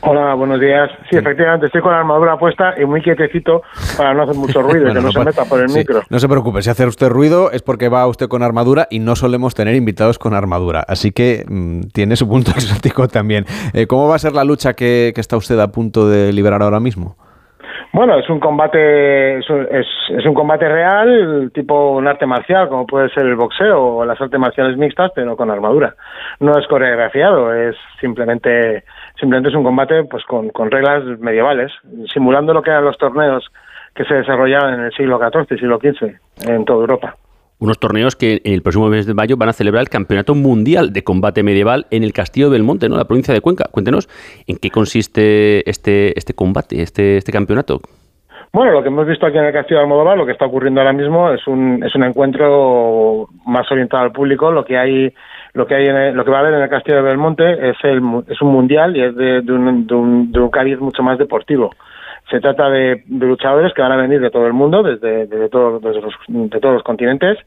[0.00, 0.90] Hola, buenos días.
[1.10, 3.62] Sí, efectivamente, estoy con la armadura puesta y muy quietecito
[3.96, 6.02] para no hacer mucho ruido y Bueno, que no, se meta por el sí, micro.
[6.08, 9.16] No se preocupe, si hace usted ruido es porque va usted con armadura y no
[9.16, 10.84] solemos tener invitados con armadura.
[10.86, 13.44] Así que mm, tiene su punto exótico también.
[13.74, 16.62] Eh, ¿Cómo va a ser la lucha que, que está usted a punto de liberar
[16.62, 17.16] ahora mismo?
[17.92, 19.46] Bueno, es un combate, es,
[20.10, 24.20] es un combate real, tipo un arte marcial, como puede ser el boxeo o las
[24.20, 25.94] artes marciales mixtas, pero con armadura.
[26.38, 28.84] No es coreografiado, es simplemente,
[29.18, 31.72] simplemente es un combate, pues con, con reglas medievales,
[32.12, 33.50] simulando lo que eran los torneos
[33.94, 37.16] que se desarrollaban en el siglo XIV, siglo XV, en toda Europa.
[37.60, 41.02] Unos torneos que el próximo mes de mayo van a celebrar el Campeonato Mundial de
[41.02, 42.96] Combate Medieval en el Castillo del Monte, ¿no?
[42.96, 43.64] La provincia de Cuenca.
[43.72, 44.08] Cuéntenos
[44.46, 47.80] en qué consiste este, este combate, este, este campeonato.
[48.52, 50.80] Bueno, lo que hemos visto aquí en el Castillo de Almodóvar, lo que está ocurriendo
[50.80, 54.52] ahora mismo es un, es un encuentro más orientado al público.
[54.52, 55.12] Lo que hay,
[55.58, 57.70] lo que hay, en el- lo que va a haber en el Castillo de Belmonte
[57.70, 61.02] es el, es un mundial y es de, un, de, un, de un cariz mucho
[61.02, 61.74] más deportivo.
[62.30, 66.00] Se trata de, luchadores que van a venir de todo el mundo, desde, desde, desde
[66.00, 67.38] los, de todos los continentes.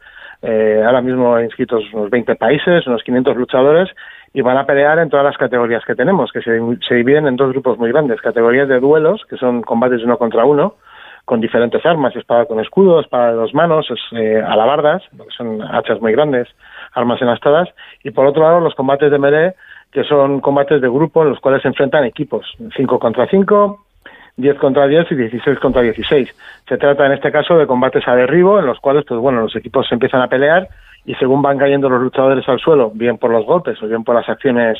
[0.41, 3.89] Eh, ahora mismo hay inscritos unos 20 países, unos 500 luchadores,
[4.33, 7.51] y van a pelear en todas las categorías que tenemos, que se, dividen en dos
[7.51, 8.19] grupos muy grandes.
[8.19, 10.75] Categorías de duelos, que son combates uno contra uno,
[11.23, 15.61] con diferentes armas, espada con escudo, espada de dos manos, es, eh, alabardas, que son
[15.61, 16.47] hachas muy grandes,
[16.93, 17.69] armas enastadas,
[18.03, 19.53] y por otro lado los combates de melee,
[19.91, 23.85] que son combates de grupo en los cuales se enfrentan equipos, 5 contra 5,
[24.37, 26.35] 10 contra 10 y 16 contra 16.
[26.67, 29.55] Se trata en este caso de combates a derribo, en los cuales, pues bueno, los
[29.55, 30.69] equipos se empiezan a pelear
[31.05, 34.15] y según van cayendo los luchadores al suelo, bien por los golpes o bien por
[34.15, 34.77] las acciones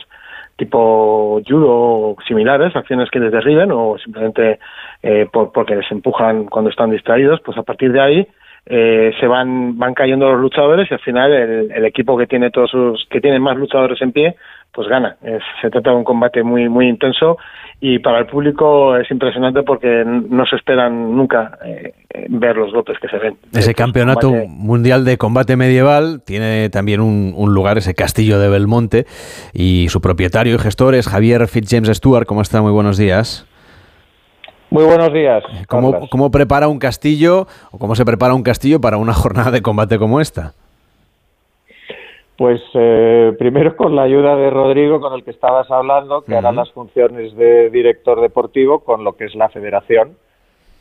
[0.58, 4.60] tipo judo o similares, acciones que les derriben o simplemente
[5.02, 8.28] eh, por, porque les empujan cuando están distraídos, pues a partir de ahí
[8.66, 12.52] eh, se van van cayendo los luchadores y al final el, el equipo que tiene
[12.52, 14.36] todos sus que tiene más luchadores en pie
[14.74, 17.38] pues gana Es- se trata de un combate muy muy intenso
[17.84, 21.92] y para el público es impresionante porque no se esperan nunca eh,
[22.30, 27.02] ver los golpes que se ven Ese campeonato combate- mundial de combate medieval tiene también
[27.02, 29.06] un, un lugar, ese castillo de Belmonte,
[29.54, 32.26] y su propietario y gestor es Javier Fitzjames Stewart.
[32.28, 32.62] ¿Cómo está?
[32.62, 33.48] Muy buenos días.
[34.72, 35.44] Muy buenos días.
[35.68, 36.10] ¿Cómo, Carlas.
[36.10, 39.98] cómo prepara un castillo o cómo se prepara un castillo para una jornada de combate
[39.98, 40.54] como esta?
[42.38, 46.54] Pues eh, primero con la ayuda de Rodrigo, con el que estabas hablando, que hará
[46.54, 50.16] las funciones de director deportivo con lo que es la federación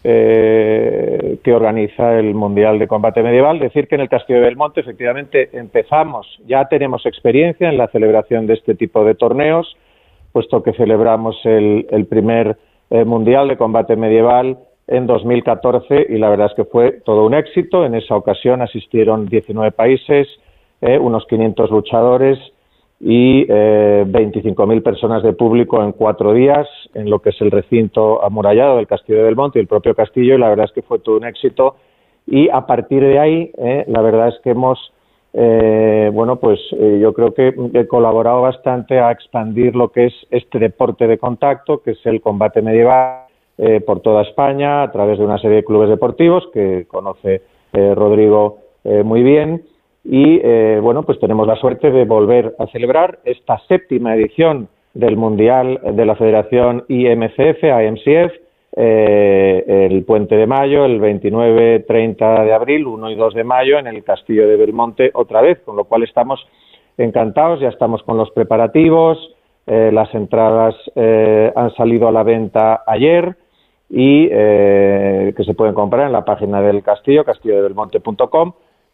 [0.04, 3.58] eh, que organiza el Mundial de Combate Medieval.
[3.58, 8.46] Decir que en el Castillo de Belmonte efectivamente empezamos, ya tenemos experiencia en la celebración
[8.46, 9.76] de este tipo de torneos,
[10.32, 12.56] puesto que celebramos el, el primer
[12.90, 17.34] eh, Mundial de Combate Medieval en 2014 y la verdad es que fue todo un
[17.34, 17.84] éxito.
[17.84, 20.28] En esa ocasión asistieron 19 países,
[20.80, 22.38] eh, unos 500 luchadores
[23.00, 28.22] y eh, 25.000 personas de público en cuatro días en lo que es el recinto
[28.22, 30.98] amurallado del Castillo de Belmonte y el propio castillo y la verdad es que fue
[30.98, 31.76] todo un éxito
[32.26, 34.92] y a partir de ahí eh, la verdad es que hemos
[35.32, 40.15] eh, bueno pues eh, yo creo que he colaborado bastante a expandir lo que es
[40.31, 43.27] este deporte de contacto que es el combate medieval
[43.57, 47.43] eh, por toda España a través de una serie de clubes deportivos que conoce
[47.73, 48.59] Rodrigo
[49.05, 49.62] muy bien.
[50.02, 50.40] Y
[50.81, 56.05] bueno pues tenemos la suerte de volver a celebrar esta séptima edición del mundial de
[56.05, 58.32] la Federación IMCF IMCF
[58.76, 63.78] eh, el puente de mayo el 29 30 de abril 1 y 2 de mayo
[63.78, 66.47] en el Castillo de Belmonte otra vez con lo cual estamos
[66.97, 69.18] encantados ya estamos con los preparativos
[69.66, 73.36] eh, las entradas eh, han salido a la venta ayer
[73.88, 78.52] y eh, que se pueden comprar en la página del castillo, castillodebelmonte.com.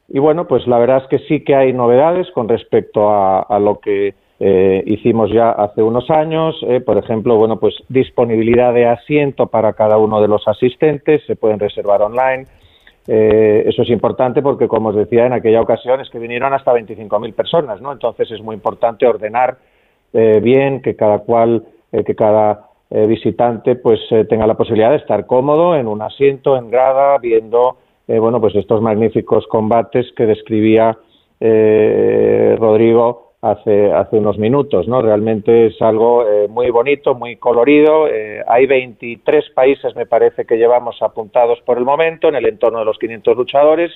[0.09, 3.59] Y bueno, pues la verdad es que sí que hay novedades con respecto a, a
[3.59, 6.57] lo que eh, hicimos ya hace unos años.
[6.63, 11.37] eh, por ejemplo, bueno, pues disponibilidad de asiento para cada uno de los asistentes, se
[11.37, 12.47] pueden reservar online.
[13.09, 16.75] Eh, eso es importante porque, como os decía en aquella ocasión, es que vinieron hasta
[16.75, 17.93] 25.000 personas, ¿no?
[17.93, 19.57] Entonces es muy importante ordenar
[20.13, 24.01] bien, que cada cual, que cada visitante pues
[24.31, 27.77] tenga la posibilidad de estar cómodo en un asiento, en grada, viendo
[28.07, 30.97] bueno pues estos magníficos combates que describía
[31.39, 35.02] Rodrigo hace, hace unos minutos, ¿no?
[35.02, 38.09] Realmente es algo eh, muy bonito, muy colorido.
[38.09, 42.78] eh, hay 23 países, me parece, que llevamos apuntados por el momento, en el entorno
[42.81, 43.93] de los 500 luchadores,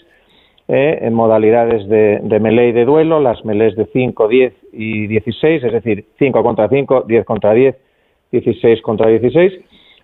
[0.69, 5.07] eh, en modalidades de, de melee y de duelo, las melees de 5, 10 y
[5.09, 7.77] 16, es decir, 5 contra 5, 10 contra 10,
[8.33, 9.53] 16 contra 16.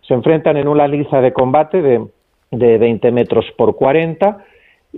[0.06, 2.05] Se enfrentan en una liza de combate de,
[2.51, 4.44] de 20 metros por 40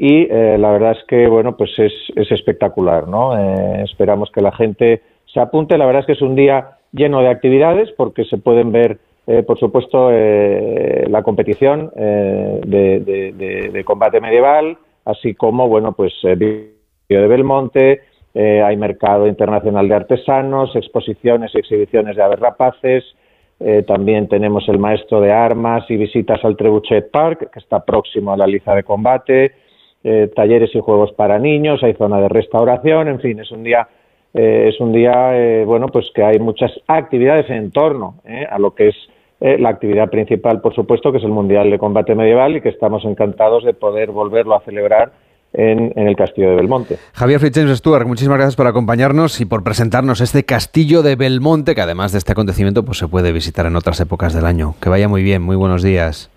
[0.00, 4.40] y eh, la verdad es que bueno pues es, es espectacular no Eh, esperamos que
[4.40, 5.76] la gente se apunte.
[5.76, 9.42] La verdad es que es un día lleno de actividades porque se pueden ver eh,
[9.42, 16.72] por supuesto eh, la competición de, combate medieval así como bueno pues de
[17.08, 18.00] Belmonte
[18.34, 23.04] hay mercado internacional de artesanos exposiciones y exhibiciones de aves rapaces
[23.86, 28.36] también tenemos el maestro de armas y visitas al Trebuchet Park, que está próximo a
[28.36, 29.52] la liza de combate,
[30.04, 33.88] eh, talleres y juegos para niños, hay zona de restauración, en fin, es un día,
[34.34, 38.58] eh, es un día, eh, bueno, pues que hay muchas actividades en torno eh, a
[38.58, 38.96] lo que es
[39.40, 43.04] la actividad principal, por supuesto, que es el Mundial de Combate Medieval y que estamos
[43.04, 45.12] encantados de poder volverlo a celebrar
[45.52, 46.96] en, en el Castillo de Belmonte.
[47.12, 51.80] Javier Fitzjames Stewart, muchísimas gracias por acompañarnos y por presentarnos este castillo de Belmonte, que
[51.80, 54.74] además de este acontecimiento pues se puede visitar en otras épocas del año.
[54.82, 56.32] Que vaya muy bien, muy buenos días.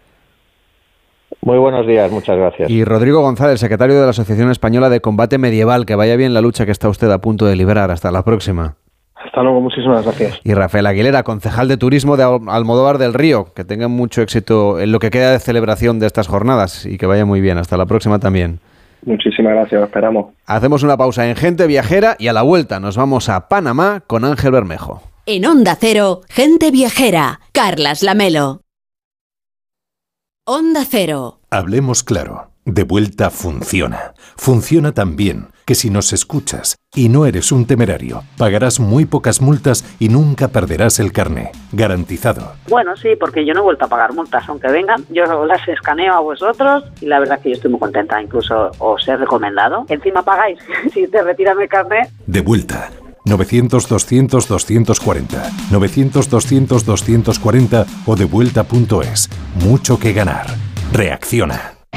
[1.41, 2.69] Muy buenos días, muchas gracias.
[2.69, 6.41] Y Rodrigo González, secretario de la Asociación Española de Combate Medieval, que vaya bien la
[6.41, 7.89] lucha que está usted a punto de liberar.
[7.91, 8.75] Hasta la próxima.
[9.15, 10.39] Hasta luego, muchísimas gracias.
[10.43, 14.79] Y Rafael Aguilera, concejal de turismo de Al- Almodóvar del Río, que tengan mucho éxito
[14.79, 17.57] en lo que queda de celebración de estas jornadas y que vaya muy bien.
[17.57, 18.59] Hasta la próxima también.
[19.05, 20.33] Muchísimas gracias, esperamos.
[20.45, 24.25] Hacemos una pausa en Gente Viajera y a la vuelta nos vamos a Panamá con
[24.25, 25.01] Ángel Bermejo.
[25.25, 28.61] En Onda Cero, gente viajera, Carlas Lamelo.
[30.45, 31.39] Onda Cero.
[31.51, 32.49] Hablemos claro.
[32.65, 34.13] De vuelta funciona.
[34.37, 39.41] Funciona tan bien que si nos escuchas y no eres un temerario, pagarás muy pocas
[39.41, 41.51] multas y nunca perderás el carné.
[41.71, 42.53] Garantizado.
[42.69, 46.13] Bueno, sí, porque yo no he vuelto a pagar multas, aunque vengan, yo las escaneo
[46.13, 49.85] a vosotros y la verdad que yo estoy muy contenta, incluso os he recomendado.
[49.89, 50.59] Encima pagáis,
[50.93, 52.09] si te retiran el carnet.
[52.27, 52.90] De vuelta.
[53.25, 55.51] 900-200-240.
[55.71, 59.29] 900-200-240 o devuelta.es.
[59.63, 60.47] Mucho que ganar.
[60.93, 61.80] Reacciona.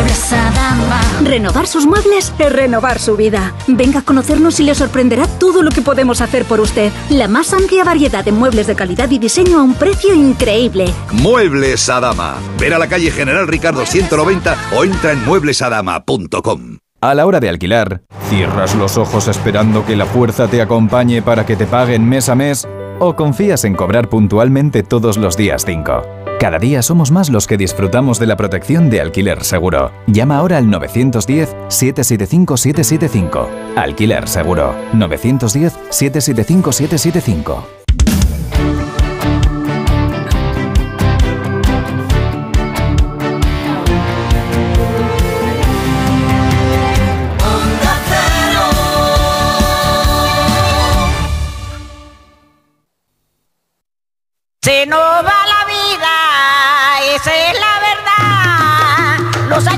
[0.00, 1.00] Muebles Adama.
[1.22, 3.52] Renovar sus muebles es renovar su vida.
[3.66, 6.90] Venga a conocernos y le sorprenderá todo lo que podemos hacer por usted.
[7.10, 10.86] La más amplia variedad de muebles de calidad y diseño a un precio increíble.
[11.12, 12.36] Muebles Adama.
[12.58, 16.78] Ver a la calle General Ricardo 190 o entra en mueblesadama.com.
[17.02, 18.00] A la hora de alquilar,
[18.30, 22.34] ¿cierras los ojos esperando que la fuerza te acompañe para que te paguen mes a
[22.34, 22.66] mes?
[23.02, 26.02] ¿O confías en cobrar puntualmente todos los días 5?
[26.38, 29.90] Cada día somos más los que disfrutamos de la protección de alquiler seguro.
[30.06, 33.46] Llama ahora al 910-775-775.
[33.76, 34.74] Alquiler seguro.
[34.92, 37.64] 910-775-775.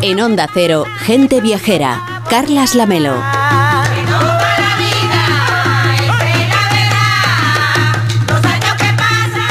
[0.05, 2.03] En Onda Cero, gente viajera.
[2.29, 3.15] Carlas Lamelo.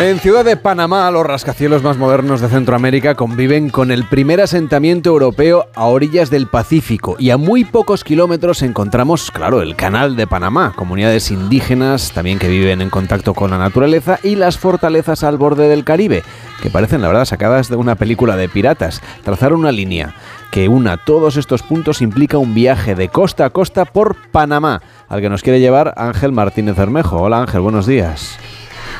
[0.02, 5.12] En Ciudad de Panamá, los rascacielos más modernos de Centroamérica conviven con el primer asentamiento
[5.12, 10.26] europeo a orillas del Pacífico y a muy pocos kilómetros encontramos, claro, el Canal de
[10.26, 15.38] Panamá, comunidades indígenas también que viven en contacto con la naturaleza y las fortalezas al
[15.38, 16.24] borde del Caribe,
[16.64, 19.04] que parecen la verdad sacadas de una película de piratas.
[19.24, 20.16] Trazar una línea
[20.52, 25.22] que una todos estos puntos implica un viaje de costa a costa por Panamá, al
[25.22, 27.22] que nos quiere llevar Ángel Martínez Bermejo.
[27.22, 28.38] Hola Ángel, buenos días.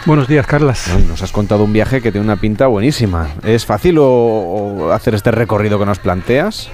[0.06, 0.88] Buenos días, Carlas.
[1.08, 3.30] Nos has contado un viaje que tiene una pinta buenísima.
[3.44, 6.70] ¿Es fácil o, o hacer este recorrido que nos planteas?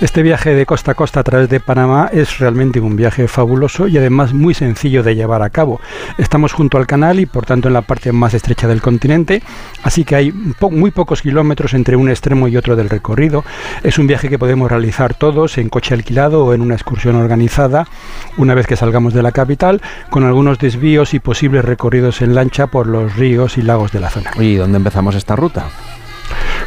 [0.00, 3.88] Este viaje de costa a costa a través de Panamá es realmente un viaje fabuloso
[3.88, 5.80] y además muy sencillo de llevar a cabo.
[6.18, 9.42] Estamos junto al canal y por tanto en la parte más estrecha del continente,
[9.82, 13.44] así que hay muy pocos kilómetros entre un extremo y otro del recorrido.
[13.82, 17.86] Es un viaje que podemos realizar todos en coche alquilado o en una excursión organizada
[18.36, 22.68] una vez que salgamos de la capital, con algunos desvíos y posibles recorridos en lancha
[22.68, 24.30] por los ríos y lagos de la zona.
[24.38, 25.66] ¿Y dónde empezamos esta ruta?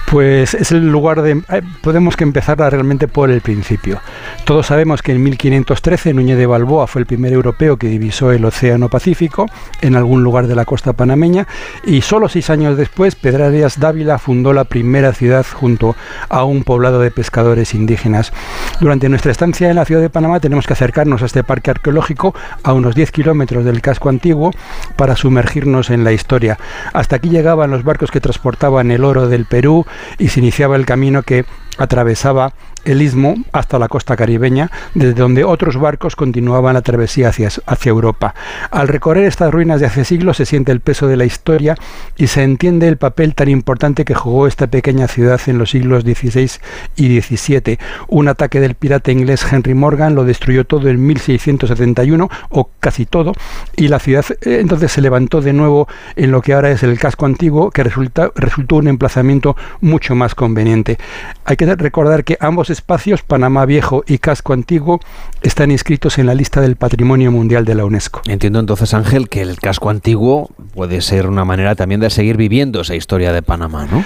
[0.09, 1.41] Pues es el lugar de...
[1.49, 4.01] eh, Podemos que empezarla realmente por el principio.
[4.43, 8.43] Todos sabemos que en 1513 Núñez de Balboa fue el primer europeo que divisó el
[8.43, 9.45] Océano Pacífico
[9.81, 11.47] en algún lugar de la costa panameña
[11.85, 15.95] y solo seis años después Pedrarias Dávila fundó la primera ciudad junto
[16.29, 18.33] a un poblado de pescadores indígenas.
[18.79, 22.35] Durante nuestra estancia en la ciudad de Panamá tenemos que acercarnos a este parque arqueológico
[22.63, 24.51] a unos 10 kilómetros del casco antiguo
[24.95, 26.57] para sumergirnos en la historia.
[26.93, 29.80] Hasta aquí llegaban los barcos que transportaban el oro del Perú
[30.17, 31.45] y se iniciaba el camino que
[31.77, 32.53] atravesaba
[32.85, 37.89] el istmo hasta la costa caribeña, desde donde otros barcos continuaban la travesía hacia, hacia
[37.89, 38.33] Europa.
[38.71, 41.75] Al recorrer estas ruinas de hace siglos se siente el peso de la historia
[42.17, 46.03] y se entiende el papel tan importante que jugó esta pequeña ciudad en los siglos
[46.03, 46.49] XVI
[46.95, 47.77] y XVII.
[48.07, 53.33] Un ataque del pirata inglés Henry Morgan lo destruyó todo en 1671, o casi todo,
[53.75, 56.97] y la ciudad eh, entonces se levantó de nuevo en lo que ahora es el
[56.99, 60.97] casco antiguo, que resulta, resultó un emplazamiento mucho más conveniente.
[61.45, 64.99] Hay que recordar que ambos espacios, Panamá Viejo y Casco Antiguo,
[65.41, 68.21] están inscritos en la lista del Patrimonio Mundial de la UNESCO.
[68.25, 72.81] Entiendo entonces, Ángel, que el casco antiguo puede ser una manera también de seguir viviendo
[72.81, 74.03] esa historia de Panamá, ¿no?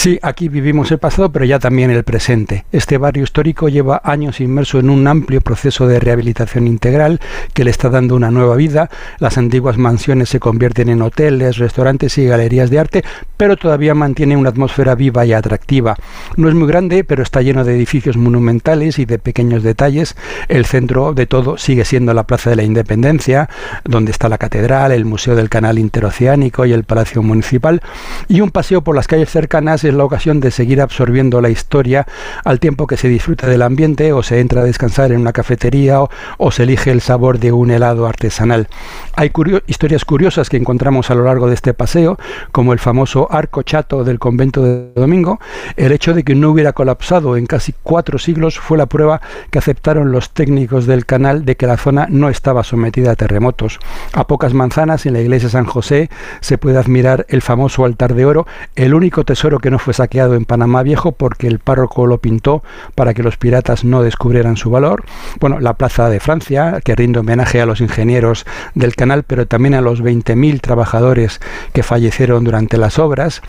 [0.00, 2.64] Sí, aquí vivimos el pasado, pero ya también el presente.
[2.72, 7.20] Este barrio histórico lleva años inmerso en un amplio proceso de rehabilitación integral
[7.52, 8.88] que le está dando una nueva vida.
[9.18, 13.04] Las antiguas mansiones se convierten en hoteles, restaurantes y galerías de arte,
[13.36, 15.96] pero todavía mantiene una atmósfera viva y atractiva.
[16.34, 20.16] No es muy grande, pero está lleno de edificios monumentales y de pequeños detalles.
[20.48, 23.50] El centro de todo sigue siendo la Plaza de la Independencia,
[23.84, 27.82] donde está la catedral, el Museo del Canal Interoceánico y el Palacio Municipal,
[28.28, 32.06] y un paseo por las calles cercanas es la ocasión de seguir absorbiendo la historia
[32.44, 36.00] al tiempo que se disfruta del ambiente o se entra a descansar en una cafetería
[36.00, 38.68] o, se elige el sabor de un helado artesanal.
[39.14, 39.30] Hay
[39.66, 42.18] historias curiosas que encontramos a lo largo de este paseo,
[42.52, 45.38] como el famoso arco chato del convento de Domingo.
[45.76, 49.58] El hecho de que no hubiera colapsado en casi cuatro siglos fue la prueba que
[49.58, 53.78] aceptaron los técnicos del canal de que la zona no estaba sometida a terremotos.
[54.12, 56.10] A pocas manzanas en la iglesia San José
[56.40, 58.46] se puede admirar el famoso altar de oro,
[58.76, 62.62] el único tesoro que no fue saqueado en Panamá Viejo porque el párroco lo pintó
[62.94, 65.04] para que los piratas no descubrieran su valor.
[65.38, 69.74] Bueno, la Plaza de Francia, que rinde homenaje a los ingenieros del canal, pero también
[69.74, 71.40] a los 20.000 trabajadores
[71.72, 73.42] que fallecieron durante las obras.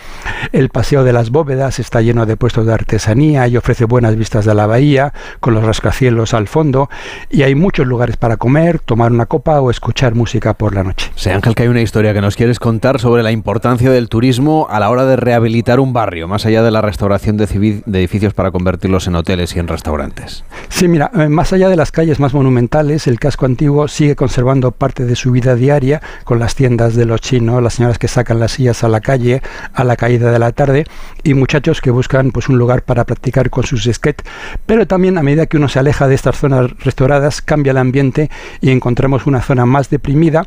[0.51, 4.45] El Paseo de las Bóvedas está lleno de puestos de artesanía y ofrece buenas vistas
[4.45, 6.89] de la bahía, con los rascacielos al fondo,
[7.29, 11.11] y hay muchos lugares para comer, tomar una copa o escuchar música por la noche.
[11.15, 14.67] Sé, Ángel, que hay una historia que nos quieres contar sobre la importancia del turismo
[14.69, 18.51] a la hora de rehabilitar un barrio más allá de la restauración de, edificios para
[18.51, 20.43] convertirlos en hoteles y en restaurantes?
[20.69, 24.71] Sí, mira, eh, más allá de las calles más monumentales, el casco antiguo sigue conservando
[24.71, 28.39] parte de su vida diaria con las tiendas de los chinos, las señoras que sacan
[28.39, 29.41] las sillas a la calle
[29.73, 30.85] a la caída de la tarde
[31.23, 34.23] y muchachos que buscan pues un lugar para practicar con sus skate,
[34.65, 38.29] pero también a medida que uno se aleja de estas zonas restauradas cambia el ambiente
[38.61, 40.45] y encontramos una zona más deprimida.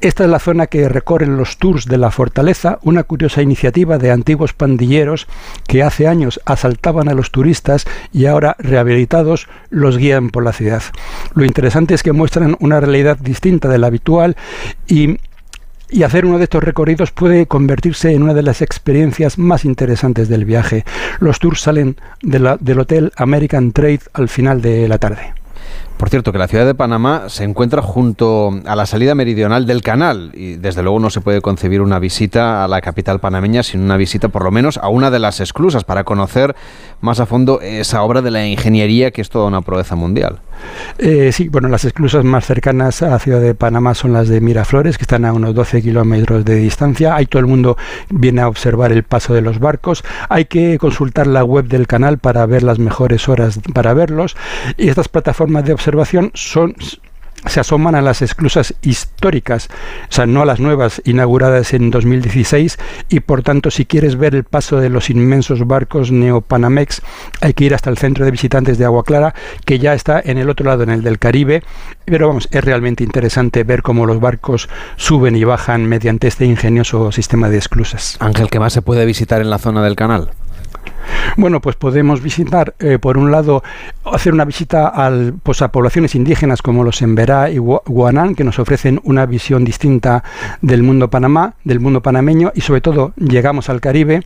[0.00, 4.10] Esta es la zona que recorren los tours de la fortaleza, una curiosa iniciativa de
[4.10, 5.26] antiguos pandilleros
[5.66, 10.82] que hace años asaltaban a los turistas y ahora rehabilitados los guían por la ciudad.
[11.34, 14.36] Lo interesante es que muestran una realidad distinta de la habitual
[14.86, 15.18] y
[15.88, 20.28] y hacer uno de estos recorridos puede convertirse en una de las experiencias más interesantes
[20.28, 20.84] del viaje.
[21.20, 25.34] Los tours salen del hotel American Trade al final de la tarde.
[25.96, 29.80] Por cierto, que la ciudad de Panamá se encuentra junto a la salida meridional del
[29.80, 33.80] canal y desde luego no se puede concebir una visita a la capital panameña sin
[33.80, 36.54] una visita por lo menos a una de las esclusas para conocer
[37.00, 40.40] más a fondo esa obra de la ingeniería que es toda una proeza mundial.
[40.98, 44.40] Eh, sí, bueno, las esclusas más cercanas a la ciudad de Panamá son las de
[44.40, 47.14] Miraflores, que están a unos 12 kilómetros de distancia.
[47.14, 47.76] Ahí todo el mundo
[48.10, 50.04] viene a observar el paso de los barcos.
[50.28, 54.36] Hay que consultar la web del canal para ver las mejores horas para verlos.
[54.76, 56.74] Y estas plataformas de observación son
[57.46, 59.68] se asoman a las esclusas históricas,
[60.08, 62.78] o sea, no a las nuevas inauguradas en 2016
[63.08, 67.02] y por tanto si quieres ver el paso de los inmensos barcos Neopanamex
[67.40, 70.38] hay que ir hasta el centro de visitantes de Agua Clara que ya está en
[70.38, 71.62] el otro lado, en el del Caribe,
[72.04, 77.12] pero vamos, es realmente interesante ver cómo los barcos suben y bajan mediante este ingenioso
[77.12, 78.16] sistema de esclusas.
[78.20, 80.30] Ángel, ¿qué más se puede visitar en la zona del canal?
[81.36, 83.62] Bueno, pues podemos visitar, eh, por un lado,
[84.04, 88.58] hacer una visita al, pues a poblaciones indígenas como los Emberá y Guanán, que nos
[88.58, 90.24] ofrecen una visión distinta
[90.62, 94.22] del mundo Panamá, del mundo panameño, y sobre todo llegamos al Caribe,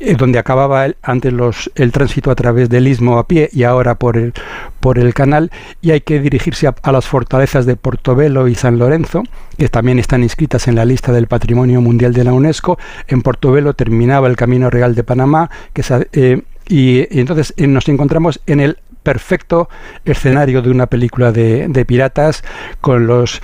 [0.00, 3.94] eh, donde acababa antes los, el tránsito a través del istmo a pie y ahora
[3.94, 4.32] por el,
[4.80, 5.50] por el canal,
[5.80, 9.22] y hay que dirigirse a, las fortalezas de Portobelo y San Lorenzo,
[9.56, 12.78] que también están inscritas en la lista del Patrimonio Mundial de la UNESCO.
[13.06, 17.88] En Portobelo terminaba el Camino Real de Panamá, que se, eh, y, entonces eh, nos
[17.88, 19.68] encontramos en el perfecto
[20.04, 22.44] escenario de una película de, piratas
[22.80, 23.40] con los,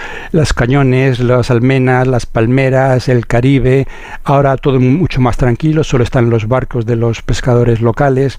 [0.55, 3.87] cañones, las almenas, las palmeras, el Caribe.
[4.25, 8.39] Ahora todo mucho más tranquilo, solo están los barcos de los pescadores locales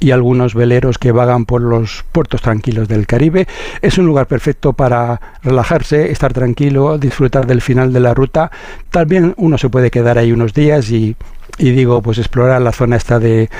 [0.00, 3.48] y algunos veleros que vagan por los puertos tranquilos del Caribe.
[3.82, 8.50] Es un lugar perfecto para relajarse, estar tranquilo, disfrutar del final de la ruta.
[8.90, 11.16] También uno se puede quedar ahí unos días y
[11.58, 13.50] y digo, pues explorar la zona esta de,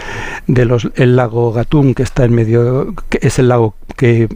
[0.47, 4.29] de los, el lago Gatún, que está en medio, que es el lago que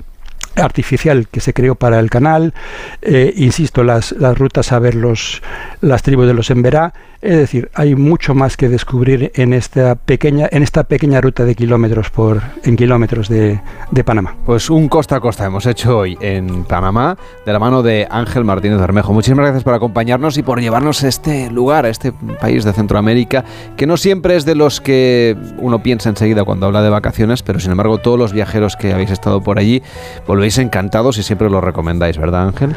[0.56, 2.55] artificial que se creó para el canal,
[3.01, 5.43] eh, insisto, las, las rutas a ver los,
[5.80, 6.93] las tribus de los Emberá,
[7.23, 11.55] es decir, hay mucho más que descubrir en esta pequeña, en esta pequeña ruta de
[11.55, 13.61] kilómetros por, en kilómetros de,
[13.93, 14.35] de Panamá.
[14.44, 17.16] Pues un costa a costa hemos hecho hoy en Panamá,
[17.47, 19.12] de la mano de Ángel Martínez Bermejo.
[19.12, 23.44] Muchísimas gracias por acompañarnos y por llevarnos a este lugar, a este país de Centroamérica,
[23.77, 27.61] que no siempre es de los que uno piensa enseguida cuando habla de vacaciones, pero
[27.61, 29.81] sin embargo todos los viajeros que habéis estado por allí
[30.27, 32.77] volvéis encantados y siempre lo recomendáis, ¿verdad Ángel?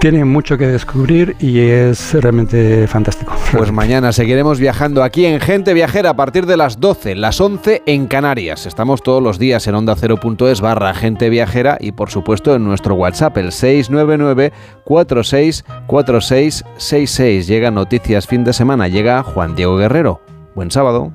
[0.00, 3.36] Tiene mucho que descubrir y es realmente fantástico.
[3.52, 7.82] Pues mañana seguiremos viajando aquí en Gente Viajera a partir de las 12, las 11
[7.84, 8.64] en Canarias.
[8.64, 12.94] Estamos todos los días en onda 0.es barra Gente Viajera y por supuesto en nuestro
[12.94, 14.54] WhatsApp, el 699
[14.84, 17.46] 464666.
[17.46, 20.22] Llega Noticias Fin de Semana, llega Juan Diego Guerrero.
[20.54, 21.12] Buen sábado.